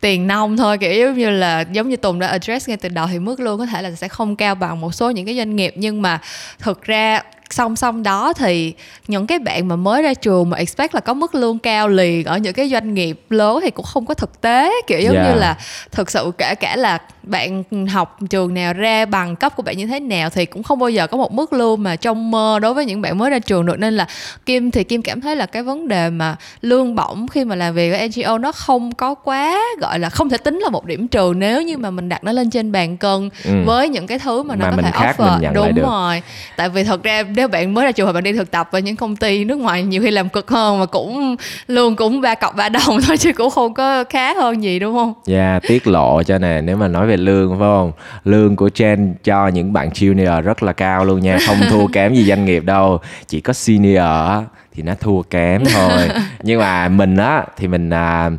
tiền 0.00 0.26
nông 0.26 0.56
thôi 0.56 0.78
kiểu 0.78 1.06
giống 1.06 1.18
như 1.18 1.30
là 1.30 1.60
giống 1.72 1.88
như 1.88 1.96
Tùng 1.96 2.18
đã 2.18 2.26
address 2.26 2.68
ngay 2.68 2.76
từ 2.76 2.88
đầu 2.88 3.06
thì 3.06 3.18
mức 3.18 3.40
lương 3.40 3.58
có 3.58 3.66
thể 3.66 3.82
là 3.82 3.90
sẽ 3.90 4.08
không 4.08 4.36
cao 4.36 4.54
bằng 4.54 4.80
một 4.80 4.94
số 4.94 5.10
những 5.10 5.26
cái 5.26 5.36
doanh 5.36 5.56
nghiệp 5.56 5.74
nhưng 5.76 6.02
mà 6.02 6.20
thực 6.58 6.82
ra 6.82 7.22
song 7.50 7.76
song 7.76 8.02
đó 8.02 8.32
thì 8.32 8.74
những 9.08 9.26
cái 9.26 9.38
bạn 9.38 9.68
mà 9.68 9.76
mới 9.76 10.02
ra 10.02 10.14
trường 10.14 10.50
mà 10.50 10.56
expect 10.56 10.94
là 10.94 11.00
có 11.00 11.14
mức 11.14 11.34
lương 11.34 11.58
cao 11.58 11.88
liền 11.88 12.24
ở 12.24 12.38
những 12.38 12.54
cái 12.54 12.68
doanh 12.68 12.94
nghiệp 12.94 13.20
lớn 13.30 13.60
thì 13.62 13.70
cũng 13.70 13.86
không 13.86 14.06
có 14.06 14.14
thực 14.14 14.40
tế 14.40 14.72
kiểu 14.86 15.00
giống 15.00 15.16
yeah. 15.16 15.26
như 15.26 15.40
là 15.40 15.56
thực 15.90 16.10
sự 16.10 16.32
kể 16.38 16.54
cả 16.54 16.76
là 16.76 16.98
bạn 17.26 17.62
học 17.88 18.18
trường 18.30 18.54
nào 18.54 18.72
ra 18.72 19.06
bằng 19.06 19.36
cấp 19.36 19.56
của 19.56 19.62
bạn 19.62 19.76
như 19.76 19.86
thế 19.86 20.00
nào 20.00 20.30
thì 20.30 20.46
cũng 20.46 20.62
không 20.62 20.78
bao 20.78 20.90
giờ 20.90 21.06
có 21.06 21.16
một 21.16 21.32
mức 21.32 21.52
lương 21.52 21.82
mà 21.82 21.96
trong 21.96 22.30
mơ 22.30 22.58
đối 22.62 22.74
với 22.74 22.86
những 22.86 23.00
bạn 23.00 23.18
mới 23.18 23.30
ra 23.30 23.38
trường 23.38 23.66
được 23.66 23.78
nên 23.78 23.96
là 23.96 24.06
kim 24.46 24.70
thì 24.70 24.84
kim 24.84 25.02
cảm 25.02 25.20
thấy 25.20 25.36
là 25.36 25.46
cái 25.46 25.62
vấn 25.62 25.88
đề 25.88 26.10
mà 26.10 26.36
lương 26.60 26.94
bổng 26.94 27.28
khi 27.28 27.44
mà 27.44 27.56
làm 27.56 27.74
việc 27.74 27.92
ở 28.24 28.34
ngo 28.34 28.38
nó 28.38 28.52
không 28.52 28.94
có 28.94 29.14
quá 29.14 29.60
gọi 29.80 29.98
là 29.98 30.10
không 30.10 30.28
thể 30.28 30.38
tính 30.38 30.58
là 30.58 30.68
một 30.68 30.84
điểm 30.84 31.08
trừ 31.08 31.32
nếu 31.36 31.62
như 31.62 31.78
mà 31.78 31.90
mình 31.90 32.08
đặt 32.08 32.24
nó 32.24 32.32
lên 32.32 32.50
trên 32.50 32.72
bàn 32.72 32.96
cân 32.96 33.30
ừ. 33.44 33.50
với 33.66 33.88
những 33.88 34.06
cái 34.06 34.18
thứ 34.18 34.42
mà 34.42 34.56
nó 34.56 34.70
mà 34.70 34.76
có 34.76 34.82
thể 34.82 35.12
offer 35.12 35.52
đúng 35.52 35.90
rồi 35.90 36.22
tại 36.56 36.68
vì 36.68 36.84
thật 36.84 37.02
ra 37.02 37.22
nếu 37.22 37.48
bạn 37.48 37.74
mới 37.74 37.84
ra 37.84 37.92
trường 37.92 38.06
hoặc 38.06 38.12
bạn 38.12 38.22
đi 38.22 38.32
thực 38.32 38.50
tập 38.50 38.68
ở 38.72 38.78
những 38.78 38.96
công 38.96 39.16
ty 39.16 39.44
nước 39.44 39.58
ngoài 39.58 39.82
nhiều 39.82 40.02
khi 40.02 40.10
làm 40.10 40.28
cực 40.28 40.50
hơn 40.50 40.78
mà 40.78 40.86
cũng 40.86 41.36
lương 41.66 41.96
cũng 41.96 42.20
ba 42.20 42.34
cọc 42.34 42.56
ba 42.56 42.68
đồng 42.68 43.00
thôi 43.06 43.16
chứ 43.16 43.32
cũng 43.32 43.50
không 43.50 43.74
có 43.74 44.04
khá 44.04 44.34
hơn 44.34 44.62
gì 44.62 44.78
đúng 44.78 44.94
không? 44.94 45.12
Dạ 45.24 45.50
yeah, 45.50 45.62
tiết 45.68 45.86
lộ 45.86 46.22
cho 46.22 46.38
nè 46.38 46.60
nếu 46.60 46.76
mà 46.76 46.88
nói 46.88 47.06
về 47.06 47.13
lương 47.16 47.50
phải 47.50 47.58
không? 47.58 47.92
Lương 48.24 48.56
của 48.56 48.68
Jen 48.68 49.14
cho 49.24 49.48
những 49.48 49.72
bạn 49.72 49.88
junior 49.88 50.42
rất 50.42 50.62
là 50.62 50.72
cao 50.72 51.04
luôn 51.04 51.20
nha, 51.20 51.38
không 51.46 51.56
thua 51.70 51.86
kém 51.92 52.14
gì 52.14 52.24
doanh 52.24 52.44
nghiệp 52.44 52.64
đâu. 52.64 53.00
Chỉ 53.26 53.40
có 53.40 53.52
senior 53.52 54.44
thì 54.74 54.82
nó 54.82 54.94
thua 55.00 55.22
kém 55.22 55.64
thôi. 55.64 56.08
Nhưng 56.42 56.60
mà 56.60 56.88
mình 56.88 57.16
á 57.16 57.44
thì 57.56 57.68
mình 57.68 57.90
à, 57.90 58.30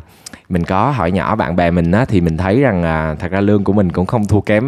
mình 0.48 0.64
có 0.64 0.90
hỏi 0.90 1.10
nhỏ 1.10 1.34
bạn 1.34 1.56
bè 1.56 1.70
mình 1.70 1.92
á 1.92 2.04
thì 2.04 2.20
mình 2.20 2.36
thấy 2.36 2.60
rằng 2.60 2.82
à, 2.82 3.14
thật 3.18 3.30
ra 3.30 3.40
lương 3.40 3.64
của 3.64 3.72
mình 3.72 3.92
cũng 3.92 4.06
không 4.06 4.26
thua 4.26 4.40
kém 4.40 4.64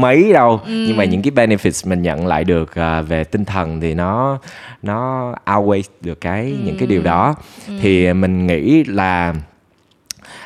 mấy 0.00 0.32
đâu 0.32 0.60
ừ. 0.64 0.84
nhưng 0.86 0.96
mà 0.96 1.04
những 1.04 1.22
cái 1.22 1.32
benefits 1.46 1.88
mình 1.88 2.02
nhận 2.02 2.26
lại 2.26 2.44
được 2.44 2.74
à, 2.74 3.02
về 3.02 3.24
tinh 3.24 3.44
thần 3.44 3.80
thì 3.80 3.94
nó 3.94 4.38
nó 4.82 5.32
outweigh 5.46 5.82
được 6.00 6.20
cái 6.20 6.44
ừ. 6.44 6.56
những 6.64 6.78
cái 6.78 6.86
điều 6.86 7.02
đó 7.02 7.34
ừ. 7.68 7.74
thì 7.80 8.12
mình 8.12 8.46
nghĩ 8.46 8.84
là 8.84 9.34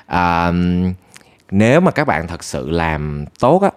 à, 0.06 0.52
nếu 1.50 1.80
mà 1.80 1.90
các 1.90 2.06
bạn 2.06 2.26
thật 2.26 2.44
sự 2.44 2.70
làm 2.70 3.24
tốt 3.38 3.62
á 3.62 3.70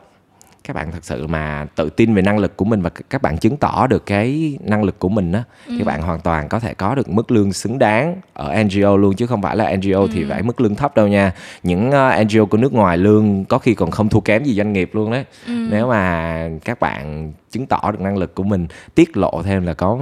các 0.69 0.75
bạn 0.75 0.91
thật 0.91 0.99
sự 1.01 1.27
mà 1.27 1.67
tự 1.75 1.89
tin 1.89 2.13
về 2.13 2.21
năng 2.21 2.39
lực 2.39 2.57
của 2.57 2.65
mình 2.65 2.81
và 2.81 2.89
các 2.89 3.21
bạn 3.21 3.37
chứng 3.37 3.57
tỏ 3.57 3.87
được 3.87 4.05
cái 4.05 4.57
năng 4.63 4.83
lực 4.83 4.99
của 4.99 5.09
mình 5.09 5.31
á 5.31 5.43
ừ. 5.67 5.73
thì 5.77 5.83
bạn 5.83 6.01
hoàn 6.01 6.19
toàn 6.19 6.49
có 6.49 6.59
thể 6.59 6.73
có 6.73 6.95
được 6.95 7.09
mức 7.09 7.31
lương 7.31 7.53
xứng 7.53 7.79
đáng 7.79 8.15
ở 8.33 8.63
NGO 8.63 8.97
luôn 8.97 9.15
chứ 9.15 9.27
không 9.27 9.41
phải 9.41 9.55
là 9.55 9.75
NGO 9.75 9.99
ừ. 9.99 10.07
thì 10.13 10.25
phải 10.29 10.43
mức 10.43 10.61
lương 10.61 10.75
thấp 10.75 10.95
đâu 10.95 11.07
nha 11.07 11.31
những 11.63 11.87
uh, 11.87 11.93
ờ, 11.93 12.23
NGO 12.23 12.45
của 12.45 12.57
nước 12.57 12.73
ngoài 12.73 12.97
lương 12.97 13.45
có 13.45 13.57
khi 13.57 13.73
còn 13.75 13.91
không 13.91 14.09
thua 14.09 14.19
kém 14.19 14.43
gì 14.43 14.53
doanh 14.53 14.73
nghiệp 14.73 14.89
luôn 14.93 15.11
đấy 15.11 15.25
ừ. 15.47 15.67
nếu 15.71 15.87
mà 15.87 16.49
các 16.65 16.79
bạn 16.79 17.33
chứng 17.51 17.65
tỏ 17.65 17.91
được 17.91 18.01
năng 18.01 18.17
lực 18.17 18.35
của 18.35 18.43
mình 18.43 18.67
tiết 18.95 19.17
lộ 19.17 19.41
thêm 19.45 19.65
là 19.65 19.73
có 19.73 19.97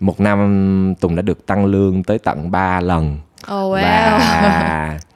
một 0.00 0.20
năm 0.20 0.94
Tùng 1.00 1.16
đã 1.16 1.22
được 1.22 1.46
tăng 1.46 1.66
lương 1.66 2.02
tới 2.02 2.18
tận 2.18 2.50
3 2.50 2.80
lần 2.80 3.18
oh, 3.42 3.48
wow. 3.48 3.82
và 3.82 4.98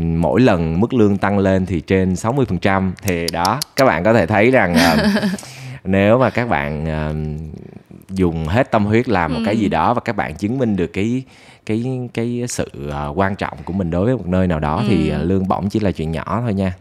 mỗi 0.00 0.40
lần 0.40 0.80
mức 0.80 0.94
lương 0.94 1.16
tăng 1.16 1.38
lên 1.38 1.66
thì 1.66 1.80
trên 1.80 2.12
60% 2.12 2.92
thì 3.02 3.26
đó 3.32 3.60
các 3.76 3.84
bạn 3.84 4.04
có 4.04 4.12
thể 4.12 4.26
thấy 4.26 4.50
rằng 4.50 4.74
uh, 4.74 5.30
nếu 5.84 6.18
mà 6.18 6.30
các 6.30 6.48
bạn 6.48 6.84
uh, 6.84 7.16
dùng 8.10 8.46
hết 8.46 8.70
tâm 8.70 8.84
huyết 8.84 9.08
làm 9.08 9.32
một 9.32 9.38
ừ. 9.38 9.44
cái 9.46 9.56
gì 9.56 9.68
đó 9.68 9.94
và 9.94 10.00
các 10.00 10.16
bạn 10.16 10.34
chứng 10.34 10.58
minh 10.58 10.76
được 10.76 10.86
cái 10.86 11.22
cái 11.66 11.84
cái 12.14 12.44
sự 12.48 12.64
uh, 12.88 13.18
quan 13.18 13.36
trọng 13.36 13.58
của 13.64 13.72
mình 13.72 13.90
đối 13.90 14.04
với 14.04 14.16
một 14.16 14.26
nơi 14.26 14.46
nào 14.46 14.60
đó 14.60 14.76
ừ. 14.76 14.84
thì 14.88 15.12
uh, 15.14 15.28
lương 15.28 15.48
bổng 15.48 15.68
chỉ 15.68 15.80
là 15.80 15.90
chuyện 15.90 16.12
nhỏ 16.12 16.40
thôi 16.42 16.54
nha. 16.54 16.72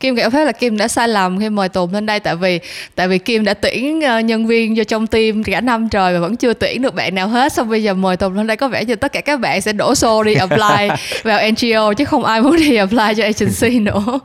Kim 0.00 0.16
cảm 0.16 0.30
thấy 0.30 0.46
là 0.46 0.52
Kim 0.52 0.76
đã 0.76 0.88
sai 0.88 1.08
lầm 1.08 1.40
khi 1.40 1.50
mời 1.50 1.68
Tùng 1.68 1.92
lên 1.92 2.06
đây 2.06 2.20
tại 2.20 2.36
vì 2.36 2.60
tại 2.94 3.08
vì 3.08 3.18
Kim 3.18 3.44
đã 3.44 3.54
tuyển 3.54 3.98
uh, 3.98 4.24
nhân 4.24 4.46
viên 4.46 4.74
vô 4.76 4.84
trong 4.84 5.06
team 5.06 5.42
cả 5.42 5.60
năm 5.60 5.88
trời 5.88 6.14
mà 6.14 6.20
vẫn 6.20 6.36
chưa 6.36 6.54
tuyển 6.54 6.82
được 6.82 6.94
bạn 6.94 7.14
nào 7.14 7.28
hết. 7.28 7.52
Xong 7.52 7.68
bây 7.68 7.82
giờ 7.82 7.94
mời 7.94 8.16
Tùng 8.16 8.36
lên 8.36 8.46
đây 8.46 8.56
có 8.56 8.68
vẻ 8.68 8.84
như 8.84 8.96
tất 8.96 9.12
cả 9.12 9.20
các 9.20 9.40
bạn 9.40 9.60
sẽ 9.60 9.72
đổ 9.72 9.94
xô 9.94 10.22
đi 10.22 10.34
apply 10.48 10.88
vào 11.22 11.40
NGO 11.50 11.94
chứ 11.94 12.04
không 12.04 12.24
ai 12.24 12.42
muốn 12.42 12.56
đi 12.56 12.76
apply 12.76 13.14
cho 13.16 13.24
agency 13.24 13.78
nữa 13.78 14.20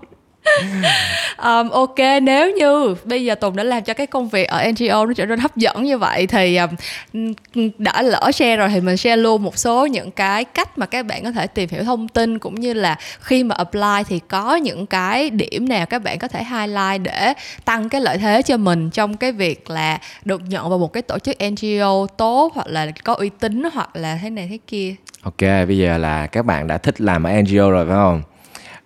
um, 1.38 1.70
ok 1.70 2.00
nếu 2.24 2.52
như 2.52 2.96
bây 3.04 3.26
giờ 3.26 3.36
tùng 3.36 3.56
đã 3.56 3.64
làm 3.64 3.84
cho 3.84 3.94
cái 3.94 4.08
công 4.08 4.30
việc 4.30 4.48
ở 4.48 4.72
ngo 4.80 5.06
nó 5.06 5.14
trở 5.14 5.26
nên 5.26 5.40
hấp 5.40 5.56
dẫn 5.56 5.84
như 5.84 5.98
vậy 5.98 6.28
thì 6.28 6.58
um, 6.58 7.34
đã 7.78 8.02
lỡ 8.02 8.32
share 8.34 8.56
rồi 8.56 8.70
thì 8.70 8.82
mình 8.82 8.98
share 8.98 9.16
luôn 9.16 9.44
một 9.44 9.58
số 9.58 9.86
những 9.86 10.12
cái 10.12 10.46
cách 10.46 10.78
mà 10.78 10.86
các 10.86 11.06
bạn 11.06 11.24
có 11.24 11.32
thể 11.32 11.48
tìm 11.48 11.70
hiểu 11.70 11.84
thông 11.84 12.08
tin 12.08 12.40
cũng 12.40 12.56
như 12.56 12.74
là 12.74 12.98
khi 13.20 13.44
mà 13.44 13.56
apply 13.56 14.04
thì 14.08 14.20
có 14.28 14.56
những 14.56 14.86
cái 14.86 15.30
điểm 15.30 15.70
nào 15.70 15.86
các 15.86 16.04
bạn 16.04 16.20
có 16.20 16.28
thể 16.28 16.44
highlight 16.44 17.02
để 17.04 17.34
tăng 17.66 17.90
cái 17.90 18.02
lợi 18.02 18.18
thế 18.18 18.42
cho 18.42 18.58
mình 18.58 18.90
trong 18.90 19.18
cái 19.18 19.32
việc 19.32 19.70
là 19.70 20.00
được 20.26 20.42
nhận 20.48 20.70
vào 20.70 20.80
một 20.80 20.94
cái 20.94 21.04
tổ 21.04 21.20
chức 21.20 21.38
ngo 21.40 22.08
tốt 22.18 22.52
hoặc 22.56 22.68
là 22.68 22.88
có 23.04 23.14
uy 23.14 23.30
tín 23.40 23.64
hoặc 23.74 23.96
là 23.96 24.20
thế 24.22 24.30
này 24.30 24.48
thế 24.50 24.58
kia? 24.68 24.96
Ok 25.22 25.42
bây 25.68 25.78
giờ 25.78 25.98
là 25.98 26.28
các 26.28 26.46
bạn 26.46 26.68
đã 26.68 26.78
thích 26.78 27.02
làm 27.02 27.24
ở 27.24 27.32
ngo 27.32 27.70
rồi 27.70 27.86
phải 27.86 27.96
không? 27.96 28.22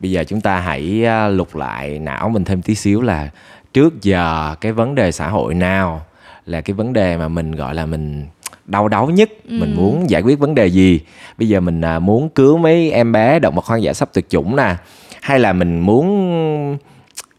Bây 0.01 0.11
giờ 0.11 0.23
chúng 0.27 0.41
ta 0.41 0.59
hãy 0.59 1.05
à, 1.05 1.27
lục 1.27 1.55
lại 1.55 1.99
não 1.99 2.29
mình 2.29 2.45
thêm 2.45 2.61
tí 2.61 2.75
xíu 2.75 3.01
là 3.01 3.29
trước 3.73 4.01
giờ 4.01 4.55
cái 4.61 4.71
vấn 4.71 4.95
đề 4.95 5.11
xã 5.11 5.29
hội 5.29 5.53
nào 5.53 6.05
là 6.45 6.61
cái 6.61 6.73
vấn 6.73 6.93
đề 6.93 7.17
mà 7.17 7.27
mình 7.27 7.51
gọi 7.51 7.75
là 7.75 7.85
mình 7.85 8.25
đau 8.65 8.87
đáu 8.87 9.09
nhất 9.09 9.29
ừ. 9.49 9.57
mình 9.59 9.75
muốn 9.75 10.09
giải 10.09 10.21
quyết 10.21 10.39
vấn 10.39 10.55
đề 10.55 10.67
gì 10.67 10.99
bây 11.37 11.47
giờ 11.47 11.59
mình 11.59 11.81
à, 11.81 11.99
muốn 11.99 12.29
cứu 12.29 12.57
mấy 12.57 12.91
em 12.91 13.11
bé 13.11 13.39
động 13.39 13.55
vật 13.55 13.65
hoang 13.65 13.83
dã 13.83 13.93
sắp 13.93 14.09
tuyệt 14.13 14.29
chủng 14.29 14.55
nè 14.55 14.75
hay 15.21 15.39
là 15.39 15.53
mình 15.53 15.79
muốn 15.79 16.77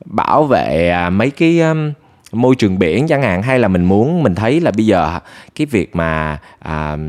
bảo 0.04 0.44
vệ 0.44 0.88
à, 0.88 1.10
mấy 1.10 1.30
cái 1.30 1.60
môi 2.32 2.56
trường 2.56 2.78
biển 2.78 3.06
chẳng 3.06 3.22
hạn 3.22 3.42
hay 3.42 3.58
là 3.58 3.68
mình 3.68 3.84
muốn 3.84 4.22
mình 4.22 4.34
thấy 4.34 4.60
là 4.60 4.70
bây 4.70 4.86
giờ 4.86 5.18
cái 5.54 5.66
việc 5.66 5.96
mà 5.96 6.38
uh, 6.68 7.00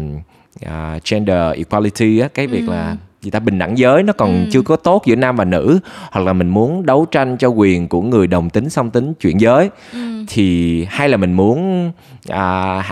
uh, 0.65 1.03
gender 1.05 1.55
equality 1.55 2.19
á 2.19 2.27
cái 2.33 2.47
việc 2.47 2.63
ừ. 2.67 2.71
là 2.71 2.95
gì 3.23 3.31
ta 3.31 3.39
bình 3.39 3.59
đẳng 3.59 3.77
giới 3.77 4.03
nó 4.03 4.13
còn 4.13 4.29
ừ. 4.29 4.49
chưa 4.51 4.62
có 4.62 4.75
tốt 4.75 5.03
giữa 5.05 5.15
nam 5.15 5.36
và 5.36 5.45
nữ 5.45 5.79
hoặc 6.12 6.25
là 6.25 6.33
mình 6.33 6.49
muốn 6.49 6.86
đấu 6.86 7.05
tranh 7.12 7.38
cho 7.38 7.47
quyền 7.47 7.88
của 7.88 8.01
người 8.01 8.27
đồng 8.27 8.49
tính 8.49 8.69
song 8.69 8.91
tính 8.91 9.13
chuyển 9.13 9.38
giới 9.41 9.69
ừ. 9.93 9.99
thì 10.27 10.86
hay 10.89 11.09
là 11.09 11.17
mình 11.17 11.33
muốn 11.33 11.91
à, 12.29 12.83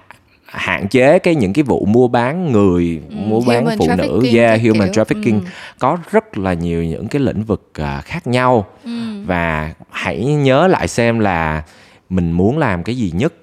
hạn 0.46 0.88
chế 0.88 1.20
cái 1.20 1.36
những 1.36 1.54
cái 1.54 1.64
vụ 1.64 1.86
mua 1.86 2.08
bán 2.08 2.52
người 2.52 3.02
ừ, 3.10 3.16
mua 3.16 3.42
bán 3.42 3.66
phụ 3.78 3.88
nữ 3.98 4.22
yeah 4.34 4.62
human 4.62 4.90
kiểu. 4.94 5.04
trafficking 5.04 5.40
ừ. 5.40 5.46
có 5.80 5.98
rất 6.12 6.38
là 6.38 6.54
nhiều 6.54 6.84
những 6.84 7.08
cái 7.08 7.22
lĩnh 7.22 7.44
vực 7.44 7.72
uh, 7.82 8.06
khác 8.06 8.28
nhau 8.28 8.68
ừ. 8.84 9.24
và 9.26 9.74
hãy 9.90 10.26
nhớ 10.26 10.68
lại 10.68 10.88
xem 10.88 11.20
là 11.20 11.64
mình 12.10 12.32
muốn 12.32 12.58
làm 12.58 12.84
cái 12.84 12.98
gì 12.98 13.12
nhất 13.16 13.34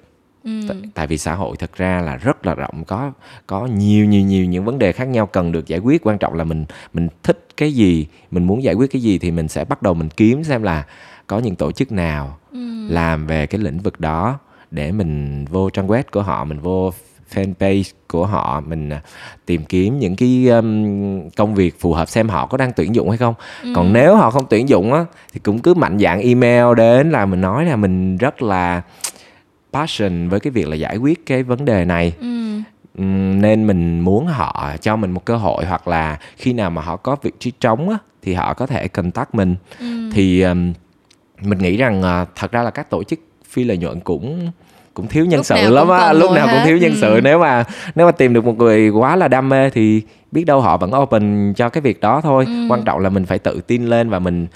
Ừ. 0.43 0.51
tại 0.93 1.07
vì 1.07 1.17
xã 1.17 1.35
hội 1.35 1.57
thật 1.57 1.75
ra 1.75 2.01
là 2.01 2.15
rất 2.15 2.45
là 2.45 2.55
rộng 2.55 2.83
có 2.87 3.11
có 3.47 3.65
nhiều 3.65 4.05
nhiều 4.05 4.21
nhiều 4.21 4.45
những 4.45 4.65
vấn 4.65 4.79
đề 4.79 4.91
khác 4.91 5.07
nhau 5.07 5.25
cần 5.25 5.51
được 5.51 5.67
giải 5.67 5.79
quyết 5.79 6.07
quan 6.07 6.17
trọng 6.17 6.33
là 6.33 6.43
mình 6.43 6.65
mình 6.93 7.07
thích 7.23 7.47
cái 7.57 7.73
gì 7.73 8.07
mình 8.31 8.43
muốn 8.43 8.63
giải 8.63 8.73
quyết 8.73 8.91
cái 8.91 9.01
gì 9.01 9.17
thì 9.17 9.31
mình 9.31 9.47
sẽ 9.47 9.65
bắt 9.65 9.81
đầu 9.81 9.93
mình 9.93 10.09
kiếm 10.09 10.43
xem 10.43 10.63
là 10.63 10.85
có 11.27 11.39
những 11.39 11.55
tổ 11.55 11.71
chức 11.71 11.91
nào 11.91 12.37
ừ. 12.51 12.87
làm 12.89 13.27
về 13.27 13.45
cái 13.45 13.61
lĩnh 13.61 13.79
vực 13.79 13.99
đó 13.99 14.39
để 14.71 14.91
mình 14.91 15.45
vô 15.45 15.69
trang 15.69 15.87
web 15.87 16.03
của 16.11 16.21
họ 16.21 16.43
mình 16.43 16.59
vô 16.59 16.91
fanpage 17.33 17.83
của 18.07 18.25
họ 18.25 18.61
mình 18.67 18.89
à, 18.89 19.01
tìm 19.45 19.63
kiếm 19.65 19.99
những 19.99 20.15
cái 20.15 20.47
um, 20.47 21.29
công 21.29 21.55
việc 21.55 21.79
phù 21.79 21.93
hợp 21.93 22.09
xem 22.09 22.29
họ 22.29 22.45
có 22.45 22.57
đang 22.57 22.71
tuyển 22.75 22.95
dụng 22.95 23.09
hay 23.09 23.17
không 23.17 23.33
ừ. 23.63 23.73
còn 23.75 23.93
nếu 23.93 24.15
họ 24.15 24.31
không 24.31 24.45
tuyển 24.49 24.69
dụng 24.69 24.93
á 24.93 25.05
thì 25.33 25.39
cũng 25.39 25.59
cứ 25.59 25.73
mạnh 25.73 25.99
dạng 25.99 26.21
email 26.21 26.75
đến 26.77 27.11
là 27.11 27.25
mình 27.25 27.41
nói 27.41 27.65
là 27.65 27.75
mình 27.75 28.17
rất 28.17 28.41
là 28.41 28.81
passion 29.73 30.29
với 30.29 30.39
cái 30.39 30.51
việc 30.51 30.67
là 30.67 30.75
giải 30.75 30.97
quyết 30.97 31.25
cái 31.25 31.43
vấn 31.43 31.65
đề 31.65 31.85
này 31.85 32.13
ừ. 32.19 33.03
nên 33.41 33.67
mình 33.67 33.99
muốn 33.99 34.27
họ 34.27 34.71
cho 34.81 34.95
mình 34.95 35.11
một 35.11 35.25
cơ 35.25 35.35
hội 35.35 35.65
hoặc 35.65 35.87
là 35.87 36.19
khi 36.37 36.53
nào 36.53 36.69
mà 36.69 36.81
họ 36.81 36.95
có 36.95 37.15
vị 37.21 37.31
trí 37.39 37.51
trống 37.59 37.89
á, 37.89 37.97
thì 38.21 38.33
họ 38.33 38.53
có 38.53 38.67
thể 38.67 38.87
contact 38.87 39.35
mình 39.35 39.55
ừ. 39.79 40.09
thì 40.13 40.41
um, 40.41 40.73
mình 41.41 41.57
nghĩ 41.57 41.77
rằng 41.77 42.01
uh, 42.01 42.29
thật 42.35 42.51
ra 42.51 42.63
là 42.63 42.69
các 42.69 42.89
tổ 42.89 43.03
chức 43.03 43.19
phi 43.49 43.63
lợi 43.63 43.77
nhuận 43.77 43.99
cũng 43.99 44.51
cũng 44.93 45.07
thiếu 45.07 45.25
nhân 45.25 45.37
lúc 45.37 45.45
sự 45.45 45.69
lắm 45.69 45.89
á 45.89 46.13
lúc 46.13 46.31
nào 46.31 46.47
hết. 46.47 46.53
cũng 46.53 46.65
thiếu 46.65 46.77
nhân 46.77 46.91
ừ. 46.91 46.97
sự 47.01 47.19
nếu 47.23 47.39
mà 47.39 47.63
nếu 47.95 48.05
mà 48.05 48.11
tìm 48.11 48.33
được 48.33 48.45
một 48.45 48.57
người 48.57 48.89
quá 48.89 49.15
là 49.15 49.27
đam 49.27 49.49
mê 49.49 49.69
thì 49.69 50.01
biết 50.31 50.43
đâu 50.43 50.61
họ 50.61 50.77
vẫn 50.77 50.91
open 50.95 51.53
cho 51.55 51.69
cái 51.69 51.81
việc 51.81 51.99
đó 51.99 52.21
thôi 52.21 52.45
ừ. 52.47 52.67
quan 52.69 52.83
trọng 52.83 52.99
là 52.99 53.09
mình 53.09 53.25
phải 53.25 53.39
tự 53.39 53.61
tin 53.67 53.85
lên 53.85 54.09
và 54.09 54.19
mình 54.19 54.47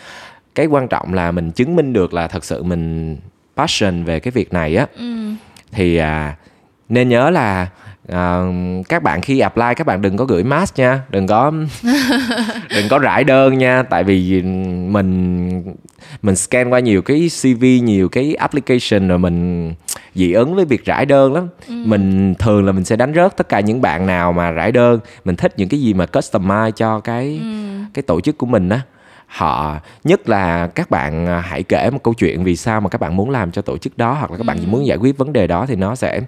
cái 0.56 0.66
quan 0.66 0.88
trọng 0.88 1.14
là 1.14 1.32
mình 1.32 1.52
chứng 1.52 1.76
minh 1.76 1.94
được 1.94 2.14
là 2.14 2.28
thật 2.28 2.44
sự 2.44 2.64
mình 2.64 3.18
passion 3.58 4.04
về 4.04 4.20
cái 4.20 4.32
việc 4.32 4.54
này 4.54 4.76
á 4.76 4.88
ừ. 4.96 5.32
thì 5.72 5.98
à, 5.98 6.36
nên 6.90 7.10
nhớ 7.10 7.30
là 7.30 7.68
à, 8.08 8.42
các 8.90 9.04
bạn 9.04 9.22
khi 9.22 9.40
apply 9.40 9.66
các 9.76 9.88
bạn 9.88 10.02
đừng 10.02 10.18
có 10.18 10.26
gửi 10.26 10.44
mask 10.44 10.80
nha 10.80 11.02
đừng 11.10 11.28
có 11.28 11.52
đừng 12.76 12.90
có 12.90 13.00
rải 13.00 13.24
đơn 13.24 13.58
nha 13.58 13.84
tại 13.84 14.04
vì 14.04 14.42
mình 14.42 15.76
mình 16.22 16.36
scan 16.36 16.70
qua 16.70 16.80
nhiều 16.80 17.02
cái 17.02 17.30
cv 17.42 17.64
nhiều 17.84 18.10
cái 18.10 18.36
application 18.36 19.08
rồi 19.08 19.20
mình 19.20 19.74
dị 20.16 20.32
ứng 20.32 20.56
với 20.56 20.66
việc 20.66 20.86
rải 20.86 21.06
đơn 21.06 21.34
lắm 21.34 21.48
ừ. 21.68 21.74
mình 21.86 22.36
thường 22.40 22.66
là 22.66 22.72
mình 22.72 22.86
sẽ 22.86 22.96
đánh 22.96 23.14
rớt 23.16 23.38
tất 23.38 23.50
cả 23.50 23.60
những 23.60 23.82
bạn 23.82 24.08
nào 24.08 24.34
mà 24.34 24.52
rải 24.52 24.72
đơn 24.72 25.00
mình 25.26 25.36
thích 25.36 25.54
những 25.58 25.70
cái 25.70 25.82
gì 25.82 25.94
mà 25.94 26.06
customize 26.06 26.72
cho 26.72 27.00
cái 27.00 27.40
ừ. 27.44 27.48
cái 27.94 28.04
tổ 28.04 28.22
chức 28.22 28.38
của 28.38 28.46
mình 28.46 28.70
á 28.70 28.82
họ 29.34 29.80
nhất 30.04 30.30
là 30.30 30.68
các 30.68 30.90
bạn 30.90 31.28
à, 31.28 31.40
hãy 31.40 31.64
kể 31.64 31.90
một 31.90 32.04
câu 32.04 32.14
chuyện 32.14 32.44
vì 32.44 32.56
sao 32.56 32.82
mà 32.82 32.90
các 32.90 33.02
bạn 33.02 33.16
muốn 33.16 33.30
làm 33.30 33.52
cho 33.52 33.62
tổ 33.62 33.78
chức 33.78 33.98
đó 33.98 34.14
hoặc 34.14 34.32
là 34.32 34.38
các 34.38 34.46
bạn 34.46 34.58
chỉ 34.60 34.66
muốn 34.66 34.86
giải 34.86 34.98
quyết 34.98 35.18
vấn 35.18 35.34
đề 35.34 35.48
đó 35.48 35.66
thì 35.66 35.76
nó 35.76 35.96
sẽ 35.96 36.22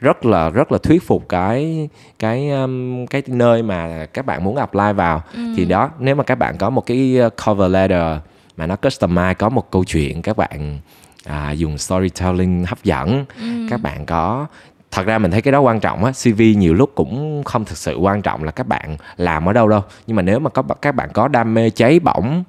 rất 0.00 0.24
là 0.24 0.50
rất 0.50 0.72
là 0.72 0.78
thuyết 0.78 1.02
phục 1.02 1.28
cái 1.28 1.88
cái 2.18 2.50
um, 2.50 3.06
cái 3.06 3.22
nơi 3.26 3.62
mà 3.62 4.06
các 4.06 4.26
bạn 4.26 4.44
muốn 4.44 4.56
apply 4.56 4.92
vào 4.96 5.22
ừ. 5.34 5.40
thì 5.56 5.64
đó 5.64 5.90
nếu 5.98 6.14
mà 6.14 6.24
các 6.24 6.34
bạn 6.34 6.58
có 6.58 6.70
một 6.70 6.86
cái 6.86 7.18
uh, 7.26 7.32
cover 7.46 7.72
letter 7.72 8.16
mà 8.56 8.66
nó 8.66 8.76
customize 8.82 9.34
có 9.34 9.48
một 9.48 9.70
câu 9.70 9.84
chuyện 9.84 10.22
các 10.22 10.36
bạn 10.36 10.78
à, 11.24 11.50
dùng 11.50 11.78
storytelling 11.78 12.64
hấp 12.64 12.84
dẫn 12.84 13.24
ừ. 13.40 13.66
các 13.70 13.80
bạn 13.80 14.06
có 14.06 14.46
thật 14.90 15.06
ra 15.06 15.18
mình 15.18 15.30
thấy 15.30 15.42
cái 15.42 15.52
đó 15.52 15.60
quan 15.60 15.80
trọng 15.80 16.04
á 16.04 16.12
cv 16.12 16.42
nhiều 16.56 16.74
lúc 16.74 16.92
cũng 16.94 17.42
không 17.44 17.64
thực 17.64 17.78
sự 17.78 17.96
quan 17.96 18.22
trọng 18.22 18.44
là 18.44 18.50
các 18.50 18.66
bạn 18.66 18.96
làm 19.16 19.48
ở 19.48 19.52
đâu 19.52 19.68
đâu. 19.68 19.82
Nhưng 20.06 20.16
mà 20.16 20.22
nếu 20.22 20.38
mà 20.38 20.50
có 20.50 20.62
các 20.62 20.92
bạn 20.92 21.08
có 21.12 21.28
đam 21.28 21.54
mê 21.54 21.70
cháy 21.70 22.00
bỏng 22.00 22.44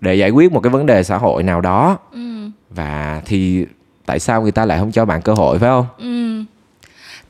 để 0.00 0.14
giải 0.14 0.30
quyết 0.30 0.52
một 0.52 0.60
cái 0.60 0.70
vấn 0.70 0.86
đề 0.86 1.02
xã 1.02 1.16
hội 1.18 1.42
nào 1.42 1.60
đó 1.60 1.98
ừ. 2.12 2.50
và 2.70 3.22
thì 3.24 3.66
tại 4.06 4.18
sao 4.18 4.42
người 4.42 4.52
ta 4.52 4.64
lại 4.64 4.78
không 4.78 4.92
cho 4.92 5.04
bạn 5.04 5.22
cơ 5.22 5.34
hội 5.34 5.58
phải 5.58 5.68
không? 5.68 5.86
Ừ 5.98 6.44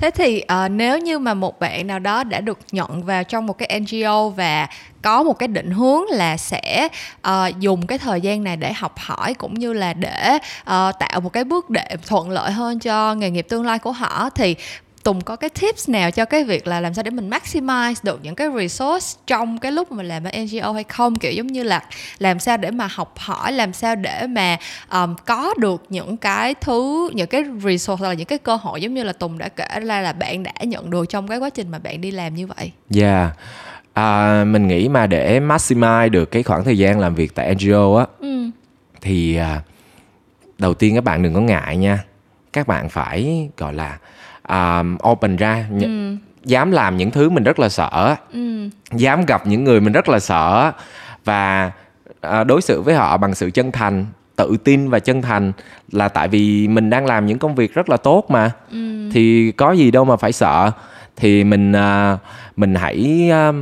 thế 0.00 0.10
thì 0.10 0.42
uh, 0.64 0.70
nếu 0.70 0.98
như 0.98 1.18
mà 1.18 1.34
một 1.34 1.60
bạn 1.60 1.86
nào 1.86 1.98
đó 1.98 2.24
đã 2.24 2.40
được 2.40 2.58
nhận 2.72 3.04
vào 3.04 3.24
trong 3.24 3.46
một 3.46 3.58
cái 3.58 3.80
ngo 3.90 4.28
và 4.28 4.68
có 5.02 5.22
một 5.22 5.38
cái 5.38 5.48
định 5.48 5.70
hướng 5.70 6.02
là 6.10 6.36
sẽ 6.36 6.88
uh, 7.28 7.58
dùng 7.58 7.86
cái 7.86 7.98
thời 7.98 8.20
gian 8.20 8.44
này 8.44 8.56
để 8.56 8.72
học 8.72 8.94
hỏi 8.98 9.34
cũng 9.34 9.54
như 9.54 9.72
là 9.72 9.92
để 9.92 10.34
uh, 10.34 10.68
tạo 10.98 11.20
một 11.22 11.32
cái 11.32 11.44
bước 11.44 11.70
đệm 11.70 11.98
thuận 12.06 12.30
lợi 12.30 12.52
hơn 12.52 12.78
cho 12.78 13.14
nghề 13.14 13.30
nghiệp 13.30 13.46
tương 13.48 13.66
lai 13.66 13.78
của 13.78 13.92
họ 13.92 14.30
thì 14.30 14.56
Tùng 15.02 15.20
có 15.20 15.36
cái 15.36 15.50
tips 15.50 15.88
nào 15.88 16.10
cho 16.10 16.24
cái 16.24 16.44
việc 16.44 16.66
là 16.66 16.80
làm 16.80 16.94
sao 16.94 17.02
để 17.02 17.10
mình 17.10 17.30
maximize 17.30 17.94
được 18.02 18.20
những 18.22 18.34
cái 18.34 18.48
resource 18.56 19.20
trong 19.26 19.58
cái 19.58 19.72
lúc 19.72 19.92
mà 19.92 19.96
mình 19.96 20.06
làm 20.06 20.24
ở 20.24 20.30
NGO 20.30 20.72
hay 20.72 20.84
không 20.84 21.16
kiểu 21.16 21.32
giống 21.32 21.46
như 21.46 21.62
là 21.62 21.82
làm 22.18 22.38
sao 22.38 22.56
để 22.56 22.70
mà 22.70 22.88
học 22.90 23.14
hỏi 23.18 23.52
làm 23.52 23.72
sao 23.72 23.96
để 23.96 24.26
mà 24.26 24.56
um, 24.92 25.14
có 25.26 25.54
được 25.58 25.82
những 25.88 26.16
cái 26.16 26.54
thứ 26.54 27.10
những 27.14 27.26
cái 27.26 27.44
resource 27.64 28.04
là 28.04 28.14
những 28.14 28.26
cái 28.26 28.38
cơ 28.38 28.56
hội 28.56 28.80
giống 28.80 28.94
như 28.94 29.02
là 29.02 29.12
Tùng 29.12 29.38
đã 29.38 29.48
kể 29.48 29.80
ra 29.80 30.00
là 30.00 30.12
bạn 30.12 30.42
đã 30.42 30.52
nhận 30.60 30.90
được 30.90 31.08
trong 31.08 31.28
cái 31.28 31.38
quá 31.38 31.50
trình 31.50 31.70
mà 31.70 31.78
bạn 31.78 32.00
đi 32.00 32.10
làm 32.10 32.34
như 32.34 32.46
vậy. 32.46 32.72
Yeah. 32.94 33.30
À, 33.92 34.44
mình 34.44 34.68
nghĩ 34.68 34.88
mà 34.88 35.06
để 35.06 35.40
maximize 35.40 36.10
được 36.10 36.30
cái 36.30 36.42
khoảng 36.42 36.64
thời 36.64 36.78
gian 36.78 36.98
làm 36.98 37.14
việc 37.14 37.34
tại 37.34 37.54
NGO 37.54 37.98
á 37.98 38.06
ừ. 38.18 38.50
thì 39.00 39.36
à, 39.36 39.62
đầu 40.58 40.74
tiên 40.74 40.94
các 40.94 41.04
bạn 41.04 41.22
đừng 41.22 41.34
có 41.34 41.40
ngại 41.40 41.76
nha 41.76 42.04
các 42.52 42.66
bạn 42.66 42.88
phải 42.88 43.48
gọi 43.56 43.74
là 43.74 43.98
uh, 44.50 45.08
open 45.08 45.36
ra 45.36 45.64
ừ. 45.80 46.16
dám 46.44 46.70
làm 46.70 46.96
những 46.96 47.10
thứ 47.10 47.30
mình 47.30 47.44
rất 47.44 47.58
là 47.58 47.68
sợ 47.68 48.16
ừ. 48.32 48.68
dám 48.92 49.24
gặp 49.24 49.46
những 49.46 49.64
người 49.64 49.80
mình 49.80 49.92
rất 49.92 50.08
là 50.08 50.20
sợ 50.20 50.72
và 51.24 51.72
uh, 52.26 52.46
đối 52.46 52.62
xử 52.62 52.82
với 52.82 52.94
họ 52.94 53.16
bằng 53.16 53.34
sự 53.34 53.50
chân 53.50 53.72
thành 53.72 54.06
tự 54.36 54.56
tin 54.64 54.90
và 54.90 54.98
chân 54.98 55.22
thành 55.22 55.52
là 55.92 56.08
tại 56.08 56.28
vì 56.28 56.68
mình 56.68 56.90
đang 56.90 57.06
làm 57.06 57.26
những 57.26 57.38
công 57.38 57.54
việc 57.54 57.74
rất 57.74 57.88
là 57.88 57.96
tốt 57.96 58.24
mà 58.28 58.50
ừ. 58.70 59.10
thì 59.12 59.52
có 59.52 59.72
gì 59.72 59.90
đâu 59.90 60.04
mà 60.04 60.16
phải 60.16 60.32
sợ 60.32 60.70
thì 61.16 61.44
mình 61.44 61.72
uh, 61.72 62.18
mình 62.56 62.74
hãy 62.74 63.30
uh, 63.48 63.54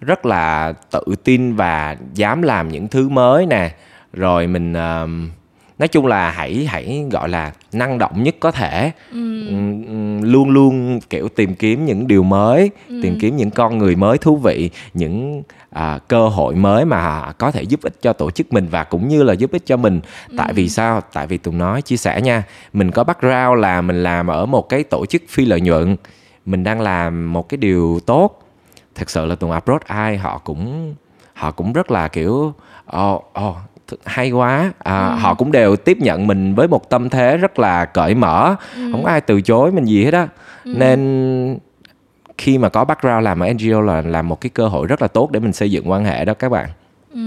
rất 0.00 0.26
là 0.26 0.72
tự 0.90 1.04
tin 1.24 1.56
và 1.56 1.96
dám 2.14 2.42
làm 2.42 2.68
những 2.68 2.88
thứ 2.88 3.08
mới 3.08 3.46
nè 3.46 3.74
rồi 4.12 4.46
mình 4.46 4.72
uh, 4.72 5.10
nói 5.78 5.88
chung 5.88 6.06
là 6.06 6.30
hãy 6.30 6.66
hãy 6.70 7.04
gọi 7.10 7.28
là 7.28 7.52
năng 7.72 7.98
động 7.98 8.22
nhất 8.22 8.36
có 8.40 8.50
thể 8.50 8.92
ừ. 9.12 9.40
luôn 10.22 10.50
luôn 10.50 11.00
kiểu 11.10 11.28
tìm 11.28 11.54
kiếm 11.54 11.84
những 11.84 12.06
điều 12.06 12.22
mới 12.22 12.70
ừ. 12.88 13.00
tìm 13.02 13.18
kiếm 13.20 13.36
những 13.36 13.50
con 13.50 13.78
người 13.78 13.96
mới 13.96 14.18
thú 14.18 14.36
vị 14.36 14.70
những 14.94 15.42
à, 15.70 15.98
cơ 16.08 16.28
hội 16.28 16.54
mới 16.54 16.84
mà 16.84 17.32
có 17.32 17.50
thể 17.50 17.62
giúp 17.62 17.80
ích 17.82 18.02
cho 18.02 18.12
tổ 18.12 18.30
chức 18.30 18.52
mình 18.52 18.68
và 18.70 18.84
cũng 18.84 19.08
như 19.08 19.22
là 19.22 19.32
giúp 19.32 19.52
ích 19.52 19.66
cho 19.66 19.76
mình 19.76 20.00
ừ. 20.28 20.34
tại 20.38 20.52
vì 20.52 20.68
sao 20.68 21.00
tại 21.12 21.26
vì 21.26 21.38
tùng 21.38 21.58
nói 21.58 21.82
chia 21.82 21.96
sẻ 21.96 22.20
nha 22.20 22.42
mình 22.72 22.90
có 22.90 23.04
background 23.04 23.60
là 23.60 23.80
mình 23.80 24.02
làm 24.02 24.26
ở 24.26 24.46
một 24.46 24.68
cái 24.68 24.82
tổ 24.84 25.06
chức 25.06 25.22
phi 25.28 25.44
lợi 25.44 25.60
nhuận 25.60 25.96
mình 26.46 26.64
đang 26.64 26.80
làm 26.80 27.32
một 27.32 27.48
cái 27.48 27.58
điều 27.58 28.00
tốt 28.06 28.42
thật 28.94 29.10
sự 29.10 29.26
là 29.26 29.34
tùng 29.34 29.50
approach 29.50 29.84
ai 29.86 30.16
họ 30.16 30.38
cũng 30.38 30.94
họ 31.34 31.50
cũng 31.50 31.72
rất 31.72 31.90
là 31.90 32.08
kiểu 32.08 32.54
oh, 32.96 33.32
oh, 33.46 33.56
hay 34.04 34.30
quá 34.30 34.72
à, 34.78 35.08
ừ. 35.08 35.14
họ 35.18 35.34
cũng 35.34 35.52
đều 35.52 35.76
tiếp 35.76 35.98
nhận 36.00 36.26
mình 36.26 36.54
với 36.54 36.68
một 36.68 36.90
tâm 36.90 37.08
thế 37.08 37.36
rất 37.36 37.58
là 37.58 37.84
cởi 37.84 38.14
mở 38.14 38.56
ừ. 38.74 38.88
không 38.92 39.02
có 39.02 39.10
ai 39.10 39.20
từ 39.20 39.40
chối 39.40 39.72
mình 39.72 39.84
gì 39.84 40.04
hết 40.04 40.14
á 40.14 40.28
ừ. 40.64 40.74
nên 40.76 41.58
khi 42.38 42.58
mà 42.58 42.68
có 42.68 42.84
background 42.84 43.24
làm 43.24 43.40
ở 43.40 43.52
NGO 43.52 43.80
là 43.80 44.02
là 44.02 44.22
một 44.22 44.40
cái 44.40 44.50
cơ 44.50 44.68
hội 44.68 44.86
rất 44.86 45.02
là 45.02 45.08
tốt 45.08 45.30
để 45.30 45.40
mình 45.40 45.52
xây 45.52 45.70
dựng 45.70 45.90
quan 45.90 46.04
hệ 46.04 46.24
đó 46.24 46.34
các 46.34 46.48
bạn. 46.48 46.68
Ừ. 47.14 47.20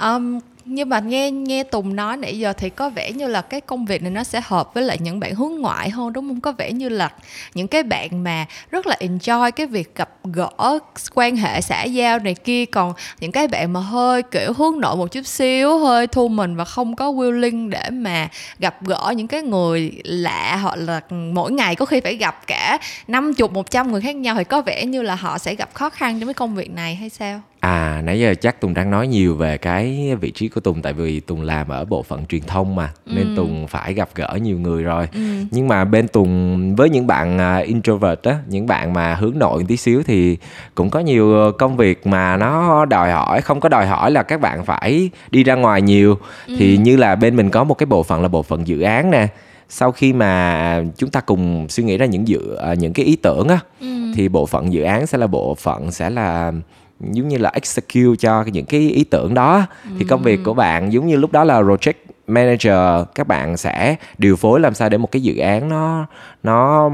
Um, 0.00 0.38
nhưng 0.64 0.88
mà 0.88 1.00
nghe 1.00 1.30
nghe 1.30 1.62
Tùng 1.62 1.96
nói 1.96 2.16
nãy 2.16 2.38
giờ 2.38 2.52
thì 2.52 2.70
có 2.70 2.90
vẻ 2.90 3.12
như 3.12 3.26
là 3.26 3.40
cái 3.40 3.60
công 3.60 3.84
việc 3.84 4.02
này 4.02 4.10
nó 4.10 4.24
sẽ 4.24 4.40
hợp 4.44 4.74
với 4.74 4.84
lại 4.84 4.98
những 5.00 5.20
bạn 5.20 5.34
hướng 5.34 5.54
ngoại 5.54 5.90
hơn, 5.90 6.12
đúng 6.12 6.28
không? 6.28 6.40
Có 6.40 6.52
vẻ 6.52 6.72
như 6.72 6.88
là 6.88 7.10
những 7.54 7.68
cái 7.68 7.82
bạn 7.82 8.24
mà 8.24 8.46
rất 8.70 8.86
là 8.86 8.96
enjoy 9.00 9.50
cái 9.50 9.66
việc 9.66 9.96
gặp 9.96 10.10
gỡ, 10.24 10.78
quan 11.14 11.36
hệ 11.36 11.60
xã 11.60 11.84
giao 11.84 12.18
này 12.18 12.34
kia, 12.34 12.64
còn 12.64 12.92
những 13.20 13.32
cái 13.32 13.48
bạn 13.48 13.72
mà 13.72 13.80
hơi, 13.80 14.22
kiểu, 14.22 14.52
hướng 14.52 14.80
nội 14.80 14.96
một 14.96 15.12
chút 15.12 15.26
xíu, 15.26 15.78
hơi 15.78 16.06
thu 16.06 16.28
mình 16.28 16.56
và 16.56 16.64
không 16.64 16.96
có 16.96 17.12
willing 17.12 17.68
để 17.68 17.90
mà 17.90 18.28
gặp 18.58 18.76
gỡ 18.82 19.12
những 19.16 19.28
cái 19.28 19.42
người 19.42 19.92
lạ 20.04 20.56
hoặc 20.62 20.76
là 20.76 21.00
mỗi 21.10 21.52
ngày 21.52 21.76
có 21.76 21.84
khi 21.84 22.00
phải 22.00 22.16
gặp 22.16 22.46
cả 22.46 22.78
năm 23.08 23.34
chục, 23.34 23.52
một 23.52 23.70
trăm 23.70 23.92
người 23.92 24.00
khác 24.00 24.16
nhau, 24.16 24.34
thì 24.38 24.44
có 24.44 24.60
vẻ 24.60 24.84
như 24.84 25.02
là 25.02 25.14
họ 25.14 25.38
sẽ 25.38 25.54
gặp 25.54 25.74
khó 25.74 25.90
khăn 25.90 26.20
trong 26.20 26.26
cái 26.26 26.34
công 26.34 26.54
việc 26.54 26.70
này 26.70 26.94
hay 26.94 27.08
sao? 27.08 27.40
À 27.64 28.02
nãy 28.04 28.20
giờ 28.20 28.34
chắc 28.40 28.60
Tùng 28.60 28.74
đang 28.74 28.90
nói 28.90 29.06
nhiều 29.06 29.34
về 29.34 29.58
cái 29.58 30.16
vị 30.20 30.30
trí 30.30 30.48
của 30.48 30.60
Tùng 30.60 30.82
tại 30.82 30.92
vì 30.92 31.20
Tùng 31.20 31.42
làm 31.42 31.68
ở 31.68 31.84
bộ 31.84 32.02
phận 32.02 32.26
truyền 32.26 32.42
thông 32.42 32.76
mà 32.76 32.90
ừ. 33.06 33.12
nên 33.16 33.36
Tùng 33.36 33.66
phải 33.66 33.94
gặp 33.94 34.08
gỡ 34.14 34.38
nhiều 34.42 34.58
người 34.58 34.82
rồi. 34.82 35.08
Ừ. 35.14 35.20
Nhưng 35.50 35.68
mà 35.68 35.84
bên 35.84 36.08
Tùng 36.08 36.76
với 36.76 36.90
những 36.90 37.06
bạn 37.06 37.36
uh, 37.60 37.66
introvert 37.66 38.22
á, 38.22 38.38
những 38.48 38.66
bạn 38.66 38.92
mà 38.92 39.14
hướng 39.14 39.38
nội 39.38 39.58
một 39.58 39.64
tí 39.68 39.76
xíu 39.76 40.02
thì 40.02 40.36
cũng 40.74 40.90
có 40.90 41.00
nhiều 41.00 41.52
công 41.58 41.76
việc 41.76 42.06
mà 42.06 42.36
nó 42.36 42.84
đòi 42.84 43.12
hỏi 43.12 43.40
không 43.40 43.60
có 43.60 43.68
đòi 43.68 43.86
hỏi 43.86 44.10
là 44.10 44.22
các 44.22 44.40
bạn 44.40 44.64
phải 44.64 45.10
đi 45.30 45.44
ra 45.44 45.54
ngoài 45.54 45.82
nhiều 45.82 46.18
ừ. 46.46 46.54
thì 46.58 46.76
như 46.76 46.96
là 46.96 47.14
bên 47.14 47.36
mình 47.36 47.50
có 47.50 47.64
một 47.64 47.74
cái 47.74 47.86
bộ 47.86 48.02
phận 48.02 48.22
là 48.22 48.28
bộ 48.28 48.42
phận 48.42 48.66
dự 48.66 48.80
án 48.80 49.10
nè 49.10 49.28
sau 49.68 49.92
khi 49.92 50.12
mà 50.12 50.82
chúng 50.96 51.10
ta 51.10 51.20
cùng 51.20 51.68
suy 51.68 51.84
nghĩ 51.84 51.96
ra 51.96 52.06
những 52.06 52.28
dự 52.28 52.58
uh, 52.72 52.78
những 52.78 52.92
cái 52.92 53.06
ý 53.06 53.16
tưởng 53.16 53.48
á 53.48 53.58
ừ. 53.80 53.86
thì 54.14 54.28
bộ 54.28 54.46
phận 54.46 54.72
dự 54.72 54.82
án 54.82 55.06
sẽ 55.06 55.18
là 55.18 55.26
bộ 55.26 55.54
phận 55.54 55.92
sẽ 55.92 56.10
là 56.10 56.52
giống 57.00 57.28
như 57.28 57.38
là 57.38 57.50
execute 57.54 58.16
cho 58.18 58.44
những 58.52 58.66
cái 58.66 58.80
ý 58.80 59.04
tưởng 59.04 59.34
đó 59.34 59.66
thì 59.98 60.04
công 60.04 60.22
việc 60.22 60.40
của 60.44 60.54
bạn 60.54 60.92
giống 60.92 61.06
như 61.06 61.16
lúc 61.16 61.32
đó 61.32 61.44
là 61.44 61.62
project 61.62 61.94
manager 62.26 63.08
các 63.14 63.26
bạn 63.26 63.56
sẽ 63.56 63.96
điều 64.18 64.36
phối 64.36 64.60
làm 64.60 64.74
sao 64.74 64.88
để 64.88 64.98
một 64.98 65.10
cái 65.12 65.22
dự 65.22 65.36
án 65.36 65.68
nó 65.68 66.06
nó 66.42 66.90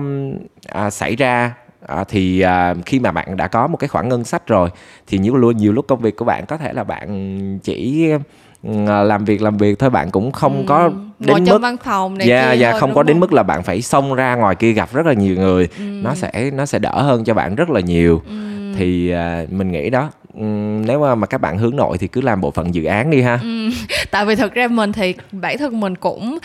à, 0.68 0.90
xảy 0.90 1.16
ra 1.16 1.54
à, 1.86 2.04
thì 2.08 2.40
à, 2.40 2.74
khi 2.86 2.98
mà 2.98 3.12
bạn 3.12 3.36
đã 3.36 3.48
có 3.48 3.66
một 3.66 3.76
cái 3.76 3.88
khoản 3.88 4.08
ngân 4.08 4.24
sách 4.24 4.46
rồi 4.46 4.70
thì 5.06 5.18
nhiều 5.18 5.36
luôn 5.36 5.56
nhiều 5.56 5.72
lúc 5.72 5.84
công 5.88 6.00
việc 6.00 6.16
của 6.16 6.24
bạn 6.24 6.46
có 6.46 6.56
thể 6.56 6.72
là 6.72 6.84
bạn 6.84 7.58
chỉ 7.58 8.10
à, 8.86 9.02
làm 9.02 9.24
việc 9.24 9.42
làm 9.42 9.56
việc 9.56 9.78
thôi 9.78 9.90
bạn 9.90 10.10
cũng 10.10 10.32
không 10.32 10.56
ừ. 10.56 10.64
có 10.66 10.90
đến 11.18 11.30
Ngồi 11.30 11.40
mức 11.40 11.46
trong 11.48 11.62
văn 11.62 11.76
phòng 11.84 12.18
này 12.18 12.28
dạ 12.28 12.52
dạ 12.52 12.78
không 12.78 12.90
có 12.90 12.94
không? 12.94 13.06
đến 13.06 13.20
mức 13.20 13.32
là 13.32 13.42
bạn 13.42 13.62
phải 13.62 13.82
xông 13.82 14.14
ra 14.14 14.34
ngoài 14.34 14.54
kia 14.54 14.72
gặp 14.72 14.92
rất 14.92 15.06
là 15.06 15.12
nhiều 15.12 15.36
người 15.36 15.68
ừ. 15.78 15.84
nó 15.84 16.14
sẽ 16.14 16.50
nó 16.54 16.66
sẽ 16.66 16.78
đỡ 16.78 17.02
hơn 17.02 17.24
cho 17.24 17.34
bạn 17.34 17.54
rất 17.54 17.70
là 17.70 17.80
nhiều 17.80 18.22
ừ 18.28 18.50
thì 18.76 19.14
uh, 19.14 19.52
mình 19.52 19.72
nghĩ 19.72 19.90
đó. 19.90 20.10
Ừ, 20.34 20.44
nếu 20.86 21.00
mà 21.00 21.14
mà 21.14 21.26
các 21.26 21.38
bạn 21.38 21.58
hướng 21.58 21.76
nội 21.76 21.98
thì 21.98 22.08
cứ 22.08 22.20
làm 22.20 22.40
bộ 22.40 22.50
phận 22.50 22.74
dự 22.74 22.84
án 22.84 23.10
đi 23.10 23.22
ha. 23.22 23.38
Ừ, 23.42 23.68
tại 24.10 24.24
vì 24.24 24.34
thực 24.34 24.54
ra 24.54 24.68
mình 24.68 24.92
thì 24.92 25.14
bản 25.32 25.58
thân 25.58 25.80
mình 25.80 25.96
cũng 25.96 26.38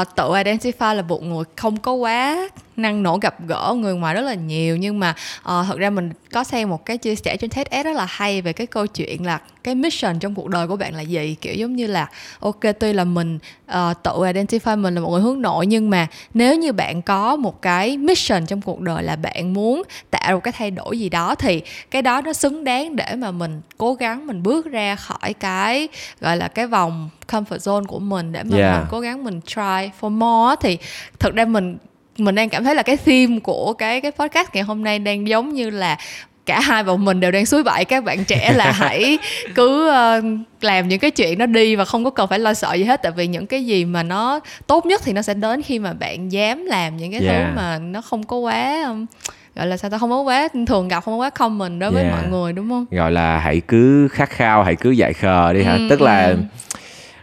uh, 0.00 0.08
tự 0.16 0.24
identify 0.24 0.94
là 0.94 1.02
một 1.02 1.22
người 1.22 1.44
không 1.56 1.76
có 1.76 1.92
quá 1.92 2.48
năng 2.78 3.02
nổ 3.02 3.18
gặp 3.18 3.46
gỡ 3.46 3.74
người 3.78 3.94
ngoài 3.94 4.14
rất 4.14 4.20
là 4.20 4.34
nhiều. 4.34 4.76
Nhưng 4.76 4.98
mà 4.98 5.10
uh, 5.38 5.66
thật 5.66 5.78
ra 5.78 5.90
mình 5.90 6.10
có 6.32 6.44
xem 6.44 6.70
một 6.70 6.84
cái 6.84 6.98
chia 6.98 7.14
sẻ 7.14 7.36
trên 7.36 7.50
TEDx 7.50 7.84
rất 7.84 7.96
là 7.96 8.06
hay 8.08 8.42
về 8.42 8.52
cái 8.52 8.66
câu 8.66 8.86
chuyện 8.86 9.26
là 9.26 9.40
cái 9.64 9.74
mission 9.74 10.18
trong 10.18 10.34
cuộc 10.34 10.48
đời 10.48 10.66
của 10.66 10.76
bạn 10.76 10.94
là 10.94 11.02
gì. 11.02 11.36
Kiểu 11.40 11.54
giống 11.54 11.76
như 11.76 11.86
là 11.86 12.08
ok 12.40 12.60
tuy 12.80 12.92
là 12.92 13.04
mình 13.04 13.38
uh, 13.70 14.02
tự 14.02 14.12
identify 14.12 14.78
mình 14.78 14.94
là 14.94 15.00
một 15.00 15.10
người 15.10 15.20
hướng 15.20 15.42
nội 15.42 15.66
nhưng 15.66 15.90
mà 15.90 16.06
nếu 16.34 16.56
như 16.56 16.72
bạn 16.72 17.02
có 17.02 17.36
một 17.36 17.62
cái 17.62 17.96
mission 17.96 18.46
trong 18.46 18.60
cuộc 18.60 18.80
đời 18.80 19.02
là 19.02 19.16
bạn 19.16 19.52
muốn 19.54 19.82
tạo 20.10 20.34
một 20.34 20.40
cái 20.44 20.52
thay 20.52 20.70
đổi 20.70 20.98
gì 20.98 21.08
đó 21.08 21.34
thì 21.34 21.62
cái 21.90 22.02
đó 22.02 22.20
nó 22.20 22.32
xứng 22.32 22.64
đáng 22.64 22.96
để 22.96 23.14
mà 23.16 23.30
mình 23.30 23.60
cố 23.78 23.94
gắng 23.94 24.26
mình 24.26 24.42
bước 24.42 24.66
ra 24.66 24.96
khỏi 24.96 25.32
cái 25.32 25.88
gọi 26.20 26.36
là 26.36 26.48
cái 26.48 26.66
vòng 26.66 27.10
comfort 27.28 27.58
zone 27.58 27.84
của 27.84 27.98
mình 27.98 28.32
để 28.32 28.42
mà 28.42 28.56
yeah. 28.56 28.76
mình 28.76 28.86
cố 28.90 29.00
gắng 29.00 29.24
mình 29.24 29.40
try 29.46 29.90
for 30.00 30.10
more 30.10 30.56
thì 30.60 30.78
thực 31.18 31.34
ra 31.34 31.44
mình 31.44 31.76
mình 32.18 32.34
đang 32.34 32.48
cảm 32.48 32.64
thấy 32.64 32.74
là 32.74 32.82
cái 32.82 32.96
theme 32.96 33.38
của 33.38 33.72
cái 33.72 34.00
cái 34.00 34.10
podcast 34.10 34.48
ngày 34.52 34.62
hôm 34.62 34.84
nay 34.84 34.98
đang 34.98 35.28
giống 35.28 35.54
như 35.54 35.70
là 35.70 35.98
cả 36.46 36.60
hai 36.60 36.84
bọn 36.84 37.04
mình 37.04 37.20
đều 37.20 37.30
đang 37.30 37.46
suối 37.46 37.62
bậy. 37.62 37.84
Các 37.84 38.04
bạn 38.04 38.24
trẻ 38.24 38.52
là 38.52 38.72
hãy 38.76 39.18
cứ 39.54 39.90
uh, 39.90 40.24
làm 40.60 40.88
những 40.88 40.98
cái 40.98 41.10
chuyện 41.10 41.38
nó 41.38 41.46
đi 41.46 41.76
và 41.76 41.84
không 41.84 42.04
có 42.04 42.10
cần 42.10 42.28
phải 42.28 42.38
lo 42.38 42.54
sợ 42.54 42.74
gì 42.74 42.84
hết. 42.84 43.02
Tại 43.02 43.12
vì 43.12 43.26
những 43.26 43.46
cái 43.46 43.64
gì 43.64 43.84
mà 43.84 44.02
nó 44.02 44.40
tốt 44.66 44.86
nhất 44.86 45.00
thì 45.04 45.12
nó 45.12 45.22
sẽ 45.22 45.34
đến 45.34 45.62
khi 45.62 45.78
mà 45.78 45.92
bạn 45.92 46.32
dám 46.32 46.64
làm 46.64 46.96
những 46.96 47.12
cái 47.12 47.20
yeah. 47.20 47.46
thứ 47.48 47.56
mà 47.56 47.78
nó 47.78 48.00
không 48.00 48.22
có 48.22 48.36
quá 48.36 48.84
um, 48.88 49.06
gọi 49.54 49.66
là 49.66 49.76
sao 49.76 49.90
ta 49.90 49.98
không 49.98 50.10
có 50.10 50.20
quá 50.20 50.48
thường 50.66 50.88
gặp 50.88 51.04
không 51.04 51.18
có 51.18 51.24
quá 51.24 51.30
common 51.30 51.78
đối 51.78 51.90
với 51.90 52.02
yeah. 52.02 52.14
mọi 52.14 52.30
người 52.30 52.52
đúng 52.52 52.68
không? 52.68 52.86
Gọi 52.90 53.12
là 53.12 53.38
hãy 53.38 53.60
cứ 53.68 54.08
khát 54.08 54.30
khao 54.30 54.62
hãy 54.64 54.76
cứ 54.76 54.90
dạy 54.90 55.12
khờ 55.12 55.52
đi 55.52 55.62
hả? 55.62 55.74
Ừ, 55.74 55.86
tức 55.90 56.00
là 56.00 56.26
ừ 56.26 56.36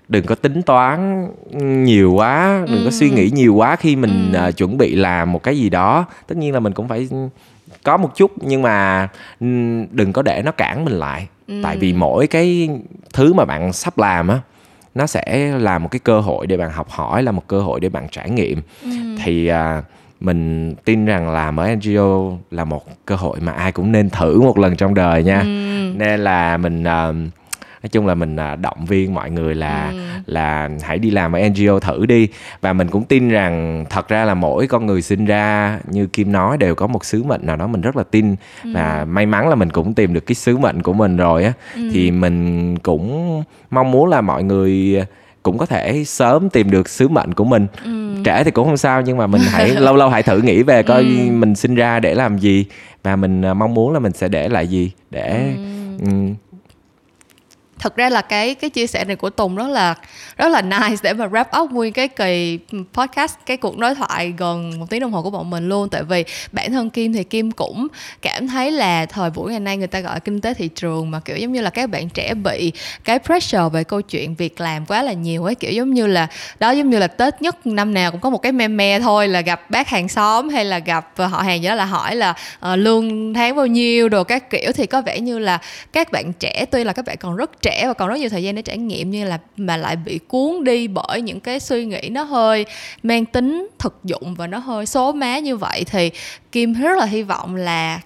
đừng 0.07 0.25
có 0.25 0.35
tính 0.35 0.61
toán 0.61 1.27
nhiều 1.83 2.13
quá 2.13 2.63
đừng 2.67 2.79
ừ. 2.79 2.85
có 2.85 2.91
suy 2.91 3.09
nghĩ 3.09 3.29
nhiều 3.33 3.55
quá 3.55 3.75
khi 3.75 3.95
mình 3.95 4.33
ừ. 4.33 4.47
uh, 4.47 4.57
chuẩn 4.57 4.77
bị 4.77 4.95
làm 4.95 5.31
một 5.31 5.43
cái 5.43 5.57
gì 5.57 5.69
đó 5.69 6.05
tất 6.27 6.37
nhiên 6.37 6.53
là 6.53 6.59
mình 6.59 6.73
cũng 6.73 6.87
phải 6.87 7.09
có 7.83 7.97
một 7.97 8.15
chút 8.15 8.31
nhưng 8.41 8.61
mà 8.61 9.07
đừng 9.91 10.13
có 10.13 10.21
để 10.21 10.41
nó 10.45 10.51
cản 10.51 10.85
mình 10.85 10.93
lại 10.93 11.27
ừ. 11.47 11.55
tại 11.63 11.77
vì 11.77 11.93
mỗi 11.93 12.27
cái 12.27 12.69
thứ 13.13 13.33
mà 13.33 13.45
bạn 13.45 13.73
sắp 13.73 13.97
làm 13.97 14.27
á 14.27 14.39
nó 14.95 15.07
sẽ 15.07 15.51
là 15.59 15.79
một 15.79 15.87
cái 15.91 15.99
cơ 15.99 16.19
hội 16.19 16.47
để 16.47 16.57
bạn 16.57 16.71
học 16.71 16.89
hỏi 16.89 17.23
là 17.23 17.31
một 17.31 17.47
cơ 17.47 17.61
hội 17.61 17.79
để 17.79 17.89
bạn 17.89 18.07
trải 18.11 18.29
nghiệm 18.29 18.61
ừ. 18.83 18.89
thì 19.23 19.51
uh, 19.51 19.83
mình 20.19 20.73
tin 20.85 21.05
rằng 21.05 21.29
làm 21.29 21.57
ở 21.59 21.75
NGO 21.75 22.31
là 22.51 22.65
một 22.65 23.05
cơ 23.05 23.15
hội 23.15 23.39
mà 23.39 23.51
ai 23.51 23.71
cũng 23.71 23.91
nên 23.91 24.09
thử 24.09 24.41
một 24.41 24.57
lần 24.57 24.75
trong 24.75 24.93
đời 24.93 25.23
nha 25.23 25.39
ừ. 25.39 25.47
nên 25.95 26.19
là 26.19 26.57
mình 26.57 26.83
uh, 26.83 27.15
nói 27.85 27.89
chung 27.89 28.07
là 28.07 28.15
mình 28.15 28.35
à, 28.35 28.55
động 28.55 28.85
viên 28.85 29.13
mọi 29.13 29.31
người 29.31 29.55
là 29.55 29.89
ừ. 29.89 29.97
là 30.25 30.69
hãy 30.81 30.99
đi 30.99 31.11
làm 31.11 31.33
ở 31.35 31.39
NGO 31.49 31.79
thử 31.79 32.05
đi 32.05 32.27
và 32.61 32.73
mình 32.73 32.87
cũng 32.87 33.03
tin 33.03 33.29
rằng 33.29 33.85
thật 33.89 34.07
ra 34.07 34.25
là 34.25 34.33
mỗi 34.33 34.67
con 34.67 34.85
người 34.85 35.01
sinh 35.01 35.25
ra 35.25 35.79
như 35.91 36.07
Kim 36.07 36.31
nói 36.31 36.57
đều 36.57 36.75
có 36.75 36.87
một 36.87 37.05
sứ 37.05 37.23
mệnh 37.23 37.45
nào 37.45 37.55
đó 37.55 37.67
mình 37.67 37.81
rất 37.81 37.95
là 37.97 38.03
tin 38.03 38.35
ừ. 38.63 38.69
và 38.73 39.05
may 39.05 39.25
mắn 39.25 39.49
là 39.49 39.55
mình 39.55 39.69
cũng 39.69 39.93
tìm 39.93 40.13
được 40.13 40.25
cái 40.25 40.35
sứ 40.35 40.57
mệnh 40.57 40.81
của 40.81 40.93
mình 40.93 41.17
rồi 41.17 41.43
á 41.43 41.53
ừ. 41.75 41.89
thì 41.93 42.11
mình 42.11 42.77
cũng 42.77 43.43
mong 43.71 43.91
muốn 43.91 44.09
là 44.09 44.21
mọi 44.21 44.43
người 44.43 45.01
cũng 45.43 45.57
có 45.57 45.65
thể 45.65 46.03
sớm 46.03 46.49
tìm 46.49 46.71
được 46.71 46.89
sứ 46.89 47.07
mệnh 47.07 47.33
của 47.33 47.45
mình 47.45 47.67
ừ. 47.83 48.15
trẻ 48.23 48.43
thì 48.43 48.51
cũng 48.51 48.65
không 48.65 48.77
sao 48.77 49.01
nhưng 49.01 49.17
mà 49.17 49.27
mình 49.27 49.41
hãy 49.45 49.69
lâu 49.75 49.95
lâu 49.95 50.09
hãy 50.09 50.23
thử 50.23 50.41
nghĩ 50.41 50.63
về 50.63 50.83
coi 50.83 51.01
ừ. 51.01 51.31
mình 51.31 51.55
sinh 51.55 51.75
ra 51.75 51.99
để 51.99 52.13
làm 52.13 52.37
gì 52.37 52.65
và 53.03 53.15
mình 53.15 53.41
à, 53.41 53.53
mong 53.53 53.73
muốn 53.73 53.93
là 53.93 53.99
mình 53.99 54.13
sẽ 54.13 54.27
để 54.27 54.49
lại 54.49 54.67
gì 54.67 54.91
để 55.11 55.53
ừ. 55.99 56.07
Thật 57.85 57.95
ra 57.95 58.09
là 58.09 58.21
cái 58.21 58.55
cái 58.55 58.69
chia 58.69 58.87
sẻ 58.87 59.05
này 59.05 59.15
của 59.15 59.29
Tùng 59.29 59.55
rất 59.55 59.67
là 59.67 59.95
rất 60.37 60.47
là 60.47 60.61
nice 60.61 60.95
để 61.03 61.13
mà 61.13 61.27
wrap 61.27 61.63
up 61.63 61.71
nguyên 61.71 61.93
cái 61.93 62.07
kỳ 62.07 62.59
podcast 62.93 63.35
cái 63.45 63.57
cuộc 63.57 63.77
đối 63.77 63.95
thoại 63.95 64.33
gần 64.37 64.79
một 64.79 64.85
tiếng 64.89 64.99
đồng 64.99 65.11
hồ 65.11 65.21
của 65.21 65.29
bọn 65.29 65.49
mình 65.49 65.69
luôn. 65.69 65.89
Tại 65.89 66.03
vì 66.03 66.25
bản 66.51 66.71
thân 66.71 66.89
Kim 66.89 67.13
thì 67.13 67.23
Kim 67.23 67.51
cũng 67.51 67.87
cảm 68.21 68.47
thấy 68.47 68.71
là 68.71 69.05
thời 69.05 69.29
buổi 69.29 69.51
ngày 69.51 69.59
nay 69.59 69.77
người 69.77 69.87
ta 69.87 69.99
gọi 69.99 70.19
kinh 70.19 70.41
tế 70.41 70.53
thị 70.53 70.67
trường 70.67 71.11
mà 71.11 71.19
kiểu 71.19 71.37
giống 71.37 71.51
như 71.51 71.61
là 71.61 71.69
các 71.69 71.89
bạn 71.89 72.09
trẻ 72.09 72.33
bị 72.33 72.71
cái 73.03 73.19
pressure 73.19 73.69
về 73.73 73.83
câu 73.83 74.01
chuyện 74.01 74.35
việc 74.35 74.61
làm 74.61 74.85
quá 74.85 75.03
là 75.03 75.13
nhiều 75.13 75.43
ấy. 75.43 75.55
Kiểu 75.55 75.71
giống 75.71 75.93
như 75.93 76.07
là 76.07 76.27
đó 76.59 76.71
giống 76.71 76.89
như 76.89 76.97
là 76.97 77.07
Tết 77.07 77.41
nhất 77.41 77.67
năm 77.67 77.93
nào 77.93 78.11
cũng 78.11 78.21
có 78.21 78.29
một 78.29 78.37
cái 78.37 78.51
meme 78.51 78.99
thôi 78.99 79.27
là 79.27 79.41
gặp 79.41 79.69
bác 79.69 79.89
hàng 79.89 80.07
xóm 80.07 80.49
hay 80.49 80.65
là 80.65 80.79
gặp 80.79 81.11
ờ, 81.15 81.25
họ 81.25 81.41
hàng 81.41 81.61
gì 81.61 81.67
đó 81.67 81.75
là 81.75 81.85
hỏi 81.85 82.15
là 82.15 82.29
uh, 82.29 82.79
lương 82.79 83.33
tháng 83.33 83.55
bao 83.55 83.67
nhiêu 83.67 84.09
đồ 84.09 84.23
các 84.23 84.49
kiểu. 84.49 84.71
Thì 84.71 84.85
có 84.85 85.01
vẻ 85.01 85.19
như 85.19 85.39
là 85.39 85.59
các 85.93 86.11
bạn 86.11 86.33
trẻ 86.33 86.65
tuy 86.71 86.83
là 86.83 86.93
các 86.93 87.05
bạn 87.05 87.17
còn 87.17 87.35
rất 87.35 87.61
trẻ 87.61 87.74
và 87.87 87.93
còn 87.93 88.09
rất 88.09 88.15
nhiều 88.19 88.29
thời 88.29 88.43
gian 88.43 88.55
để 88.55 88.61
trải 88.61 88.77
nghiệm 88.77 89.11
như 89.11 89.25
là 89.25 89.39
mà 89.57 89.77
lại 89.77 89.95
bị 89.95 90.19
cuốn 90.27 90.63
đi 90.63 90.87
bởi 90.87 91.21
những 91.21 91.39
cái 91.39 91.59
suy 91.59 91.85
nghĩ 91.85 92.09
nó 92.11 92.23
hơi 92.23 92.65
mang 93.03 93.25
tính 93.25 93.67
thực 93.79 93.99
dụng 94.03 94.35
và 94.35 94.47
nó 94.47 94.57
hơi 94.57 94.85
số 94.85 95.11
má 95.11 95.39
như 95.39 95.57
vậy 95.57 95.83
thì 95.83 96.11
kim 96.51 96.73
rất 96.73 96.97
là 96.97 97.05
hy 97.05 97.23
vọng 97.23 97.55
là 97.55 97.99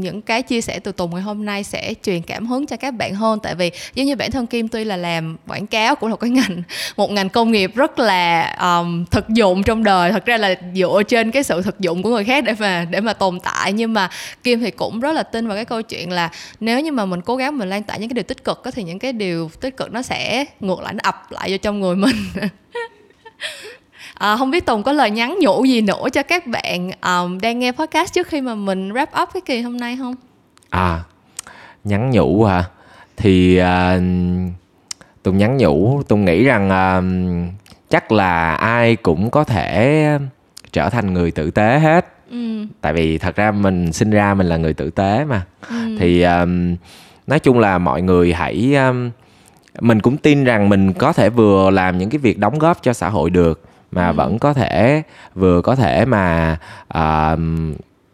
những 0.00 0.22
cái 0.22 0.42
chia 0.42 0.60
sẻ 0.60 0.78
từ 0.78 0.92
Tùng 0.92 1.14
ngày 1.14 1.22
hôm 1.22 1.44
nay 1.44 1.64
sẽ 1.64 1.94
truyền 2.02 2.22
cảm 2.22 2.46
hứng 2.46 2.66
cho 2.66 2.76
các 2.76 2.90
bạn 2.90 3.14
hơn. 3.14 3.38
Tại 3.42 3.54
vì 3.54 3.70
giống 3.94 4.06
như 4.06 4.16
bản 4.16 4.30
thân 4.30 4.46
Kim 4.46 4.68
tuy 4.68 4.84
là 4.84 4.96
làm 4.96 5.36
quảng 5.46 5.66
cáo 5.66 5.96
cũng 5.96 6.10
là 6.10 6.16
cái 6.16 6.30
ngành 6.36 6.62
một 6.96 7.10
ngành 7.10 7.28
công 7.28 7.52
nghiệp 7.52 7.72
rất 7.74 7.98
là 7.98 8.56
um, 8.60 9.04
thực 9.04 9.28
dụng 9.28 9.62
trong 9.62 9.84
đời 9.84 10.12
thật 10.12 10.26
ra 10.26 10.36
là 10.36 10.54
dựa 10.74 11.02
trên 11.08 11.30
cái 11.30 11.42
sự 11.42 11.62
thực 11.62 11.80
dụng 11.80 12.02
của 12.02 12.10
người 12.10 12.24
khác 12.24 12.44
để 12.44 12.54
mà 12.58 12.86
để 12.90 13.00
mà 13.00 13.12
tồn 13.12 13.40
tại. 13.40 13.72
Nhưng 13.72 13.92
mà 13.92 14.10
Kim 14.42 14.60
thì 14.60 14.70
cũng 14.70 15.00
rất 15.00 15.12
là 15.12 15.22
tin 15.22 15.46
vào 15.46 15.56
cái 15.56 15.64
câu 15.64 15.82
chuyện 15.82 16.12
là 16.12 16.30
nếu 16.60 16.80
như 16.80 16.92
mà 16.92 17.04
mình 17.04 17.20
cố 17.20 17.36
gắng 17.36 17.58
mình 17.58 17.68
lan 17.70 17.82
tỏa 17.82 17.96
những 17.96 18.08
cái 18.08 18.14
điều 18.14 18.22
tích 18.22 18.44
cực 18.44 18.62
thì 18.74 18.82
những 18.82 18.98
cái 18.98 19.12
điều 19.12 19.50
tích 19.60 19.76
cực 19.76 19.92
nó 19.92 20.02
sẽ 20.02 20.44
ngược 20.60 20.80
lại 20.80 20.94
nó 20.94 21.00
ập 21.02 21.32
lại 21.32 21.50
vô 21.50 21.56
trong 21.56 21.80
người 21.80 21.96
mình. 21.96 22.16
À, 24.18 24.36
không 24.36 24.50
biết 24.50 24.66
Tùng 24.66 24.82
có 24.82 24.92
lời 24.92 25.10
nhắn 25.10 25.38
nhủ 25.40 25.64
gì 25.64 25.80
nữa 25.80 26.04
cho 26.12 26.22
các 26.22 26.46
bạn 26.46 26.90
um, 26.90 27.38
đang 27.38 27.58
nghe 27.58 27.72
podcast 27.72 28.12
trước 28.12 28.26
khi 28.26 28.40
mà 28.40 28.54
mình 28.54 28.92
wrap 28.92 29.22
up 29.22 29.28
cái 29.34 29.40
kỳ 29.46 29.60
hôm 29.60 29.76
nay 29.76 29.96
không? 29.96 30.14
À, 30.70 31.00
nhắn 31.84 32.10
nhủ 32.10 32.44
hả? 32.44 32.64
Thì 33.16 33.60
uh, 33.60 34.02
Tùng 35.22 35.38
nhắn 35.38 35.56
nhủ, 35.56 36.02
Tùng 36.08 36.24
nghĩ 36.24 36.44
rằng 36.44 36.68
uh, 36.68 37.04
chắc 37.90 38.12
là 38.12 38.54
ai 38.54 38.96
cũng 38.96 39.30
có 39.30 39.44
thể 39.44 40.08
trở 40.72 40.90
thành 40.90 41.14
người 41.14 41.30
tử 41.30 41.50
tế 41.50 41.78
hết. 41.78 42.06
Ừ. 42.30 42.66
Tại 42.80 42.92
vì 42.92 43.18
thật 43.18 43.36
ra 43.36 43.50
mình 43.50 43.92
sinh 43.92 44.10
ra 44.10 44.34
mình 44.34 44.46
là 44.46 44.56
người 44.56 44.74
tử 44.74 44.90
tế 44.90 45.24
mà. 45.24 45.42
Ừ. 45.68 45.96
Thì 45.98 46.22
um, 46.22 46.76
nói 47.26 47.38
chung 47.38 47.58
là 47.58 47.78
mọi 47.78 48.02
người 48.02 48.32
hãy 48.32 48.74
um, 48.74 49.10
mình 49.80 50.00
cũng 50.00 50.16
tin 50.16 50.44
rằng 50.44 50.68
mình 50.68 50.92
có 50.92 51.12
thể 51.12 51.30
vừa 51.30 51.70
làm 51.70 51.98
những 51.98 52.10
cái 52.10 52.18
việc 52.18 52.38
đóng 52.38 52.58
góp 52.58 52.82
cho 52.82 52.92
xã 52.92 53.08
hội 53.08 53.30
được 53.30 53.65
mà 53.96 54.08
ừ. 54.08 54.12
vẫn 54.12 54.38
có 54.38 54.52
thể 54.52 55.02
vừa 55.34 55.60
có 55.62 55.74
thể 55.74 56.04
mà 56.04 56.56
uh, 56.98 57.38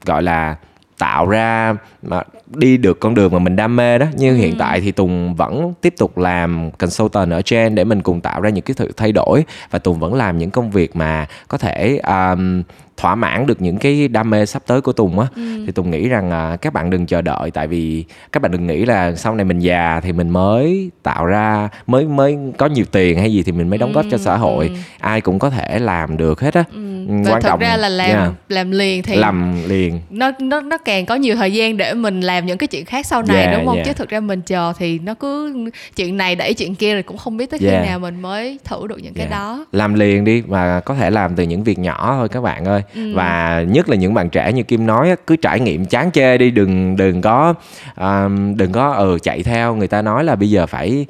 gọi 0.05 0.23
là 0.23 0.57
tạo 0.99 1.27
ra 1.27 1.77
mà 2.03 2.23
đi 2.47 2.77
được 2.77 3.01
con 3.01 3.15
đường 3.15 3.33
mà 3.33 3.39
mình 3.39 3.57
đam 3.57 3.77
mê 3.77 3.99
đó 3.99 4.07
như 4.17 4.29
ừ. 4.29 4.37
hiện 4.37 4.55
tại 4.59 4.81
thì 4.81 4.93
tùng 4.93 5.35
vẫn 5.35 5.75
tiếp 5.81 5.95
tục 5.99 6.19
làm 6.19 6.71
consultant 6.71 7.31
ở 7.31 7.43
trên 7.43 7.75
để 7.75 7.85
mình 7.85 8.03
cùng 8.03 8.21
tạo 8.21 8.41
ra 8.41 8.51
những 8.51 8.65
cái 8.65 8.75
sự 8.79 8.93
thay 8.97 9.13
đổi 9.13 9.45
và 9.71 9.79
tùng 9.79 9.99
vẫn 9.99 10.15
làm 10.15 10.39
những 10.39 10.51
công 10.51 10.71
việc 10.71 10.97
mà 10.97 11.27
có 11.49 11.59
thể 11.59 12.01
um, 12.07 12.63
thỏa 13.03 13.15
mãn 13.15 13.47
được 13.47 13.63
những 13.63 13.77
cái 13.77 14.09
đam 14.09 14.31
mê 14.31 14.47
sắp 14.47 14.63
tới 14.67 14.81
của 14.81 14.93
Tùng 14.93 15.19
á 15.19 15.27
ừ. 15.37 15.43
thì 15.67 15.73
Tùng 15.73 15.91
nghĩ 15.91 16.09
rằng 16.09 16.31
à, 16.31 16.57
các 16.57 16.73
bạn 16.73 16.91
đừng 16.91 17.07
chờ 17.07 17.23
đợi 17.23 17.51
tại 17.51 17.67
vì 17.67 18.05
các 18.33 18.43
bạn 18.43 18.53
đừng 18.53 18.67
nghĩ 18.67 18.85
là 18.85 19.15
sau 19.15 19.35
này 19.35 19.45
mình 19.45 19.59
già 19.59 20.01
thì 20.03 20.13
mình 20.13 20.31
mới 20.31 20.91
tạo 21.03 21.27
ra 21.27 21.69
mới 21.87 22.05
mới 22.05 22.39
có 22.59 22.67
nhiều 22.67 22.85
tiền 22.93 23.19
hay 23.19 23.33
gì 23.33 23.43
thì 23.43 23.53
mình 23.53 23.71
mới 23.71 23.79
đóng 23.79 23.93
góp 23.93 24.05
cho 24.11 24.19
xã 24.19 24.37
hội 24.37 24.69
ừ. 24.69 24.75
ai 24.99 25.21
cũng 25.21 25.39
có 25.39 25.51
thể 25.51 25.79
làm 25.79 26.17
được 26.17 26.41
hết 26.41 26.55
á 26.55 26.65
ừ. 26.73 26.79
Và 27.09 27.31
quan 27.31 27.43
thật 27.43 27.49
trọng 27.49 27.61
ra 27.61 27.77
là 27.77 27.89
làm 27.89 28.11
yeah. 28.11 28.33
làm 28.49 28.71
liền 28.71 29.03
thì 29.03 29.17
làm 29.17 29.57
liền 29.69 30.01
nó 30.11 30.31
nó 30.41 30.61
nó 30.61 30.79
càng 30.79 31.07
có 31.07 31.15
nhiều 31.15 31.37
thời 31.37 31.53
gian 31.53 31.77
để 31.77 31.95
mình 31.95 32.21
làm 32.21 32.47
những 32.47 32.59
cái 32.59 32.67
chuyện 32.67 32.85
khác 32.85 33.07
sau 33.07 33.23
này 33.23 33.45
yeah, 33.45 33.57
đúng 33.57 33.67
không 33.67 33.75
yeah. 33.75 33.87
chứ 33.87 33.93
thực 33.93 34.09
ra 34.09 34.21
mình 34.21 34.41
chờ 34.43 34.73
thì 34.79 34.99
nó 34.99 35.15
cứ 35.15 35.55
chuyện 35.97 36.17
này 36.17 36.37
đẩy 36.37 36.55
chuyện 36.55 36.75
kia 36.75 36.93
rồi 36.93 37.03
cũng 37.03 37.19
không 37.19 37.37
biết 37.37 37.51
tới 37.51 37.59
khi 37.59 37.67
yeah. 37.67 37.87
nào 37.87 37.99
mình 37.99 38.23
mới 38.23 38.59
thử 38.65 38.87
được 38.87 38.97
những 38.97 39.15
yeah. 39.15 39.31
cái 39.31 39.39
đó 39.39 39.67
làm 39.73 39.95
liền 39.95 40.25
đi 40.25 40.41
và 40.41 40.81
có 40.81 40.95
thể 40.95 41.11
làm 41.11 41.37
từ 41.37 41.43
những 41.43 41.65
việc 41.65 41.79
nhỏ 41.79 42.15
thôi 42.19 42.29
các 42.29 42.41
bạn 42.41 42.65
ơi 42.65 42.83
ừ. 42.95 43.15
và 43.15 43.65
nhất 43.69 43.89
là 43.89 43.97
những 43.97 44.15
bạn 44.15 44.31
trẻ 44.31 44.53
như 44.53 44.63
kim 44.63 44.87
nói 44.87 45.17
cứ 45.27 45.37
trải 45.37 45.61
nghiệm 45.61 45.85
chán 45.85 46.11
chê 46.11 46.39
đi 46.39 46.51
đừng 46.51 46.97
đừng 46.97 47.21
có 47.21 47.55
um, 47.97 48.57
đừng 48.57 48.73
có 48.73 48.93
ừ 48.93 49.19
chạy 49.23 49.43
theo 49.43 49.75
người 49.75 49.89
ta 49.89 50.03
nói 50.03 50.25
là 50.25 50.37
bây 50.37 50.51
giờ 50.51 50.67
phải 50.67 51.07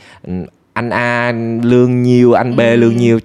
anh 0.73 0.91
A 0.91 1.33
lương 1.63 2.03
nhiêu 2.03 2.33
anh 2.33 2.57
B 2.57 2.61
ừ. 2.61 2.77
lương 2.77 2.97
nhiêu 2.97 3.19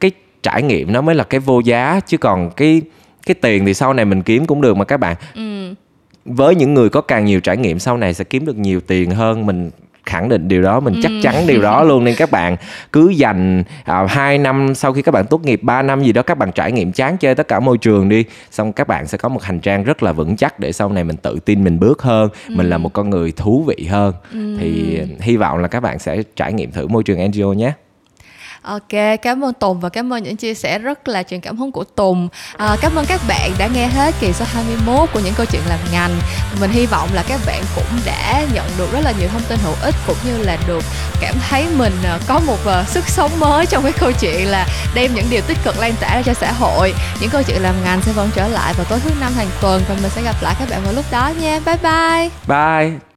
cái 0.00 0.10
trải 0.42 0.62
nghiệm 0.62 0.92
nó 0.92 1.00
mới 1.00 1.14
là 1.14 1.24
cái 1.24 1.40
vô 1.40 1.60
giá 1.60 2.00
chứ 2.06 2.16
còn 2.16 2.50
cái 2.50 2.82
cái 3.26 3.34
tiền 3.34 3.66
thì 3.66 3.74
sau 3.74 3.94
này 3.94 4.04
mình 4.04 4.22
kiếm 4.22 4.46
cũng 4.46 4.60
được 4.60 4.76
mà 4.76 4.84
các 4.84 4.96
bạn 4.96 5.16
ừ. 5.34 5.74
với 6.24 6.54
những 6.54 6.74
người 6.74 6.88
có 6.88 7.00
càng 7.00 7.24
nhiều 7.24 7.40
trải 7.40 7.56
nghiệm 7.56 7.78
sau 7.78 7.96
này 7.96 8.14
sẽ 8.14 8.24
kiếm 8.24 8.46
được 8.46 8.56
nhiều 8.56 8.80
tiền 8.80 9.10
hơn 9.10 9.46
mình 9.46 9.70
khẳng 10.06 10.28
định 10.28 10.48
điều 10.48 10.62
đó 10.62 10.80
mình 10.80 11.00
chắc 11.02 11.12
chắn 11.22 11.46
điều 11.46 11.62
đó 11.62 11.82
luôn. 11.88 12.04
Nên 12.04 12.14
các 12.18 12.30
bạn 12.30 12.56
cứ 12.92 13.08
dành 13.08 13.64
à, 13.84 14.06
2 14.08 14.38
năm 14.38 14.74
sau 14.74 14.92
khi 14.92 15.02
các 15.02 15.12
bạn 15.12 15.26
tốt 15.26 15.44
nghiệp 15.44 15.62
3 15.62 15.82
năm 15.82 16.02
gì 16.02 16.12
đó 16.12 16.22
các 16.22 16.38
bạn 16.38 16.52
trải 16.52 16.72
nghiệm 16.72 16.92
chán 16.92 17.16
chơi 17.16 17.34
tất 17.34 17.48
cả 17.48 17.60
môi 17.60 17.78
trường 17.78 18.08
đi. 18.08 18.24
Xong 18.50 18.72
các 18.72 18.88
bạn 18.88 19.06
sẽ 19.06 19.18
có 19.18 19.28
một 19.28 19.42
hành 19.42 19.60
trang 19.60 19.84
rất 19.84 20.02
là 20.02 20.12
vững 20.12 20.36
chắc 20.36 20.60
để 20.60 20.72
sau 20.72 20.92
này 20.92 21.04
mình 21.04 21.16
tự 21.16 21.38
tin 21.44 21.64
mình 21.64 21.78
bước 21.80 22.02
hơn 22.02 22.28
ừ. 22.48 22.54
mình 22.56 22.70
là 22.70 22.78
một 22.78 22.92
con 22.92 23.10
người 23.10 23.32
thú 23.36 23.64
vị 23.66 23.86
hơn. 23.90 24.14
Ừ. 24.32 24.56
thì 24.60 25.00
hy 25.20 25.36
vọng 25.36 25.58
là 25.58 25.68
các 25.68 25.80
bạn 25.80 25.98
sẽ 25.98 26.22
trải 26.36 26.52
nghiệm 26.52 26.72
thử 26.72 26.86
môi 26.86 27.02
trường 27.02 27.30
NGO 27.30 27.52
nhé 27.52 27.72
Ok, 28.62 29.20
cảm 29.22 29.44
ơn 29.44 29.52
Tùng 29.52 29.80
và 29.80 29.88
cảm 29.88 30.12
ơn 30.12 30.22
những 30.22 30.36
chia 30.36 30.54
sẻ 30.54 30.78
rất 30.78 31.08
là 31.08 31.22
truyền 31.22 31.40
cảm 31.40 31.56
hứng 31.56 31.72
của 31.72 31.84
Tùng. 31.84 32.28
À, 32.56 32.76
cảm 32.80 32.94
ơn 32.94 33.06
các 33.06 33.20
bạn 33.28 33.50
đã 33.58 33.68
nghe 33.74 33.86
hết 33.86 34.14
kỳ 34.20 34.32
số 34.32 34.44
21 34.48 35.08
của 35.12 35.20
những 35.24 35.34
câu 35.36 35.46
chuyện 35.46 35.62
làm 35.68 35.78
ngành. 35.92 36.20
Mình 36.60 36.70
hy 36.70 36.86
vọng 36.86 37.08
là 37.14 37.24
các 37.28 37.40
bạn 37.46 37.62
cũng 37.74 38.00
đã 38.06 38.44
nhận 38.54 38.66
được 38.78 38.92
rất 38.92 39.00
là 39.04 39.12
nhiều 39.18 39.28
thông 39.28 39.42
tin 39.48 39.58
hữu 39.62 39.74
ích 39.82 39.94
cũng 40.06 40.16
như 40.26 40.42
là 40.42 40.58
được 40.66 40.84
cảm 41.20 41.34
thấy 41.48 41.66
mình 41.76 41.92
à, 42.04 42.18
có 42.28 42.40
một 42.46 42.58
uh, 42.80 42.88
sức 42.88 43.08
sống 43.08 43.30
mới 43.38 43.66
trong 43.66 43.82
cái 43.82 43.92
câu 43.92 44.12
chuyện 44.20 44.46
là 44.46 44.66
đem 44.94 45.14
những 45.14 45.26
điều 45.30 45.40
tích 45.48 45.58
cực 45.64 45.78
lan 45.78 45.94
tỏa 46.00 46.14
ra 46.14 46.22
cho 46.22 46.34
xã 46.34 46.52
hội. 46.52 46.94
Những 47.20 47.30
câu 47.30 47.42
chuyện 47.42 47.62
làm 47.62 47.74
ngành 47.84 48.02
sẽ 48.02 48.12
vẫn 48.12 48.30
trở 48.34 48.48
lại 48.48 48.74
vào 48.74 48.86
tối 48.90 49.00
thứ 49.00 49.10
năm 49.20 49.32
hàng 49.36 49.50
tuần 49.60 49.82
và 49.88 49.94
mình 50.02 50.10
sẽ 50.10 50.22
gặp 50.22 50.36
lại 50.42 50.54
các 50.58 50.68
bạn 50.70 50.80
vào 50.84 50.92
lúc 50.92 51.04
đó 51.12 51.32
nha. 51.40 51.60
Bye 51.66 51.76
bye. 51.82 52.30
Bye. 52.46 53.11